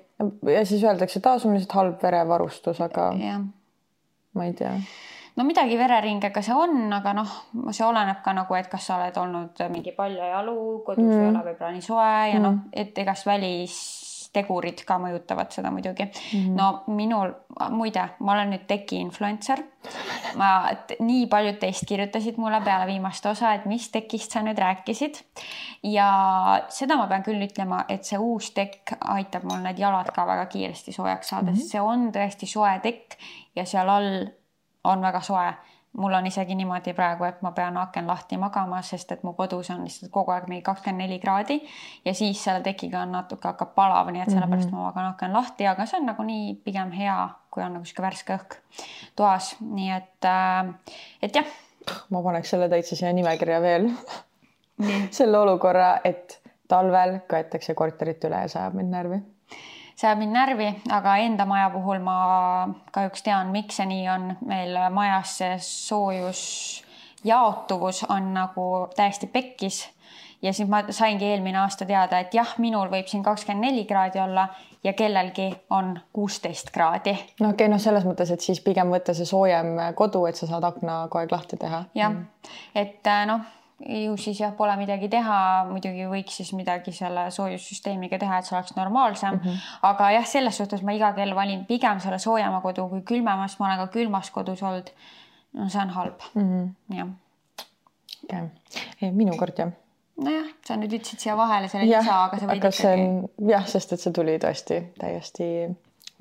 ja 0.55 0.66
siis 0.66 0.85
öeldakse, 0.85 1.18
et 1.18 1.27
aa, 1.27 1.38
sul 1.38 1.51
on 1.51 1.57
lihtsalt 1.57 1.73
halb 1.73 2.03
verevarustus, 2.03 2.81
aga 2.81 3.12
ja. 3.18 3.40
ma 4.35 4.44
ei 4.44 4.53
tea 4.53 4.75
no 5.40 5.46
midagi 5.48 5.79
vereringega 5.81 6.42
see 6.44 6.57
on, 6.57 6.90
aga 6.92 7.14
noh, 7.16 7.33
see 7.72 7.87
oleneb 7.87 8.20
ka 8.24 8.35
nagu, 8.37 8.57
et 8.59 8.68
kas 8.70 8.90
sa 8.90 8.98
oled 8.98 9.16
olnud 9.22 9.64
mingi 9.72 9.94
paljajalu, 9.96 10.61
kodus 10.85 11.07
mm. 11.07 11.16
ei 11.16 11.29
ole 11.31 11.44
võib-olla 11.48 11.72
nii 11.76 11.85
soe 11.87 12.12
ja 12.35 12.37
mm. 12.37 12.44
noh, 12.44 12.59
et 12.76 12.98
igast 13.00 13.24
välistegurid 13.29 14.83
ka 14.85 14.98
mõjutavad 15.00 15.55
seda 15.55 15.72
muidugi 15.72 16.05
mm.. 16.11 16.59
no 16.59 16.68
minul, 16.92 17.33
muide, 17.72 18.05
ma 18.20 18.35
olen 18.35 18.53
nüüd 18.53 18.66
teki 18.68 19.00
influencer. 19.00 19.62
ma, 20.37 20.50
nii 21.00 21.24
paljud 21.33 21.57
teist 21.62 21.87
kirjutasid 21.88 22.37
mulle 22.42 22.61
peale 22.66 22.90
viimast 22.90 23.24
osa, 23.31 23.55
et 23.57 23.64
mis 23.70 23.88
tekist 23.94 24.37
sa 24.37 24.44
nüüd 24.44 24.61
rääkisid. 24.61 25.22
ja 25.88 26.11
seda 26.68 26.98
ma 27.00 27.09
pean 27.09 27.24
küll 27.24 27.46
ütlema, 27.48 27.87
et 27.88 28.05
see 28.05 28.20
uus 28.20 28.50
tekk 28.57 28.92
aitab 29.14 29.48
mul 29.48 29.64
need 29.64 29.81
jalad 29.81 30.12
ka 30.12 30.29
väga 30.29 30.50
kiiresti 30.53 30.92
soojaks 30.92 31.33
saada 31.33 31.48
mm, 31.48 31.57
-hmm. 31.57 31.64
sest 31.64 31.79
see 31.79 31.87
on 31.94 32.11
tõesti 32.12 32.50
soe 32.50 32.76
tekk 32.85 33.16
ja 33.57 33.64
seal 33.64 33.88
all 33.88 34.29
on 34.85 35.03
väga 35.03 35.21
soe. 35.21 35.53
mul 35.93 36.12
on 36.14 36.27
isegi 36.27 36.55
niimoodi 36.55 36.93
praegu, 36.95 37.25
et 37.27 37.40
ma 37.43 37.51
pean 37.51 37.75
aken 37.77 38.07
lahti 38.07 38.37
magama, 38.38 38.79
sest 38.87 39.11
et 39.12 39.23
mu 39.27 39.33
kodus 39.35 39.73
on 39.75 39.81
lihtsalt 39.83 40.12
kogu 40.14 40.31
aeg 40.31 40.45
mingi 40.47 40.62
kakskümmend 40.62 41.03
neli 41.03 41.16
kraadi 41.19 41.57
ja 42.05 42.14
siis 42.14 42.45
selle 42.45 42.61
tekiga 42.62 43.01
on 43.03 43.11
natuke 43.12 43.49
hakkab 43.49 43.73
palav, 43.75 44.12
nii 44.14 44.23
et 44.23 44.31
sellepärast 44.31 44.69
mm 44.69 44.77
-hmm. 44.77 44.85
ma 44.85 44.93
magan 44.93 45.09
aken 45.09 45.33
lahti, 45.33 45.66
aga 45.66 45.87
see 45.87 45.99
on 45.99 46.07
nagunii 46.07 46.55
pigem 46.64 46.93
hea, 46.93 47.29
kui 47.51 47.62
on 47.62 47.73
nagu 47.73 47.85
sihuke 47.85 48.03
värske 48.03 48.37
õhk 48.37 48.57
toas, 49.16 49.57
nii 49.61 49.90
et 49.90 50.25
äh,, 50.25 50.75
et 51.23 51.35
jah. 51.35 51.51
ma 52.11 52.23
paneks 52.23 52.51
selle 52.51 52.69
täitsa 52.69 52.97
siia 52.97 53.12
nimekirja 53.12 53.61
veel 53.61 53.90
selle 55.19 55.38
olukorra, 55.38 55.99
et 56.05 56.40
talvel 56.69 57.19
köetakse 57.29 57.75
korterit 57.75 58.25
üle 58.25 58.47
ja 58.47 58.49
see 58.49 58.62
ajab 58.62 58.75
mind 58.75 58.95
närvi 58.95 59.23
see 60.01 60.09
ajab 60.09 60.23
mind 60.23 60.33
närvi, 60.33 60.69
aga 60.97 61.17
enda 61.21 61.45
maja 61.49 61.71
puhul 61.75 61.99
ma 62.03 62.15
kahjuks 62.95 63.23
tean, 63.27 63.51
miks 63.53 63.77
see 63.81 63.87
nii 63.91 64.07
on. 64.09 64.37
meil 64.49 64.73
majas 64.97 65.31
see 65.43 65.55
soojusjaotuvus 65.67 67.99
on 68.09 68.35
nagu 68.35 68.89
täiesti 68.97 69.27
pekkis. 69.27 69.89
ja 70.43 70.53
siis 70.57 70.69
ma 70.69 70.83
saingi 70.91 71.25
eelmine 71.29 71.59
aasta 71.61 71.87
teada, 71.87 72.19
et 72.19 72.35
jah, 72.35 72.55
minul 72.59 72.89
võib 72.89 73.07
siin 73.07 73.23
kakskümmend 73.23 73.65
neli 73.67 73.85
kraadi 73.85 74.21
olla 74.25 74.49
ja 74.85 74.93
kellelgi 74.97 75.55
on 75.71 76.01
kuusteist 76.13 76.71
kraadi. 76.73 77.19
no 77.41 77.49
okei 77.49 77.67
okay,, 77.67 77.69
noh, 77.69 77.81
selles 77.81 78.05
mõttes, 78.09 78.31
et 78.33 78.41
siis 78.41 78.61
pigem 78.65 78.91
võtta 78.95 79.15
see 79.15 79.27
soojem 79.29 79.67
kodu, 79.95 80.27
et 80.27 80.37
sa 80.37 80.47
saad 80.49 80.65
akna 80.65 81.09
kogu 81.09 81.19
aeg 81.25 81.33
lahti 81.37 81.57
teha. 81.61 81.85
jah 81.95 82.13
et 82.75 83.05
noh 83.29 83.41
ju 83.88 84.16
siis 84.21 84.40
jah, 84.40 84.53
pole 84.57 84.75
midagi 84.77 85.09
teha, 85.12 85.38
muidugi 85.71 86.07
võiks 86.11 86.37
siis 86.40 86.53
midagi 86.57 86.93
selle 86.93 87.29
soojussüsteemiga 87.33 88.19
teha, 88.21 88.38
et 88.38 88.49
see 88.49 88.57
oleks 88.57 88.77
normaalsem 88.77 89.35
mm. 89.35 89.43
-hmm. 89.45 89.66
aga 89.88 90.11
jah, 90.16 90.27
selles 90.27 90.61
suhtes 90.61 90.83
ma 90.83 90.93
iga 90.93 91.12
kell 91.16 91.35
valin 91.35 91.64
pigem 91.66 92.01
selle 92.01 92.19
soojema 92.19 92.61
kodu 92.61 92.88
kui 92.88 93.03
külmemas, 93.12 93.59
ma 93.59 93.66
olen 93.66 93.85
ka 93.85 93.87
külmas 93.99 94.31
kodus 94.31 94.62
olnud. 94.62 94.90
no 95.53 95.69
see 95.69 95.83
on 95.83 95.90
halb 95.90 96.21
mm, 96.35 96.75
-hmm. 96.93 97.12
jah. 98.33 98.45
okay., 98.95 99.11
minu 99.11 99.37
kord 99.37 99.59
jah 99.59 99.73
nojah, 100.21 100.49
sa 100.66 100.77
nüüd 100.77 100.93
ütlesid 100.99 101.23
siia 101.23 101.37
vahele 101.37 101.69
selle 101.69 101.88
lisa, 101.88 102.25
aga 102.25 102.38
sa 102.38 102.47
võid 102.47 102.61
ikkagi. 102.61 103.07
jah, 103.53 103.66
sest 103.66 103.93
et 103.93 104.01
see 104.01 104.12
tuli 104.12 104.37
tõesti 104.43 104.83
täiesti 105.01 105.47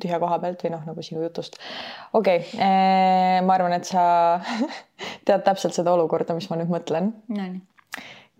tühja 0.01 0.19
koha 0.21 0.39
pealt 0.41 0.63
või 0.65 0.73
noh, 0.75 0.83
nagu 0.87 1.03
sinu 1.05 1.23
jutust. 1.23 1.57
okei 2.13 2.43
okay,, 2.43 2.59
eh, 2.59 3.39
ma 3.45 3.55
arvan, 3.55 3.75
et 3.77 3.89
sa 3.89 4.03
tead 5.27 5.45
täpselt 5.45 5.77
seda 5.77 5.93
olukorda, 5.95 6.37
mis 6.37 6.49
ma 6.51 6.59
nüüd 6.59 6.71
mõtlen 6.73 7.13
no,. 7.35 7.49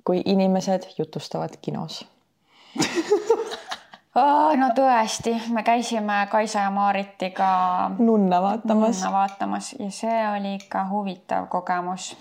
kui 0.07 0.23
inimesed 0.25 0.89
jutustavad 0.97 1.59
kinos 1.61 2.01
oh,. 4.15 4.55
no 4.59 4.71
tõesti, 4.77 5.35
me 5.53 5.63
käisime 5.67 6.21
Kaisa 6.31 6.65
ja 6.65 6.73
Maaritiga 6.73 7.51
nunna 7.99 8.41
vaatamas. 8.41 8.99
nunna 8.99 9.13
vaatamas 9.13 9.73
ja 9.79 9.91
see 9.93 10.19
oli 10.33 10.55
ikka 10.59 10.87
huvitav 10.91 11.47
kogemus 11.51 12.11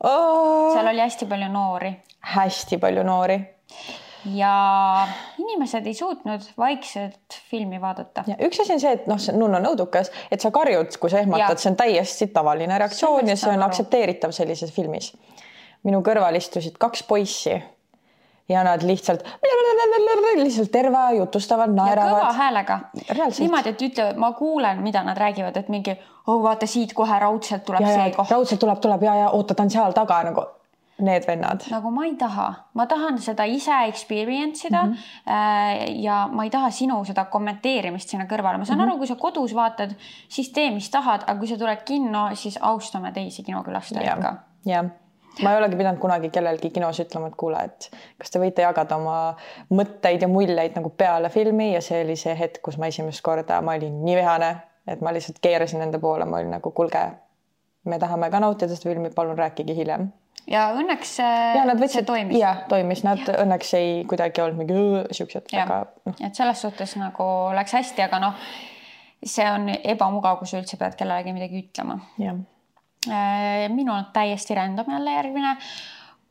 oh.. 0.00 0.72
seal 0.74 0.86
oli 0.92 1.04
hästi 1.04 1.28
palju 1.30 1.50
noori. 1.52 1.92
hästi 2.34 2.78
palju 2.82 3.02
noori 3.06 3.38
ja 4.26 5.06
inimesed 5.38 5.86
ei 5.86 5.94
suutnud 5.94 6.40
vaikselt 6.58 7.38
filmi 7.50 7.80
vaadata. 7.80 8.24
üks 8.38 8.60
asi 8.62 8.72
on 8.72 8.80
see, 8.80 8.92
et 8.96 9.06
noh, 9.10 9.20
see 9.20 9.36
null 9.36 9.54
on 9.58 9.68
õudukas, 9.72 10.10
et 10.32 10.40
sa 10.40 10.50
karjud, 10.54 10.96
kui 11.00 11.12
sa 11.12 11.20
ehmatad, 11.20 11.60
see 11.60 11.72
on 11.72 11.78
täiesti 11.78 12.30
tavaline 12.32 12.78
reaktsioon 12.78 13.28
ja 13.28 13.36
see 13.36 13.52
on 13.52 13.62
aktsepteeritav 13.66 14.34
sellises 14.36 14.72
filmis. 14.72 15.12
minu 15.84 16.00
kõrval 16.00 16.36
istusid 16.38 16.78
kaks 16.80 17.02
poissi 17.04 17.58
ja 18.48 18.64
nad 18.64 18.82
lihtsalt, 18.82 19.24
lihtsalt 20.36 20.70
terve 20.72 20.96
aja 20.96 21.18
jutustavad, 21.18 21.72
naeravad. 21.72 22.18
kõva 22.18 22.32
häälega. 22.32 22.80
niimoodi, 23.38 23.68
et 23.68 23.86
ütlevad, 23.88 24.18
ma 24.20 24.32
kuulen, 24.32 24.82
mida 24.82 25.02
nad 25.04 25.18
räägivad, 25.18 25.56
et 25.56 25.68
mingi, 25.68 25.96
oh 26.26 26.42
vaata 26.42 26.66
siit 26.66 26.92
kohe 26.92 27.18
raudselt 27.18 27.64
tuleb 27.64 27.84
ja, 27.84 27.94
see 27.94 28.12
koht. 28.16 28.30
raudselt 28.30 28.60
tuleb, 28.60 28.80
tuleb 28.80 29.02
ja, 29.02 29.14
ja 29.24 29.30
oota, 29.30 29.54
ta 29.54 29.64
on 29.64 29.72
seal 29.72 29.96
taga 29.96 30.22
nagu 30.28 30.44
need 31.04 31.26
vennad? 31.28 31.66
nagu 31.70 31.90
ma 31.94 32.06
ei 32.08 32.16
taha, 32.20 32.48
ma 32.74 32.86
tahan 32.90 33.20
seda 33.22 33.46
ise 33.50 33.76
experience 33.88 34.68
ida 34.68 34.82
mm 34.82 34.92
-hmm. 34.92 36.00
ja 36.02 36.24
ma 36.32 36.44
ei 36.44 36.50
taha 36.50 36.70
sinu 36.70 37.04
seda 37.04 37.24
kommenteerimist 37.24 38.08
sinna 38.08 38.26
kõrvale, 38.30 38.58
ma 38.58 38.64
saan 38.64 38.78
mm 38.78 38.84
-hmm. 38.84 38.90
aru, 38.90 38.98
kui 38.98 39.06
sa 39.06 39.16
kodus 39.16 39.54
vaatad, 39.54 39.94
siis 40.28 40.52
tee, 40.52 40.70
mis 40.70 40.90
tahad, 40.90 41.22
aga 41.26 41.38
kui 41.38 41.48
sa 41.48 41.58
tuled 41.58 41.82
kinno, 41.84 42.28
siis 42.34 42.58
austame 42.60 43.12
teisi 43.12 43.42
kinokülastajaid 43.42 44.22
ka. 44.22 44.36
jah 44.66 44.84
ma 45.42 45.52
ei 45.52 45.58
olegi 45.58 45.76
pidanud 45.76 45.98
kunagi 45.98 46.30
kellelgi 46.30 46.70
kinos 46.70 47.00
ütlema, 47.00 47.26
et 47.26 47.36
kuule, 47.36 47.62
et 47.64 47.88
kas 48.18 48.30
te 48.30 48.40
võite 48.42 48.62
jagada 48.62 48.96
oma 48.96 49.16
mõtteid 49.74 50.22
ja 50.22 50.28
muljeid 50.28 50.76
nagu 50.78 50.90
peale 50.90 51.30
filmi 51.34 51.72
ja 51.72 51.80
see 51.80 52.04
oli 52.04 52.16
see 52.16 52.34
hetk, 52.38 52.62
kus 52.62 52.78
ma 52.78 52.90
esimest 52.92 53.22
korda, 53.22 53.60
ma 53.62 53.74
olin 53.78 54.04
nii 54.04 54.16
vihane, 54.20 54.50
et 54.86 55.00
ma 55.00 55.12
lihtsalt 55.14 55.40
keerasin 55.42 55.82
nende 55.82 55.98
poole, 55.98 56.24
ma 56.24 56.36
olin 56.42 56.54
nagu 56.58 56.70
kuulge, 56.70 57.04
me 57.84 57.98
tahame 57.98 58.30
ka 58.30 58.40
nautida 58.40 58.76
seda 58.76 58.92
filmi, 58.92 59.10
palun 59.14 59.38
rääkige 59.38 59.74
hiljem 59.74 60.12
ja 60.50 60.66
õnneks 60.76 61.16
ja, 61.20 61.64
nad 61.66 61.80
võtsid, 61.80 62.02
see 62.02 62.08
toimis. 62.08 62.38
ja 62.40 62.52
toimis, 62.68 63.02
nad 63.06 63.22
ja. 63.24 63.38
õnneks 63.44 63.74
ei 63.78 63.90
kuidagi 64.08 64.44
olnud 64.44 64.62
mingi 64.62 65.16
siuksed, 65.16 65.48
aga 65.60 65.80
noh. 66.04 66.16
et 66.20 66.36
selles 66.36 66.64
suhtes 66.66 66.96
nagu 67.00 67.28
läks 67.56 67.76
hästi, 67.78 68.04
aga 68.06 68.20
noh, 68.22 68.46
see 69.24 69.46
on 69.48 69.70
ebamugav, 69.76 70.38
kui 70.40 70.50
sa 70.50 70.60
üldse 70.60 70.78
pead 70.80 70.96
kellelegi 71.00 71.34
midagi 71.36 71.64
ütlema. 71.64 71.98
Äh, 72.20 73.66
minul 73.72 73.98
on 73.98 74.08
täiesti 74.14 74.56
random 74.56 74.96
jälle 74.96 75.18
järgmine. 75.18 75.56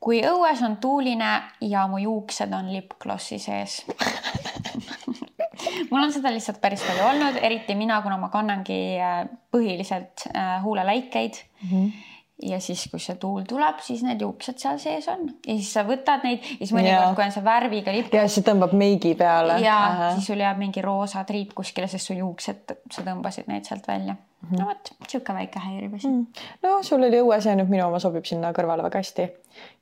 kui 0.03 0.17
õues 0.27 0.59
on 0.65 0.73
tuuline 0.83 1.29
ja 1.63 1.85
mu 1.87 2.01
juuksed 2.01 2.51
on 2.51 2.73
lipglossi 2.73 3.37
sees 3.39 3.77
mul 5.91 6.01
on 6.01 6.11
seda 6.11 6.33
lihtsalt 6.33 6.59
päris 6.59 6.83
palju 6.83 7.05
olnud, 7.07 7.37
eriti 7.39 7.77
mina, 7.79 8.01
kuna 8.03 8.17
ma 8.19 8.27
kannangi 8.33 8.79
äh, 8.99 9.21
põhiliselt 9.53 10.25
äh, 10.33 10.57
huuleläikeid 10.65 11.39
mm. 11.61 11.69
-hmm 11.69 12.12
ja 12.41 12.59
siis, 12.59 12.87
kui 12.91 13.01
see 13.01 13.15
tuul 13.21 13.45
tuleb, 13.47 13.79
siis 13.85 14.01
need 14.05 14.21
juuksed 14.23 14.57
seal 14.61 14.79
sees 14.81 15.05
on 15.11 15.27
ja 15.29 15.53
siis 15.53 15.69
sa 15.75 15.83
võtad 15.87 16.25
neid 16.25 16.41
ja 16.41 16.65
siis 16.65 16.73
mõnikord, 16.75 17.13
kui 17.17 17.25
on 17.27 17.35
see 17.35 17.45
värviga 17.45 17.93
lipp. 17.93 18.15
ja 18.15 18.25
siis 18.27 18.45
tõmbab 18.47 18.73
meigi 18.77 19.13
peale. 19.19 19.59
ja 19.63 19.77
Aha. 19.85 20.09
siis 20.15 20.31
sul 20.31 20.41
jääb 20.41 20.59
mingi 20.61 20.81
roosa 20.83 21.23
triip 21.29 21.53
kuskile, 21.57 21.87
sest 21.91 22.09
su 22.09 22.17
juuksed, 22.17 22.75
sa 22.91 23.05
tõmbasid 23.05 23.49
neid 23.51 23.69
sealt 23.69 23.87
välja 23.87 24.15
mm. 24.15 24.49
-hmm. 24.49 24.59
no 24.59 24.67
vot, 24.71 24.93
sihuke 25.07 25.37
väike 25.37 25.61
häiriv 25.67 25.95
asi 25.99 26.07
mm.. 26.07 26.25
no 26.65 26.75
sul 26.83 27.05
oli 27.05 27.21
õues 27.21 27.47
ja 27.47 27.55
nüüd 27.59 27.69
minu 27.69 27.87
oma 27.87 28.01
sobib 28.01 28.25
sinna 28.25 28.51
kõrvale 28.51 28.83
väga 28.89 29.03
hästi. 29.03 29.29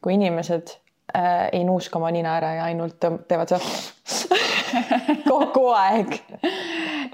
kui 0.01 0.19
inimesed 0.19 0.75
äh, 1.15 1.47
ei 1.51 1.63
nuuska 1.63 1.99
oma 1.99 2.11
nina 2.11 2.35
ära 2.37 2.53
ja 2.59 2.69
ainult 2.69 2.99
teevad 3.27 3.55
seda 3.55 3.63
kogu 5.31 5.67
aeg 5.71 6.19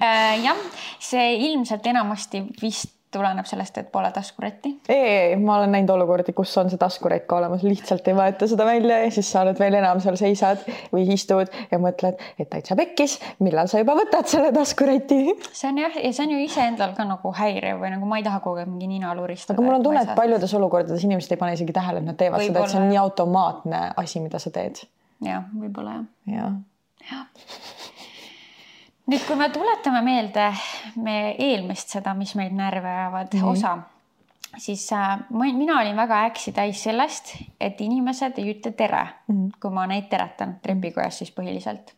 äh, 0.02 0.42
jah, 0.42 0.62
see 0.98 1.34
ilmselt 1.52 1.86
enamasti 1.86 2.44
vist 2.62 2.97
tuleneb 3.14 3.46
sellest, 3.48 3.78
et 3.80 3.90
pole 3.92 4.10
taskurätti. 4.12 4.72
ei, 4.88 5.02
ei, 5.08 5.36
ma 5.36 5.56
olen 5.56 5.72
näinud 5.72 5.90
olukordi, 5.94 6.32
kus 6.36 6.52
on 6.60 6.70
see 6.70 6.80
taskurätt 6.80 7.26
ka 7.30 7.38
olemas, 7.38 7.62
lihtsalt 7.64 8.08
ei 8.08 8.16
võeta 8.16 8.48
seda 8.50 8.66
välja 8.68 8.98
ja 9.04 9.10
siis 9.14 9.30
sa 9.32 9.42
oled 9.46 9.58
veel 9.60 9.78
enam 9.80 10.02
seal 10.04 10.18
seisad 10.20 10.64
või 10.92 11.06
istud 11.14 11.48
ja 11.70 11.80
mõtled, 11.82 12.20
et 12.38 12.50
täitsa 12.52 12.76
pekkis, 12.78 13.18
millal 13.44 13.70
sa 13.70 13.80
juba 13.82 13.96
võtad 13.98 14.28
selle 14.30 14.52
taskuräti. 14.56 15.20
see 15.48 15.70
on 15.72 15.82
jah, 15.84 15.98
ja 16.04 16.12
see 16.12 16.26
on 16.26 16.36
ju 16.36 16.44
iseendal 16.44 16.94
ka 16.98 17.08
nagu 17.08 17.32
häiriv 17.40 17.80
või 17.82 17.94
nagu 17.96 18.10
ma 18.10 18.20
ei 18.20 18.26
taha 18.28 18.42
kogu 18.44 18.62
aeg 18.62 18.70
mingi 18.70 18.90
nina 18.94 19.14
luristada. 19.16 19.56
aga 19.56 19.66
mul 19.66 19.78
on 19.78 19.88
tunne, 19.88 20.04
et 20.04 20.14
paljudes 20.18 20.54
olukordades 20.60 21.08
inimesed 21.08 21.36
ei 21.36 21.40
pane 21.40 21.56
isegi 21.56 21.76
tähele, 21.76 22.04
et 22.04 22.10
nad 22.12 22.20
teevad 22.20 22.44
seda, 22.44 22.64
et 22.64 22.74
see 22.74 22.82
on 22.82 22.90
nii 22.92 23.00
automaatne 23.00 23.84
asi, 23.96 24.20
mida 24.24 24.42
sa 24.42 24.52
teed. 24.54 24.84
jah, 25.24 25.48
võib-olla 25.56 26.00
jah. 26.00 26.04
jah 26.36 26.56
ja 27.08 27.24
nüüd, 29.08 29.24
kui 29.26 29.36
me 29.38 29.48
tuletame 29.52 30.02
meelde 30.04 30.48
me 31.00 31.18
eelmist 31.34 31.94
seda, 31.96 32.14
mis 32.18 32.34
meid 32.38 32.56
närve 32.56 32.90
ajavad 32.90 33.34
mm 33.34 33.40
-hmm. 33.40 33.52
osa, 33.52 33.78
siis 34.56 34.92
äh, 34.92 35.18
ma, 35.30 35.44
mina 35.52 35.80
olin 35.80 35.96
väga 35.96 36.24
äksi 36.26 36.52
täis 36.52 36.82
sellest, 36.82 37.36
et 37.60 37.80
inimesed 37.80 38.38
ei 38.38 38.52
ütle 38.54 38.72
tere 38.72 39.06
mm, 39.28 39.34
-hmm. 39.34 39.60
kui 39.60 39.70
ma 39.70 39.86
neid 39.86 40.08
teretan 40.08 40.58
trepikojas 40.62 41.18
siis 41.18 41.32
põhiliselt. 41.32 41.94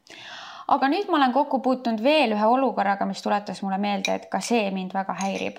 aga 0.68 0.88
nüüd 0.88 1.10
ma 1.10 1.16
olen 1.16 1.32
kokku 1.32 1.58
puutunud 1.58 2.02
veel 2.02 2.32
ühe 2.32 2.46
olukorraga, 2.46 3.06
mis 3.06 3.22
tuletas 3.22 3.62
mulle 3.62 3.78
meelde, 3.78 4.14
et 4.14 4.26
ka 4.30 4.40
see 4.40 4.70
mind 4.70 4.94
väga 4.94 5.14
häirib. 5.22 5.56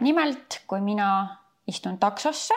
nimelt, 0.00 0.62
kui 0.66 0.80
mina 0.80 1.36
istun 1.66 1.98
taksosse 1.98 2.54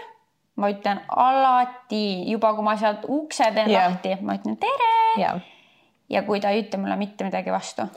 ma 0.55 0.69
ütlen 0.69 1.01
alati 1.07 2.31
juba, 2.31 2.53
kui 2.53 2.63
ma 2.63 2.77
sealt 2.77 3.05
ukse 3.07 3.51
teen 3.51 3.69
yeah. 3.69 3.91
lahti, 3.91 4.17
ma 4.21 4.33
ütlen 4.33 4.57
tere 4.57 4.93
yeah 5.17 5.52
ja 6.13 6.23
kui 6.27 6.41
ta 6.41 6.53
ei 6.53 6.63
ütle 6.63 6.79
mulle 6.81 6.97
mitte 6.99 7.25
midagi 7.27 7.51
vastu. 7.51 7.87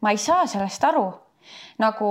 ma 0.00 0.10
ei 0.10 0.20
saa 0.20 0.46
sellest 0.46 0.84
aru. 0.84 1.06
nagu 1.78 2.08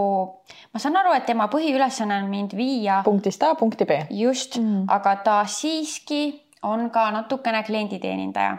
ma 0.73 0.79
saan 0.79 0.97
aru, 0.97 1.13
et 1.13 1.25
tema 1.25 1.47
põhiülesanne 1.51 2.23
on 2.23 2.29
mind 2.29 2.55
viia 2.57 3.01
punktist 3.05 3.43
A 3.43 3.53
punkti 3.55 3.85
B. 3.85 4.01
just 4.09 4.57
mm., 4.57 4.87
aga 4.89 5.15
ta 5.23 5.43
siiski 5.45 6.23
on 6.63 6.89
ka 6.89 7.11
natukene 7.11 7.63
klienditeenindaja 7.63 8.57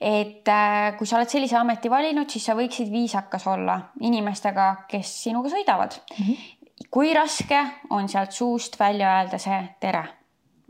et 0.00 0.48
äh, 0.48 0.96
kui 0.98 1.06
sa 1.06 1.16
oled 1.18 1.30
sellise 1.30 1.56
ameti 1.58 1.90
valinud, 1.90 2.30
siis 2.30 2.44
sa 2.46 2.54
võiksid 2.54 2.90
viisakas 2.92 3.46
olla 3.50 3.80
inimestega, 4.06 4.68
kes 4.90 5.14
sinuga 5.24 5.50
sõidavad 5.50 5.98
mm. 5.98 6.24
-hmm. 6.24 6.84
kui 6.90 7.14
raske 7.14 7.64
on 7.90 8.08
sealt 8.08 8.32
suust 8.32 8.78
välja 8.80 9.16
öelda 9.18 9.38
see 9.38 9.62
tere? 9.80 10.04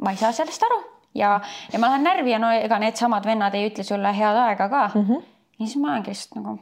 ma 0.02 0.10
ei 0.10 0.16
saa 0.16 0.32
sellest 0.32 0.62
aru 0.62 0.87
ja, 1.14 1.40
ja 1.72 1.78
ma 1.78 1.90
lähen 1.92 2.04
närvi 2.04 2.30
ja 2.30 2.38
no 2.38 2.50
ega 2.52 2.78
needsamad 2.78 3.26
vennad 3.26 3.54
ei 3.54 3.68
ütle 3.70 3.84
sulle 3.84 4.12
head 4.16 4.36
aega 4.36 4.68
ka 4.68 4.90
mm. 4.94 5.06
-hmm. 5.06 5.22
ja 5.58 5.66
siis 5.66 5.76
ma 5.76 5.92
olengi 5.92 6.10
lihtsalt 6.10 6.42
nagu 6.42 6.58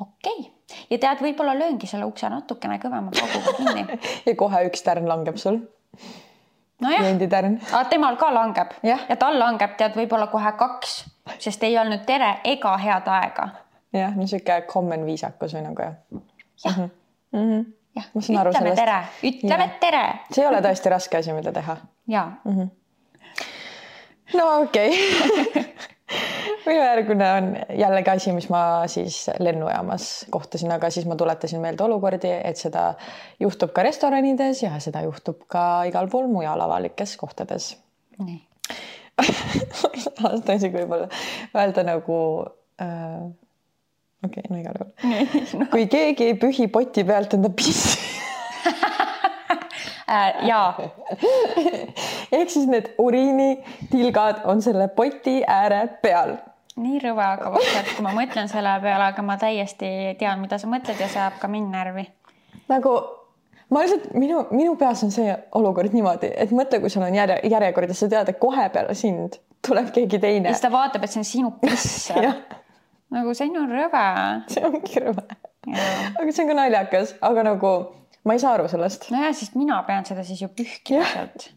okei 0.00 0.38
okay. 0.38 0.50
ja 0.90 0.98
tead, 0.98 1.22
võib-olla 1.22 1.58
lööngi 1.58 1.86
selle 1.86 2.04
ukse 2.04 2.28
natukene 2.28 2.78
kõvema 2.82 3.12
pauguga 3.20 3.56
kinni 3.56 4.00
ja 4.26 4.36
kohe 4.36 4.64
üks 4.68 4.84
tärn 4.86 5.08
langeb 5.08 5.36
sul 5.36 5.60
nojah, 6.80 7.08
aga 7.72 7.84
temal 7.88 8.16
ka 8.16 8.30
langeb 8.34 8.76
ja, 8.82 8.98
ja 9.08 9.16
tal 9.16 9.38
langeb 9.38 9.76
tead 9.76 9.96
võib-olla 9.96 10.30
kohe 10.32 10.52
kaks, 10.52 11.04
sest 11.38 11.62
ei 11.62 11.78
olnud 11.78 12.06
tere 12.06 12.38
ega 12.44 12.76
head 12.78 13.08
aega. 13.08 13.48
jah, 13.92 14.16
sihuke 14.24 14.62
common 14.72 15.06
viisakus 15.06 15.54
või 15.54 15.66
nagu 15.68 15.82
jah. 15.82 15.94
jah 16.64 16.78
mm 16.78 16.90
-hmm. 17.38 17.64
jah, 17.96 18.10
ütleme 18.16 18.74
tere, 18.74 19.00
ütleme 19.22 19.70
tere. 19.80 20.04
see 20.32 20.44
ei 20.44 20.48
ole 20.48 20.60
tõesti 20.60 20.90
raske 20.90 21.16
asi, 21.18 21.32
mida 21.32 21.52
teha. 21.52 21.76
ja 22.08 22.30
mm. 22.44 22.58
-hmm 22.58 22.79
no 24.34 24.46
okei 24.62 24.90
okay. 25.40 25.64
minu 26.66 26.78
järgmine 26.78 27.30
on 27.32 27.48
jällegi 27.78 28.10
asi, 28.10 28.32
mis 28.36 28.48
ma 28.52 28.62
siis 28.90 29.22
lennujaamas 29.38 30.10
kohtasin, 30.30 30.72
aga 30.74 30.90
siis 30.90 31.06
ma 31.08 31.16
tuletasin 31.16 31.62
meelde 31.62 31.84
olukordi, 31.86 32.32
et 32.44 32.60
seda 32.60 32.92
juhtub 33.40 33.74
ka 33.76 33.84
restoranides 33.86 34.62
ja 34.64 34.76
seda 34.82 35.04
juhtub 35.06 35.44
ka 35.50 35.84
igal 35.90 36.10
pool 36.12 36.30
mujal 36.30 36.60
avalikes 36.66 37.16
kohtades. 37.20 37.74
nii 38.18 38.40
ma 39.20 40.32
ei 40.32 40.40
taha 40.44 40.56
isegi 40.56 40.76
võib-olla 40.78 41.08
öelda 41.56 41.84
nagu 41.84 42.18
äh, 42.80 43.26
okei 44.24 44.44
okay,, 44.44 44.48
no 44.50 44.60
igal 44.60 44.78
juhul 44.80 45.66
kui 45.74 45.86
keegi 45.90 46.30
ei 46.30 46.38
pühi 46.40 46.68
poti 46.72 47.04
pealt 47.08 47.36
enda 47.36 47.52
pissi 47.52 47.98
äh,. 50.10 50.46
jaa 50.46 50.74
ehk 52.38 52.50
siis 52.50 52.66
need 52.70 52.92
uriinitilgad 52.98 54.44
on 54.44 54.62
selle 54.62 54.88
poti 54.88 55.40
ääre 55.46 55.86
peal. 56.02 56.36
nii 56.76 57.00
rõve 57.04 57.26
hakkab 57.26 57.58
otsa, 57.60 57.80
et 57.82 57.94
kui 57.94 58.06
ma 58.06 58.14
mõtlen 58.16 58.50
selle 58.50 58.76
peale, 58.82 59.10
aga 59.12 59.22
ma 59.26 59.38
täiesti 59.40 59.90
tean, 60.18 60.40
mida 60.40 60.58
sa 60.58 60.70
mõtled 60.70 61.00
ja 61.00 61.08
see 61.08 61.22
ajab 61.22 61.40
ka 61.42 61.50
mind 61.52 61.74
närvi. 61.74 62.06
nagu 62.72 62.96
ma 63.70 63.84
lihtsalt 63.84 64.10
minu, 64.14 64.46
minu 64.50 64.76
peas 64.80 65.04
on 65.06 65.14
see 65.14 65.34
olukord 65.58 65.94
niimoodi, 65.94 66.32
et 66.36 66.54
mõtle, 66.54 66.80
kui 66.82 66.90
sul 66.90 67.06
on 67.06 67.14
järje, 67.14 67.40
järjekord 67.50 67.92
ja 67.92 67.98
sa 67.98 68.10
tead, 68.12 68.32
et 68.32 68.42
kohe 68.42 68.68
peale 68.74 68.96
sind 68.98 69.38
tuleb 69.66 69.92
keegi 69.94 70.18
teine. 70.18 70.48
ja 70.48 70.56
siis 70.56 70.64
ta 70.64 70.72
vaatab, 70.72 71.04
et 71.04 71.14
see 71.14 71.22
on 71.22 71.28
sinu 71.28 71.54
piss 71.62 72.10
nagu 73.14 73.34
see 73.34 73.48
on 73.48 73.56
ju 73.56 73.64
rõve. 73.70 74.04
see 74.50 74.66
ongi 74.66 75.02
rõve. 75.04 75.24
aga 75.70 76.28
see 76.30 76.44
on 76.44 76.52
ka 76.52 76.58
naljakas, 76.62 77.14
aga 77.26 77.46
nagu 77.50 77.72
ma 78.24 78.36
ei 78.36 78.42
saa 78.42 78.54
aru 78.58 78.68
sellest. 78.68 79.08
nojah, 79.14 79.32
sest 79.36 79.56
mina 79.58 79.80
pean 79.88 80.06
seda 80.08 80.24
siis 80.26 80.42
ju 80.42 80.50
pühkima 80.52 81.06
sealt. 81.12 81.50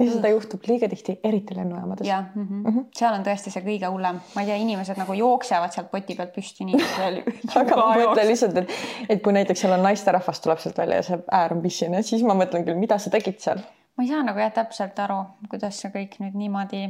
ja 0.00 0.06
seda 0.10 0.30
juhtub 0.32 0.66
liiga 0.68 0.88
tihti, 0.90 1.16
eriti 1.24 1.56
lennujaamades. 1.56 2.06
jah 2.08 2.24
mm 2.34 2.46
-hmm. 2.46 2.62
mm, 2.64 2.72
-hmm. 2.74 2.88
seal 2.98 3.14
on 3.14 3.26
tõesti 3.26 3.52
see 3.54 3.62
kõige 3.66 3.90
hullem, 3.90 4.20
ma 4.34 4.42
ei 4.42 4.50
tea, 4.50 4.56
inimesed 4.56 4.98
nagu 4.98 5.12
jooksevad 5.20 5.72
sealt 5.72 5.90
poti 5.90 6.14
pealt 6.14 6.34
püsti 6.34 6.64
nii 6.64 6.82
aga 7.60 7.76
ma 7.76 7.94
mõtlen 7.94 8.28
lihtsalt, 8.32 8.58
et, 8.64 8.76
et 9.08 9.22
kui 9.22 9.32
näiteks 9.32 9.60
seal 9.60 9.78
on 9.78 9.82
naisterahvas 9.82 10.40
tuleb 10.40 10.58
sealt 10.58 10.78
välja 10.78 11.00
ja 11.00 11.02
see 11.02 11.18
äär 11.40 11.56
on 11.56 11.62
pissine, 11.62 12.02
siis 12.02 12.22
ma 12.22 12.34
mõtlen 12.34 12.66
küll, 12.66 12.78
mida 12.78 12.98
sa 12.98 13.10
tegid 13.10 13.40
seal 13.40 13.62
ma 13.96 14.02
ei 14.04 14.08
saa 14.08 14.22
nagu 14.26 14.38
jah 14.38 14.52
täpselt 14.52 14.98
aru, 14.98 15.22
kuidas 15.50 15.80
see 15.80 15.90
kõik 15.94 16.18
nüüd 16.22 16.34
niimoodi 16.34 16.88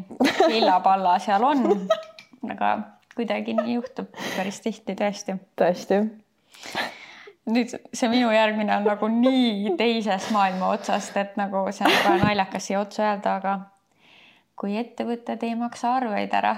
lillapalla 0.48 1.18
seal 1.18 1.44
on. 1.44 1.88
aga 2.52 2.78
kuidagi 3.16 3.54
nii 3.56 3.78
juhtub 3.78 4.10
päris 4.36 4.60
tihti 4.64 4.96
tõesti. 4.98 5.38
tõesti 5.60 6.00
nüüd 7.50 7.74
see 7.92 8.08
minu 8.08 8.30
järgmine 8.32 8.78
on 8.78 8.86
nagu 8.88 9.08
nii 9.12 9.74
teisest 9.78 10.32
maailma 10.34 10.72
otsast, 10.74 11.16
et 11.20 11.36
nagu 11.40 11.66
see 11.72 11.86
on 11.86 11.92
väga 11.92 12.16
naljakas 12.22 12.68
siia 12.70 12.80
otsa 12.80 13.08
öelda, 13.10 13.36
aga 13.40 13.54
kui 14.58 14.78
ettevõtted 14.80 15.42
ei 15.44 15.56
maksa 15.58 15.96
arveid 15.98 16.34
ära. 16.34 16.54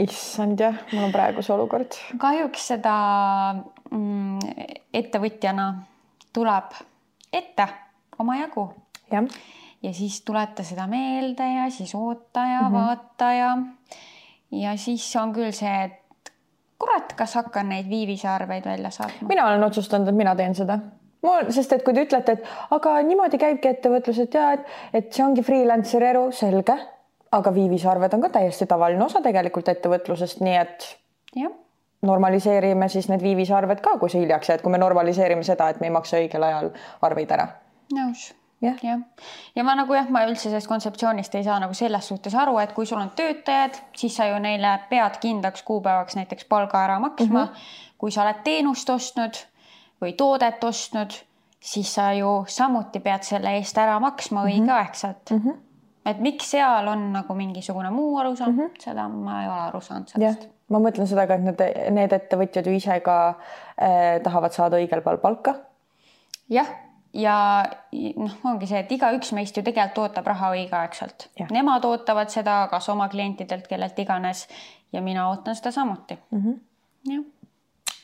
issand 0.00 0.60
jah, 0.60 0.78
mul 0.92 1.08
on 1.08 1.14
praegu 1.14 1.42
see 1.42 1.54
olukord. 1.54 1.98
kahjuks 2.20 2.68
seda 2.74 2.94
mm, 3.90 4.38
ettevõtjana 4.94 5.68
tuleb 6.34 6.78
ette 7.32 7.68
omajagu. 8.18 8.68
jah. 9.10 9.26
ja 9.82 9.92
siis 9.92 10.20
tuleta 10.22 10.64
seda 10.64 10.86
meelde 10.86 11.50
ja 11.56 11.70
siis 11.70 11.94
oota 11.94 12.46
ja 12.46 12.60
mm 12.62 12.66
-hmm. 12.66 12.72
vaata 12.78 13.32
ja 13.32 13.56
ja 14.50 14.76
siis 14.76 15.16
on 15.16 15.32
küll 15.34 15.52
see, 15.52 15.84
et 15.84 16.03
kurat, 16.84 17.14
kas 17.16 17.34
hakkan 17.40 17.72
neid 17.72 17.88
viivise 17.88 18.28
arveid 18.28 18.66
välja 18.68 18.90
saatma? 18.94 19.28
mina 19.28 19.48
olen 19.48 19.64
otsustanud, 19.64 20.08
et 20.08 20.20
mina 20.20 20.36
teen 20.36 20.54
seda. 20.54 20.78
mul, 21.24 21.50
sest 21.56 21.72
et 21.72 21.84
kui 21.84 21.96
te 21.96 22.04
ütlete, 22.04 22.36
et 22.36 22.76
aga 22.76 22.98
niimoodi 23.08 23.40
käibki 23.40 23.72
ettevõtlus, 23.72 24.20
et 24.26 24.36
ja 24.36 24.50
et, 24.58 24.68
et 24.92 25.10
see 25.12 25.24
ongi 25.24 25.44
freelancer'i 25.46 26.12
elu, 26.12 26.28
selge, 26.36 26.76
aga 27.34 27.54
viivisarved 27.54 28.14
on 28.14 28.28
ka 28.28 28.32
täiesti 28.38 28.68
tavaline 28.70 29.04
osa 29.04 29.24
tegelikult 29.24 29.72
ettevõtlusest, 29.72 30.44
nii 30.44 30.60
et 30.60 30.88
ja. 31.40 31.50
normaliseerime 32.06 32.88
siis 32.92 33.08
need 33.10 33.24
viivisarved 33.24 33.82
ka, 33.84 33.98
kui 33.98 34.12
sa 34.12 34.20
hiljaks 34.20 34.52
jääd, 34.52 34.64
kui 34.64 34.76
me 34.76 34.82
normaliseerime 34.82 35.46
seda, 35.46 35.72
et 35.72 35.82
me 35.82 35.90
ei 35.90 35.98
maksa 35.98 36.20
õigel 36.20 36.50
ajal 36.52 36.72
arveid 37.08 37.36
ära. 37.38 37.50
nõus 37.96 38.32
jah 38.64 38.82
ja. 38.82 38.98
ja 39.56 39.64
ma 39.64 39.74
nagu 39.78 39.94
jah, 39.94 40.08
ma 40.10 40.24
üldse 40.28 40.48
sellest 40.48 40.70
kontseptsioonist 40.70 41.34
ei 41.34 41.44
saa 41.46 41.58
nagu 41.62 41.74
selles 41.76 42.08
suhtes 42.08 42.34
aru, 42.34 42.58
et 42.62 42.72
kui 42.76 42.86
sul 42.86 43.00
on 43.00 43.10
töötajad, 43.16 43.78
siis 43.96 44.16
sa 44.16 44.28
ju 44.30 44.38
neile 44.42 44.76
pead 44.90 45.18
kindlaks 45.22 45.62
kuupäevaks 45.62 46.16
näiteks 46.18 46.48
palga 46.48 46.84
ära 46.84 46.98
maksma 47.00 47.44
mm. 47.44 47.50
-hmm. 47.50 47.92
kui 47.98 48.10
sa 48.10 48.22
oled 48.22 48.42
teenust 48.44 48.90
ostnud 48.90 49.40
või 50.02 50.14
toodet 50.16 50.64
ostnud, 50.64 51.12
siis 51.60 51.94
sa 51.94 52.12
ju 52.12 52.44
samuti 52.48 53.00
pead 53.00 53.22
selle 53.22 53.56
eest 53.58 53.78
ära 53.78 54.00
maksma 54.00 54.44
mm 54.44 54.48
-hmm. 54.48 54.60
õigeaegselt 54.60 55.30
mm. 55.30 55.42
-hmm. 55.44 55.60
et 56.06 56.20
miks 56.20 56.50
seal 56.50 56.88
on 56.88 57.12
nagu 57.12 57.34
mingisugune 57.34 57.90
muu 57.90 58.18
arusaam 58.18 58.52
mm, 58.52 58.60
-hmm. 58.60 58.80
seda 58.84 59.08
ma 59.08 59.42
ei 59.42 59.48
ole 59.48 59.60
aru 59.60 59.80
saanud 59.80 60.08
sellest. 60.08 60.48
ma 60.68 60.78
mõtlen 60.78 61.06
seda 61.06 61.26
ka, 61.26 61.34
et 61.34 61.42
need, 61.42 61.62
need 61.90 62.12
ettevõtjad 62.12 62.66
ju 62.66 62.72
ise 62.72 63.00
ka 63.00 63.34
eh, 63.78 64.22
tahavad 64.22 64.52
saada 64.52 64.76
õigel 64.76 65.02
päeval 65.02 65.18
palka. 65.18 65.54
jah 66.48 66.83
ja 67.14 67.64
noh, 68.16 68.36
ongi 68.44 68.68
see, 68.70 68.80
et 68.84 68.92
igaüks 68.92 69.32
meist 69.36 69.56
ju 69.56 69.62
tegelikult 69.66 70.02
ootab 70.04 70.26
raha 70.26 70.50
õigeaegselt. 70.56 71.28
Nemad 71.54 71.84
ootavad 71.88 72.32
seda 72.32 72.64
kas 72.70 72.88
oma 72.92 73.08
klientidelt, 73.12 73.68
kellelt 73.70 73.98
iganes 73.98 74.46
ja 74.92 75.02
mina 75.02 75.28
ootan 75.30 75.56
seda 75.58 75.70
samuti 75.74 76.18
mm. 76.30 76.40
-hmm. 76.40 76.58
jah. 77.12 77.22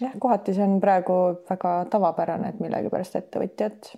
jah, 0.00 0.14
kohati 0.18 0.54
see 0.54 0.64
on 0.64 0.80
praegu 0.80 1.16
väga 1.50 1.74
tavapärane, 1.90 2.48
et 2.48 2.60
millegipärast 2.60 3.16
ettevõtjad. 3.16 3.92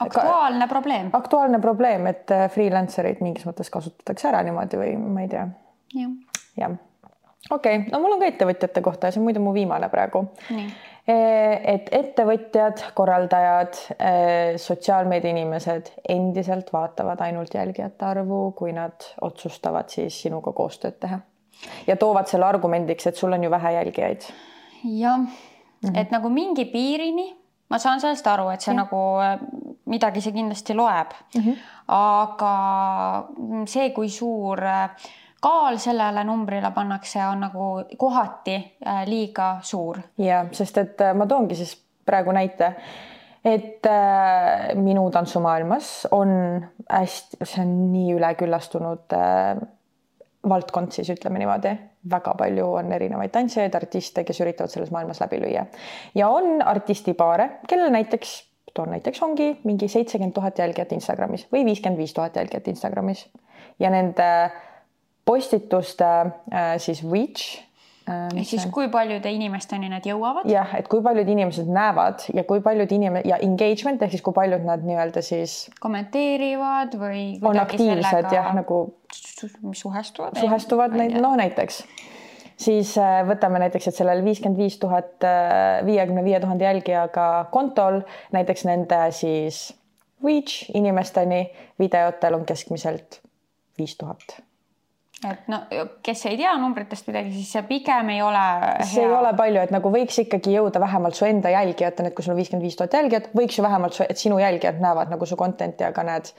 aktuaalne 0.00 0.68
probleem. 0.68 1.10
aktuaalne 1.12 1.58
probleem, 1.58 2.06
et 2.06 2.30
äh, 2.30 2.50
freelancer 2.50 3.06
eid 3.06 3.20
mingis 3.20 3.46
mõttes 3.46 3.70
kasutatakse 3.70 4.28
ära 4.28 4.42
niimoodi 4.42 4.78
või 4.78 4.96
ma 4.96 5.26
ei 5.26 5.28
tea 5.28 5.48
ja.. 5.94 6.08
jah 6.56 6.78
okei 7.50 7.76
okay., 7.76 7.90
no 7.92 8.00
mul 8.00 8.16
on 8.16 8.22
ka 8.22 8.30
ettevõtjate 8.30 8.82
kohta 8.82 9.06
ja 9.06 9.14
see 9.14 9.20
on 9.20 9.28
muidu 9.28 9.42
mu 9.42 9.54
viimane 9.54 9.88
praegu. 9.92 10.26
Et 11.08 11.88
ettevõtjad, 11.92 12.78
korraldajad, 12.94 13.78
sotsiaalmeedia 14.62 15.30
inimesed 15.34 15.90
endiselt 16.08 16.70
vaatavad 16.72 17.20
ainult 17.26 17.54
jälgijate 17.54 18.06
arvu, 18.06 18.52
kui 18.56 18.72
nad 18.72 19.08
otsustavad 19.20 19.90
siis 19.90 20.20
sinuga 20.22 20.52
koostööd 20.54 21.00
teha 21.02 21.18
ja 21.86 21.96
toovad 21.96 22.30
selle 22.30 22.46
argumendiks, 22.46 23.06
et 23.06 23.18
sul 23.18 23.32
on 23.32 23.44
ju 23.44 23.50
vähe 23.50 23.72
jälgijaid. 23.72 24.22
jah 24.84 25.18
mm 25.18 25.26
-hmm., 25.82 25.98
et 25.98 26.10
nagu 26.10 26.28
mingi 26.28 26.64
piirini 26.64 27.36
ma 27.68 27.78
saan 27.78 28.00
sellest 28.00 28.26
aru, 28.26 28.48
et 28.48 28.60
see 28.60 28.74
ja. 28.74 28.82
nagu 28.82 28.96
midagi 29.84 30.20
see 30.20 30.32
kindlasti 30.32 30.74
loeb 30.74 31.14
mm, 31.34 31.42
-hmm. 31.42 31.56
aga 31.88 32.54
see, 33.66 33.90
kui 33.90 34.08
suur 34.08 34.60
kaal 35.42 35.78
sellele 35.82 36.24
numbrile 36.24 36.70
pannakse, 36.74 37.22
on 37.26 37.40
nagu 37.46 37.70
kohati 37.98 38.58
liiga 39.06 39.56
suur. 39.62 39.98
ja 40.18 40.44
sest, 40.52 40.78
et 40.78 41.08
ma 41.14 41.26
toongi 41.26 41.58
siis 41.58 41.74
praegu 42.06 42.32
näite 42.32 42.74
et 43.44 43.86
äh, 43.86 44.74
minu 44.78 45.08
tantsumaailmas 45.10 46.06
on 46.14 46.30
hästi, 46.90 47.38
see 47.42 47.64
on 47.64 47.72
nii 47.92 48.14
üleküllastunud 48.16 49.16
äh, 49.18 49.56
valdkond 50.48 50.94
siis 50.94 51.10
ütleme 51.14 51.42
niimoodi, 51.42 51.74
väga 52.10 52.34
palju 52.38 52.68
on 52.78 52.94
erinevaid 52.94 53.34
tantsijaid, 53.34 53.74
artiste, 53.78 54.24
kes 54.26 54.40
üritavad 54.42 54.70
selles 54.70 54.90
maailmas 54.94 55.20
läbi 55.22 55.38
lüüa. 55.42 55.66
Ja 56.18 56.30
on 56.34 56.62
artistipaare, 56.62 57.48
kellel 57.68 57.92
näiteks 57.94 58.40
toon 58.74 58.94
näiteks 58.94 59.22
ongi 59.22 59.50
mingi 59.68 59.88
seitsekümmend 59.90 60.34
tuhat 60.34 60.58
jälgijat 60.58 60.94
Instagramis 60.96 61.44
või 61.52 61.66
viiskümmend 61.66 62.00
viis 62.00 62.14
tuhat 62.16 62.38
jälgijat 62.38 62.70
Instagramis. 62.72 63.26
Ja 63.78 63.90
nende 63.92 64.28
postituste 65.24 66.08
äh, 66.52 66.78
siis 66.78 67.04
reach 67.04 67.62
Äh, 68.02 68.32
ehk 68.34 68.48
siis 68.50 68.64
kui 68.74 68.88
paljude 68.90 69.30
inimesteni 69.30 69.86
nad 69.90 70.02
jõuavad? 70.06 70.48
jah, 70.50 70.72
et 70.74 70.88
kui 70.90 70.98
paljud 71.04 71.28
inimesed 71.30 71.68
näevad 71.70 72.24
ja 72.34 72.42
kui 72.48 72.58
paljud 72.64 72.90
inim- 72.96 73.20
ja 73.22 73.38
engagement 73.46 74.02
ehk 74.02 74.16
siis 74.16 74.24
kui 74.26 74.34
paljud 74.34 74.64
nad 74.66 74.82
nii-öelda 74.82 75.22
siis 75.22 75.68
kommenteerivad 75.78 76.96
või 76.98 77.22
on 77.46 77.62
aktiivsed 77.62 78.02
sellega... 78.08 78.34
jah, 78.34 78.50
nagu 78.58 78.80
suhestuvad. 79.14 80.40
suhestuvad 80.40 80.98
neid, 80.98 81.14
no 81.22 81.30
näiteks 81.38 81.84
siis 82.58 82.96
äh, 82.98 83.22
võtame 83.28 83.62
näiteks, 83.62 83.92
et 83.92 84.02
sellel 84.02 84.26
viiskümmend 84.26 84.58
viis 84.58 84.82
tuhat, 84.82 85.22
viiekümne 85.86 86.26
viie 86.26 86.42
tuhande 86.42 86.66
jälgijaga 86.66 87.28
kontol 87.54 88.02
näiteks 88.34 88.66
nende 88.66 89.04
siis 89.14 89.68
reach 90.26 90.72
inimesteni 90.74 91.44
videotel 91.78 92.40
on 92.40 92.48
keskmiselt 92.50 93.22
viis 93.78 93.94
tuhat 93.94 94.42
et 95.30 95.48
no 95.50 95.58
kes 96.02 96.24
ei 96.30 96.36
tea 96.40 96.52
numbritest 96.58 97.06
midagi, 97.10 97.32
siis 97.36 97.52
see 97.54 97.62
pigem 97.68 98.10
ei 98.14 98.22
ole 98.24 98.42
hea. 98.62 98.86
see 98.90 99.04
ei 99.04 99.14
ole 99.14 99.32
palju, 99.38 99.62
et 99.66 99.74
nagu 99.74 99.92
võiks 99.94 100.18
ikkagi 100.24 100.56
jõuda 100.56 100.82
vähemalt 100.82 101.18
su 101.18 101.26
enda 101.28 101.52
jälgijateni, 101.54 102.10
et 102.10 102.16
kui 102.16 102.26
sul 102.26 102.34
on 102.34 102.40
viiskümmend 102.40 102.66
viis 102.66 102.78
tuhat 102.78 102.96
jälgijat, 102.98 103.30
võiks 103.38 103.58
ju 103.58 103.64
vähemalt, 103.66 104.00
et 104.08 104.18
sinu 104.18 104.40
jälgijad 104.42 104.82
näevad 104.82 105.12
nagu 105.12 105.28
su 105.28 105.38
content'i, 105.38 105.86
aga 105.86 106.04
näed 106.08 106.32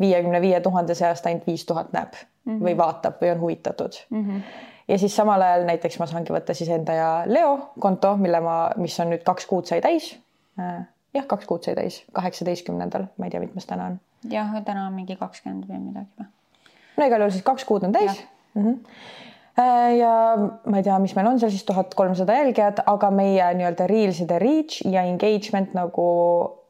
viiekümne 0.00 0.40
viie 0.40 0.60
tuhande 0.64 0.94
seast 0.98 1.26
ainult 1.26 1.46
viis 1.46 1.66
tuhat 1.66 1.92
näeb 1.92 2.14
mm 2.14 2.52
-hmm. 2.52 2.64
või 2.66 2.76
vaatab 2.76 3.20
või 3.22 3.34
on 3.34 3.40
huvitatud 3.40 4.00
mm. 4.10 4.24
-hmm. 4.24 4.42
ja 4.88 4.98
siis 4.98 5.16
samal 5.16 5.42
ajal 5.42 5.66
näiteks 5.66 5.98
ma 5.98 6.06
saangi 6.06 6.32
võtta 6.32 6.54
siis 6.54 6.70
enda 6.70 6.92
ja 6.92 7.10
Leo 7.26 7.72
konto, 7.80 8.16
mille 8.16 8.40
ma, 8.40 8.70
mis 8.76 9.00
on 9.00 9.10
nüüd 9.10 9.22
kaks 9.24 9.46
kuud 9.46 9.66
sai 9.66 9.80
täis. 9.80 10.18
Äh, 10.58 10.86
jah, 11.14 11.26
kaks 11.26 11.46
kuud 11.46 11.62
sai 11.64 11.74
täis, 11.74 12.04
kaheksateistkümnendal, 12.12 13.06
ma 13.18 13.26
ei 13.26 13.30
tea, 13.30 13.40
mitmes 13.40 13.66
täna 13.66 13.86
on. 13.86 14.00
jah, 14.30 14.62
täna 14.64 14.86
on 14.86 14.92
mingi 14.92 15.16
kakskümmend 15.16 15.68
või 15.68 15.78
midagi 15.78 16.10
või 16.18 16.26
no 17.00 17.08
igal 17.08 17.24
juhul 17.24 17.34
siis 17.34 17.46
kaks 17.46 17.66
kuud 17.68 17.88
on 17.88 17.96
täis. 17.96 18.22
Mm 18.54 18.66
-hmm 18.66 18.78
ja 19.98 20.36
ma 20.64 20.78
ei 20.78 20.82
tea, 20.82 20.98
mis 21.02 21.14
meil 21.16 21.26
on 21.26 21.40
seal 21.40 21.50
siis 21.52 21.64
tuhat 21.68 21.94
kolmsada 21.94 22.32
jälgijat, 22.32 22.80
aga 22.86 23.10
meie 23.10 23.50
nii-öelda 23.58 23.86
reelside 23.90 24.38
reach 24.38 24.86
ja 24.88 25.02
engagement 25.02 25.74
nagu 25.76 26.06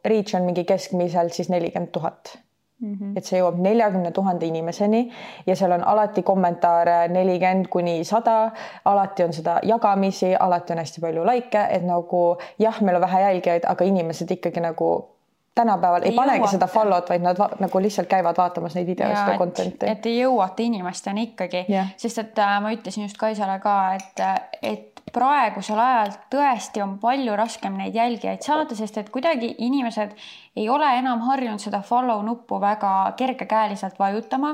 reach 0.04 0.34
on 0.34 0.48
mingi 0.48 0.64
keskmiselt 0.64 1.36
siis 1.36 1.52
nelikümmend 1.52 1.92
tuhat 1.92 2.38
Mm 2.80 2.94
-hmm. 2.94 3.18
et 3.18 3.24
see 3.24 3.40
jõuab 3.40 3.58
neljakümne 3.60 4.10
tuhande 4.10 4.46
inimeseni 4.46 5.10
ja 5.46 5.56
seal 5.56 5.72
on 5.72 5.82
alati 5.84 6.22
kommentaare 6.22 7.08
nelikümmend 7.08 7.66
kuni 7.68 8.04
sada, 8.04 8.50
alati 8.84 9.24
on 9.24 9.32
seda 9.32 9.58
jagamisi, 9.62 10.34
alati 10.36 10.72
on 10.72 10.78
hästi 10.78 11.00
palju 11.00 11.26
likee, 11.26 11.66
et 11.70 11.84
nagu 11.84 12.36
jah, 12.58 12.80
meil 12.82 12.96
on 12.96 13.02
vähe 13.02 13.20
jälgijaid, 13.20 13.68
aga 13.68 13.84
inimesed 13.84 14.30
ikkagi 14.30 14.60
nagu 14.60 15.08
tänapäeval 15.54 16.02
ei, 16.02 16.10
ei 16.10 16.16
panegi 16.16 16.38
jõuata. 16.38 16.52
seda 16.56 16.66
follow'd, 16.70 17.08
vaid 17.08 17.24
nad 17.24 17.40
nagu 17.60 17.82
lihtsalt 17.82 18.08
käivad 18.08 18.38
vaatamas 18.38 18.76
neid 18.78 18.86
videosid 18.86 19.32
ja 19.32 19.38
content'i. 19.38 19.90
et 19.90 20.06
ei 20.06 20.20
jõuata 20.20 20.62
inimesteni 20.62 21.30
ikkagi 21.30 21.64
yeah., 21.68 21.90
sest 21.96 22.22
et 22.22 22.38
äh, 22.38 22.56
ma 22.62 22.72
ütlesin 22.74 23.06
just 23.08 23.18
Kaisale 23.20 23.58
ka, 23.62 23.76
et, 23.98 24.22
et 24.62 25.02
praegusel 25.12 25.78
ajal 25.78 26.12
tõesti 26.32 26.82
on 26.84 26.96
palju 27.02 27.36
raskem 27.38 27.76
neid 27.78 27.94
jälgijaid 27.94 28.44
saada, 28.46 28.76
sest 28.78 28.98
et 29.02 29.10
kuidagi 29.10 29.54
inimesed 29.58 30.14
ei 30.56 30.68
ole 30.68 30.90
enam 30.98 31.24
harjunud 31.26 31.62
seda 31.62 31.82
follow 31.86 32.22
nuppu 32.26 32.60
väga 32.60 33.12
kergekäeliselt 33.16 33.98
vajutama. 33.98 34.52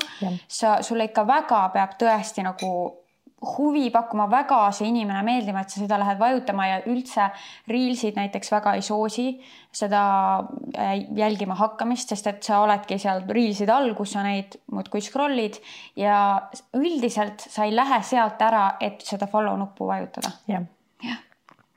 sa, 0.49 0.78
sulle 0.82 1.05
ikka 1.11 1.26
väga 1.26 1.68
peab 1.74 1.99
tõesti 2.01 2.44
nagu 2.47 2.70
huvi 3.43 3.91
pakkuma, 3.93 4.26
väga 4.32 4.59
see 4.72 4.89
inimene 4.89 5.20
meeldima, 5.26 5.61
et 5.62 5.72
sa 5.72 5.82
seda 5.82 5.99
lähed 6.01 6.18
vajutama 6.20 6.66
ja 6.70 6.78
üldse 6.89 7.28
Reelsid 7.68 8.16
näiteks 8.16 8.53
väga 8.55 8.72
ei 8.78 8.84
soosi 8.84 9.26
seda 9.76 10.03
äh, 10.72 10.95
jälgima 11.16 11.55
hakkamist, 11.59 12.09
sest 12.09 12.30
et 12.32 12.43
sa 12.47 12.62
oledki 12.64 12.99
seal 13.03 13.26
Reelside 13.28 13.74
all, 13.74 13.93
kus 13.99 14.16
sa 14.16 14.24
neid 14.24 14.57
muudkui 14.72 15.05
scroll'id 15.05 15.61
ja 16.01 16.18
üldiselt 16.76 17.45
sa 17.45 17.68
ei 17.68 17.76
lähe 17.76 18.01
sealt 18.07 18.41
ära, 18.43 18.66
et 18.80 19.05
seda 19.05 19.28
follow 19.30 19.59
nuppu 19.61 19.89
vajutada. 19.91 20.32
jah 20.49 20.64
ja. 21.05 21.20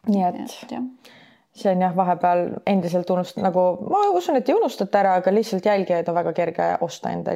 nii 0.07 0.27
et, 0.31 0.59
jah 0.71 1.15
see 1.55 1.71
on 1.71 1.81
jah, 1.81 1.95
vahepeal 1.95 2.43
endiselt 2.67 3.09
unust- 3.09 3.39
nagu 3.41 3.61
ma 3.89 4.01
usun, 4.15 4.37
et 4.37 4.49
ei 4.49 4.55
unustata 4.55 4.99
ära, 5.01 5.13
aga 5.19 5.33
lihtsalt 5.33 5.65
jälgijaid 5.65 6.09
on 6.09 6.15
väga 6.15 6.33
kerge 6.37 6.67
osta 6.85 7.11
enda, 7.11 7.33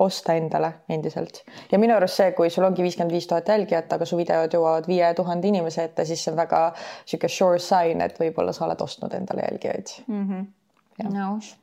osta 0.00 0.36
endale 0.38 0.72
endiselt. 0.88 1.42
ja 1.72 1.78
minu 1.78 1.96
arust 1.96 2.20
see, 2.20 2.32
kui 2.32 2.50
sul 2.50 2.64
ongi 2.64 2.82
viiskümmend 2.82 3.12
viis 3.12 3.26
tuhat 3.26 3.48
jälgijat, 3.48 3.92
aga 3.92 4.08
su 4.08 4.16
videod 4.16 4.54
jõuavad 4.56 4.88
viie 4.88 5.12
tuhande 5.14 5.48
inimese 5.48 5.84
ette, 5.84 6.04
siis 6.08 6.24
see 6.24 6.32
on 6.32 6.38
väga 6.40 6.62
sihuke 7.04 7.28
sure 7.28 7.58
sign, 7.58 8.00
et 8.00 8.18
võib-olla 8.20 8.54
sa 8.56 8.64
oled 8.66 8.80
ostnud 8.80 9.14
endale 9.14 9.44
jälgijaid 9.50 9.96
mm. 10.06 10.24
-hmm. 10.30 11.12
nõus. 11.12 11.54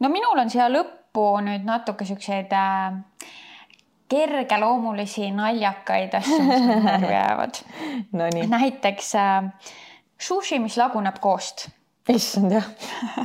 no 0.00 0.08
minul 0.12 0.38
on 0.38 0.50
siia 0.50 0.70
lõppu 0.70 1.26
nüüd 1.42 1.66
natuke 1.66 2.04
siukseid 2.04 2.52
äh, 2.52 3.02
kergeloomulisi 4.08 5.30
naljakaid 5.34 6.14
asju, 6.14 6.38
mis 6.46 6.62
närvi 6.84 7.12
jäävad 7.12 7.60
näiteks 8.56 9.14
äh, 9.14 9.50
sushi, 10.18 10.58
mis 10.58 10.76
laguneb 10.76 11.18
koost 11.20 11.68
issand 12.14 12.54
jah, 12.54 12.66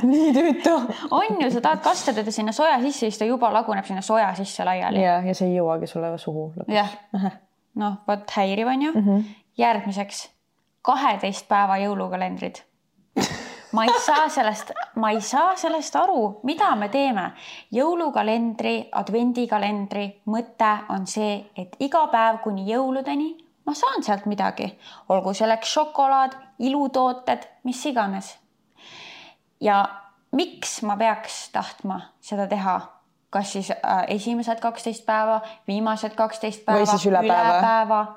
nii 0.02 0.32
tüütu 0.34 0.72
on 1.18 1.38
ju, 1.40 1.50
sa 1.54 1.62
tahad 1.62 1.82
kasta 1.84 2.14
teda 2.16 2.34
sinna 2.34 2.52
soja 2.52 2.80
sisse, 2.82 3.06
siis 3.06 3.20
ta 3.20 3.28
juba 3.28 3.52
laguneb 3.54 3.86
sinna 3.86 4.02
soja 4.02 4.32
sisse 4.38 4.64
laiali. 4.66 5.02
ja, 5.02 5.20
ja 5.22 5.34
see 5.34 5.52
ei 5.52 5.58
jõuagi 5.60 5.90
sulle 5.90 6.12
suhu 6.18 6.48
lõpuks. 6.56 6.74
jah, 6.74 7.30
noh, 7.78 8.00
vot 8.08 8.36
häiriv 8.36 8.72
on 8.74 8.82
ju 8.82 8.92
mm. 8.92 9.06
-hmm. 9.06 9.24
järgmiseks 9.58 10.28
kaheteist 10.82 11.48
päeva 11.48 11.78
jõulukalendrid. 11.78 12.62
ma 13.72 13.84
ei 13.84 14.00
saa 14.06 14.28
sellest, 14.28 14.72
ma 14.94 15.10
ei 15.10 15.20
saa 15.20 15.56
sellest 15.56 15.96
aru, 15.96 16.40
mida 16.42 16.74
me 16.76 16.88
teeme. 16.88 17.32
jõulukalendri, 17.70 18.88
advendikalendri 18.92 20.22
mõte 20.26 20.74
on 20.88 21.06
see, 21.06 21.44
et 21.56 21.76
iga 21.80 22.06
päev 22.06 22.42
kuni 22.42 22.66
jõuludeni 22.72 23.36
ma 23.66 23.74
saan 23.74 24.02
sealt 24.02 24.26
midagi, 24.26 24.66
olgu 25.08 25.34
selleks 25.34 25.72
šokolaad, 25.74 26.34
ilutooted, 26.62 27.44
mis 27.66 27.82
iganes. 27.86 28.38
ja 29.60 29.82
miks 30.32 30.80
ma 30.82 30.96
peaks 30.96 31.48
tahtma 31.52 32.00
seda 32.20 32.46
teha, 32.50 32.78
kas 33.30 33.52
siis 33.52 33.70
äh, 33.70 34.04
esimesed 34.14 34.60
kaksteist 34.60 35.06
päeva, 35.06 35.40
viimased 35.68 36.16
kaksteist 36.18 36.64
päeva, 36.64 36.86
siis 36.86 37.06
üle 37.10 37.22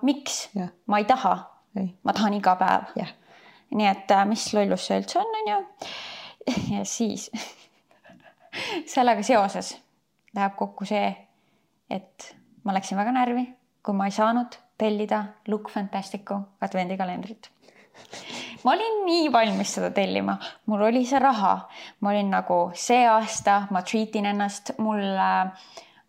miks? 0.01 0.49
ma 0.87 1.01
ei 1.01 1.05
taha. 1.09 1.35
ma 2.03 2.13
tahan 2.13 2.33
iga 2.39 2.55
päev. 2.59 3.05
nii 3.75 3.87
et 3.87 4.11
äh, 4.11 4.25
mis 4.29 4.47
lollus 4.53 4.87
see 4.87 4.99
üldse 5.01 5.19
on, 5.19 5.39
onju. 5.41 5.61
ja 6.77 6.85
siis 6.85 7.29
sellega 8.93 9.23
seoses 9.23 9.75
läheb 10.35 10.55
kokku 10.59 10.85
see, 10.87 11.09
et 11.89 12.35
ma 12.63 12.75
läksin 12.75 12.97
väga 12.99 13.13
närvi, 13.15 13.45
kui 13.85 13.95
ma 13.95 14.09
ei 14.09 14.15
saanud 14.15 14.57
tellida 14.77 15.23
Look 15.47 15.69
Fantasticu 15.71 16.39
advendikalendrit. 16.61 17.51
Ma 18.65 18.73
olin 18.73 19.01
nii 19.05 19.31
valmis 19.31 19.75
seda 19.77 19.91
tellima, 19.93 20.35
mul 20.65 20.87
oli 20.87 21.03
see 21.05 21.19
raha, 21.21 21.53
ma 22.01 22.11
olin 22.11 22.31
nagu 22.33 22.59
see 22.73 23.03
aasta 23.05 23.65
ma 23.73 23.83
treat 23.85 24.17
in 24.17 24.25
ennast, 24.31 24.73
mul 24.81 25.03
äh, 25.05 25.51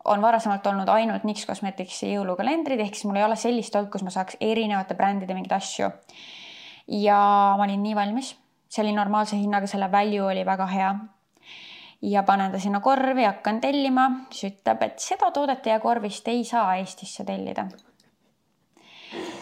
on 0.09 0.23
varasemalt 0.23 0.65
olnud 0.67 0.89
ainult 0.89 1.27
NYX 1.27 1.45
Cosmeticsi 1.49 2.09
jõulukalendrid, 2.15 2.81
ehk 2.81 2.97
siis 2.97 3.05
mul 3.09 3.19
ei 3.21 3.27
ole 3.27 3.37
sellist 3.37 3.75
olnud, 3.75 3.91
kus 3.93 4.05
ma 4.07 4.13
saaks 4.13 4.39
erinevate 4.41 4.97
brändide 4.97 5.37
mingeid 5.37 5.57
asju. 5.59 5.91
ja 7.03 7.19
ma 7.59 7.67
olin 7.67 7.83
nii 7.83 7.95
valmis, 7.95 8.33
see 8.71 8.85
oli 8.85 8.95
normaalse 8.95 9.37
hinnaga, 9.37 9.69
selle 9.69 9.91
value 9.91 10.25
oli 10.31 10.45
väga 10.47 10.67
hea. 10.71 10.95
Ja 12.07 12.21
panen 12.23 12.51
ta 12.53 12.59
sinna 12.61 12.79
korvi, 12.79 13.25
hakkan 13.25 13.57
tellima, 13.61 14.05
siis 14.29 14.53
ütleb, 14.53 14.85
et 14.85 15.01
seda 15.01 15.31
toodet 15.33 15.63
teie 15.65 15.79
korvist 15.81 16.27
ei 16.29 16.43
saa 16.45 16.75
Eestisse 16.77 17.25
tellida 17.25 17.65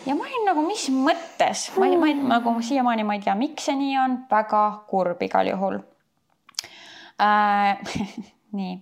ja 0.05 0.15
ma 0.15 0.25
olin 0.27 0.47
nagu, 0.47 0.63
mis 0.67 0.87
mõttes, 0.93 1.67
ma 1.79 1.89
ei, 1.89 1.99
ma 1.99 2.09
ei, 2.11 2.17
nagu 2.19 2.55
siiamaani 2.63 3.05
ma 3.07 3.17
ei 3.17 3.23
tea, 3.25 3.35
miks 3.39 3.69
see 3.69 3.77
nii 3.79 3.95
on, 4.01 4.17
väga 4.31 4.63
kurb 4.89 5.21
igal 5.25 5.49
juhul. 5.53 5.79
Äh,. 7.21 7.79
nii. 8.59 8.75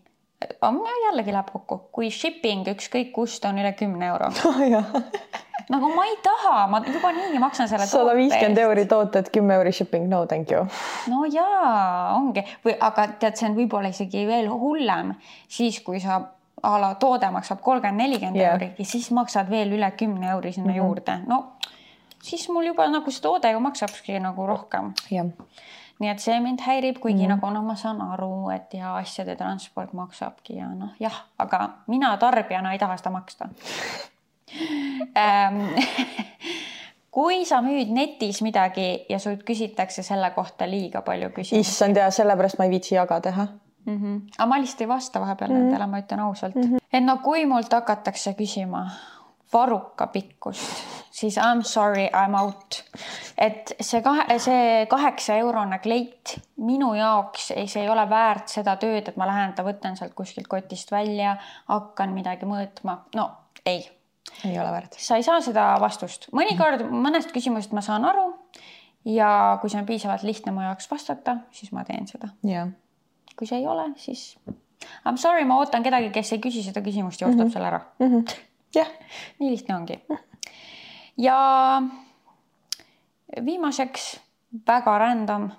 Jällegi 0.43 1.31
läheb 1.31 1.51
kokku, 1.53 1.77
kui 1.95 2.09
shipping 2.11 2.67
ükskõik 2.67 3.13
kust 3.15 3.45
on 3.47 3.61
üle 3.61 3.71
kümne 3.79 4.09
euro. 4.11 4.27
Nagu 5.71 5.87
ma 5.95 6.03
ei 6.09 6.17
taha, 6.19 6.65
ma 6.67 6.81
juba 6.83 7.13
niigi 7.15 7.39
maksan 7.39 7.69
selle. 7.71 7.85
sada 7.87 8.11
viiskümmend 8.17 8.59
euri 8.65 8.83
tooted, 8.89 9.29
kümme 9.31 9.55
euri 9.55 9.71
shipping, 9.71 10.09
no 10.11 10.25
thank 10.27 10.51
you. 10.51 10.65
no 11.07 11.23
jaa, 11.31 12.17
ongi. 12.17 12.43
Või 12.65 12.75
aga 12.83 13.07
tead, 13.21 13.39
see 13.39 13.47
on 13.47 13.55
võib-olla 13.55 13.93
isegi 13.93 14.25
veel 14.27 14.49
hullem. 14.51 15.13
Siis, 15.47 15.79
kui 15.85 16.03
sa 16.03 16.19
a 16.63 16.77
la 16.81 16.95
toode 16.95 17.29
maksab 17.31 17.61
kolmkümmend, 17.61 17.97
nelikümmend 17.97 18.39
yeah. 18.39 18.53
euri 18.53 18.71
ja 18.77 18.85
siis 18.85 19.11
maksad 19.11 19.49
veel 19.49 19.75
üle 19.77 19.91
kümne 19.91 20.29
euri 20.31 20.53
sinna 20.53 20.71
mm 20.71 20.79
-hmm. 20.79 20.85
juurde, 20.85 21.19
no 21.27 21.43
siis 22.23 22.49
mul 22.49 22.65
juba 22.65 22.87
nagu 22.89 23.11
see 23.11 23.21
toode 23.21 23.51
ju 23.51 23.59
maksabki 23.59 24.19
nagu 24.19 24.47
rohkem. 24.47 24.93
jah 25.11 25.25
nii 25.99 26.09
et 26.09 26.19
see 26.19 26.39
mind 26.39 26.61
häirib, 26.65 26.99
kuigi 26.99 27.23
mm. 27.23 27.29
nagu 27.35 27.49
noh, 27.53 27.63
ma 27.63 27.75
saan 27.75 28.01
aru, 28.01 28.49
et 28.49 28.73
ja 28.73 28.95
asjade 28.95 29.35
transport 29.35 29.93
maksabki 29.93 30.57
ja 30.57 30.67
noh, 30.67 30.89
jah, 30.99 31.23
aga 31.37 31.69
mina 31.87 32.17
tarbijana 32.17 32.73
ei 32.73 32.79
taha 32.79 32.97
seda 32.97 33.09
maksta 33.09 33.49
ähm, 35.17 35.61
kui 37.15 37.43
sa 37.45 37.61
müüd 37.61 37.91
netis 37.93 38.41
midagi 38.45 39.05
ja 39.09 39.19
sult 39.21 39.43
küsitakse 39.47 40.03
selle 40.05 40.31
kohta 40.35 40.67
liiga 40.69 41.03
palju 41.05 41.29
küsimusi. 41.35 41.61
issand 41.61 41.97
ja 41.97 42.09
sellepärast 42.11 42.59
ma 42.59 42.67
ei 42.67 42.73
viitsi 42.73 42.95
jaga 42.95 43.19
teha 43.21 43.47
mm. 43.85 43.97
-hmm. 43.97 44.21
aga 44.37 44.49
ma 44.49 44.59
lihtsalt 44.59 44.81
ei 44.81 44.87
vasta 44.87 45.21
vahepeal 45.21 45.49
mm 45.49 45.55
-hmm. 45.55 45.63
nendele, 45.63 45.87
ma 45.87 45.99
ütlen 45.99 46.19
ausalt 46.19 46.55
mm. 46.55 46.61
-hmm. 46.61 46.85
et 46.93 47.03
no 47.03 47.17
kui 47.17 47.45
mult 47.45 47.73
hakatakse 47.73 48.33
küsima 48.33 48.89
varruka 49.53 50.07
pikkust, 50.07 50.83
siis 51.11 51.37
I 51.37 51.55
m 51.55 51.61
sorry, 51.61 52.03
I 52.03 52.27
m 52.27 52.35
out. 52.35 52.83
et 53.37 53.75
see 53.81 54.01
kahe, 54.01 54.39
see 54.39 54.85
kaheksa 54.89 55.35
eurone 55.35 55.79
kleit 55.79 56.39
minu 56.57 56.93
jaoks 56.93 57.51
ei, 57.51 57.67
see 57.67 57.83
ei 57.83 57.89
ole 57.89 58.09
väärt 58.09 58.47
seda 58.47 58.75
tööd, 58.81 59.07
et 59.07 59.17
ma 59.17 59.27
lähen, 59.29 59.53
võtan 59.65 59.97
sealt 59.97 60.13
kuskilt 60.13 60.47
kotist 60.47 60.91
välja, 60.91 61.37
hakkan 61.65 62.13
midagi 62.13 62.49
mõõtma. 62.49 62.97
no 63.15 63.31
ei 63.65 63.89
ei 64.45 64.59
ole 64.59 64.71
väärt. 64.71 64.95
sa 64.97 65.15
ei 65.15 65.23
saa 65.23 65.41
seda 65.41 65.73
vastust, 65.81 66.29
mõnikord 66.31 66.87
mõnest 66.89 67.33
küsimusest 67.35 67.73
ma 67.73 67.81
saan 67.81 68.05
aru 68.05 68.31
ja 69.05 69.57
kui 69.61 69.69
see 69.69 69.81
on 69.81 69.89
piisavalt 69.89 70.23
lihtne 70.23 70.51
mu 70.55 70.63
jaoks 70.65 70.89
vastata, 70.91 71.37
siis 71.51 71.71
ma 71.75 71.83
teen 71.87 72.07
seda. 72.07 72.33
Kui 73.37 73.47
see 73.49 73.61
ei 73.61 73.67
ole, 73.67 73.89
siis 73.97 74.37
I 74.83 75.11
m 75.11 75.17
sorry, 75.17 75.45
ma 75.47 75.57
ootan 75.61 75.83
kedagi, 75.83 76.11
kes 76.11 76.33
ei 76.35 76.41
küsi 76.43 76.63
seda 76.65 76.81
küsimust 76.83 77.21
ja 77.21 77.27
ostab 77.27 77.45
mm 77.45 77.49
-hmm. 77.49 77.53
selle 77.53 77.67
ära 77.67 77.81
mm. 77.99 78.11
-hmm. 78.11 78.35
jah, 78.75 78.87
nii 79.39 79.51
lihtne 79.51 79.75
ongi. 79.75 79.99
ja 81.17 81.37
viimaseks 83.45 84.19
väga 84.67 84.97
random, 84.97 85.51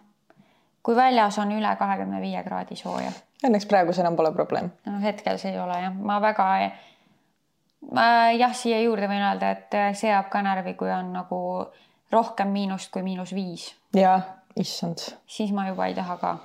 kui 0.83 0.97
väljas 0.97 1.39
on 1.39 1.53
üle 1.53 1.77
kahekümne 1.77 2.21
viie 2.21 2.43
kraadi 2.45 2.77
sooja. 2.77 3.13
Õnneks 3.47 3.67
praegu 3.69 3.93
see 3.93 4.03
enam 4.03 4.17
pole 4.17 4.33
probleem. 4.33 4.71
no 4.87 5.01
hetkel 5.01 5.39
see 5.39 5.53
ei 5.53 5.61
ole 5.61 5.81
jah, 5.81 5.95
ma 5.95 6.21
väga 6.21 6.59
ei 6.59 6.71
ma 7.93 8.31
jah, 8.33 8.55
siia 8.55 8.81
juurde 8.81 9.09
võin 9.09 9.23
öelda, 9.23 9.51
et 9.51 9.75
äh, 9.75 9.93
see 9.95 10.11
jääb 10.11 10.31
ka 10.33 10.43
närvi, 10.43 10.75
kui 10.75 10.91
on 10.93 11.13
nagu 11.13 11.67
rohkem 12.13 12.49
miinust 12.49 12.91
kui 12.91 13.03
miinus 13.03 13.35
viis. 13.35 13.75
ja, 13.95 14.21
issand. 14.57 14.99
siis 15.27 15.53
ma 15.53 15.69
juba 15.69 15.87
ei 15.87 15.95
taha 15.95 16.17
ka 16.17 16.37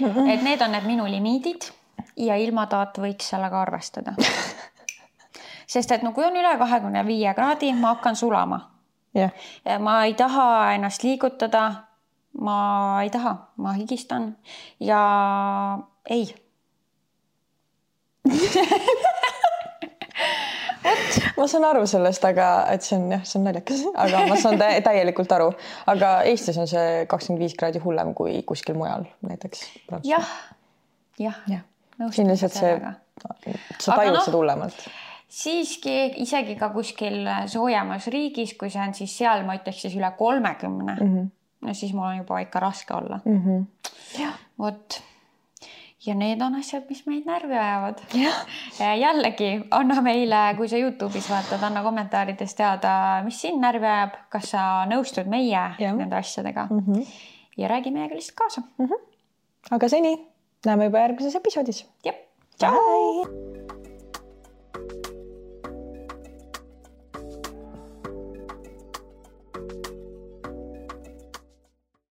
mm. 0.00 0.06
-mm. 0.14 0.30
et 0.30 0.42
need 0.42 0.62
on 0.62 0.72
need 0.72 0.86
minu 0.86 1.06
limiidid 1.06 1.70
ja 2.16 2.36
ilmataat 2.36 2.98
võiks 2.98 3.30
sellega 3.30 3.62
arvestada 3.62 4.14
sest 5.72 5.90
et 5.90 6.02
no 6.02 6.12
kui 6.12 6.24
on 6.24 6.36
üle 6.36 6.56
kahekümne 6.58 7.06
viie 7.06 7.34
kraadi, 7.34 7.72
ma 7.72 7.94
hakkan 7.94 8.16
sulama 8.16 8.60
yeah.. 9.16 9.30
ma 9.80 10.04
ei 10.04 10.14
taha 10.14 10.72
ennast 10.74 11.02
liigutada. 11.02 11.72
ma 12.40 13.02
ei 13.02 13.10
taha, 13.10 13.36
ma 13.56 13.72
higistan 13.72 14.36
ja 14.80 15.78
ei 16.10 16.34
ma 21.36 21.48
saan 21.50 21.66
aru 21.68 21.86
sellest, 21.86 22.24
aga 22.24 22.48
et 22.72 22.86
see 22.86 22.98
on 22.98 23.10
jah, 23.12 23.24
see 23.24 23.40
on 23.40 23.48
naljakas, 23.48 23.82
aga 24.06 24.22
ma 24.28 24.38
saan 24.40 24.60
täielikult 24.60 25.34
aru, 25.38 25.50
aga 25.90 26.12
Eestis 26.30 26.58
on 26.60 26.70
see 26.70 27.04
kakskümmend 27.10 27.44
viis 27.44 27.56
kraadi 27.58 27.82
hullem 27.82 28.14
kui 28.18 28.40
kuskil 28.46 28.78
mujal 28.78 29.06
näiteks. 29.26 29.66
jah, 30.06 30.32
jah 31.18 31.42
ja. 31.50 31.60
siin 32.10 32.30
lihtsalt 32.30 32.56
see, 32.56 32.78
sa 33.78 33.98
tajud 33.98 34.16
no, 34.16 34.24
seda 34.24 34.36
hullemalt 34.36 34.88
siiski 35.28 35.94
isegi 36.24 36.56
ka 36.56 36.70
kuskil 36.72 37.26
soojemas 37.52 38.08
riigis, 38.12 38.54
kui 38.56 38.70
see 38.72 38.80
on 38.80 38.94
siis 38.96 39.12
seal, 39.20 39.44
ma 39.44 39.58
ütleks 39.58 39.84
siis 39.84 39.96
üle 39.98 40.08
kolmekümne 40.16 40.94
mm, 40.94 41.12
-hmm. 41.12 41.28
no 41.66 41.74
siis 41.74 41.92
mul 41.92 42.08
on 42.08 42.16
juba 42.22 42.40
ikka 42.40 42.60
raske 42.64 42.94
olla 42.94 43.20
mm. 43.24 43.42
-hmm. 43.44 43.66
jah, 44.22 44.38
vot 44.58 45.02
ja 46.08 46.14
need 46.16 46.42
on 46.44 46.56
asjad, 46.58 46.86
mis 46.88 47.02
meid 47.06 47.26
närvi 47.28 47.56
ajavad. 47.58 48.00
jällegi 49.00 49.50
anna 49.74 50.00
meile, 50.04 50.40
kui 50.56 50.70
sa 50.70 50.80
Youtube'is 50.80 51.28
vaatad, 51.30 51.62
anna 51.68 51.82
kommentaarides 51.84 52.56
teada, 52.58 52.94
mis 53.26 53.40
sind 53.44 53.62
närvi 53.64 53.88
ajab, 53.88 54.16
kas 54.32 54.52
sa 54.54 54.64
nõustud 54.90 55.28
meie 55.30 55.52
ja. 55.52 55.92
nende 55.92 56.16
asjadega 56.16 56.68
mm. 56.70 56.82
-hmm. 56.86 57.06
ja 57.56 57.68
räägi 57.68 57.92
meiega 57.94 58.14
lihtsalt 58.14 58.38
kaasa 58.38 58.62
mm. 58.78 58.86
-hmm. 58.86 59.06
aga 59.70 59.88
seni 59.88 60.16
näeme 60.66 60.90
juba 60.90 60.98
järgmises 60.98 61.36
episoodis. 61.36 61.86
jah, 62.04 62.14
tšau. 62.58 63.57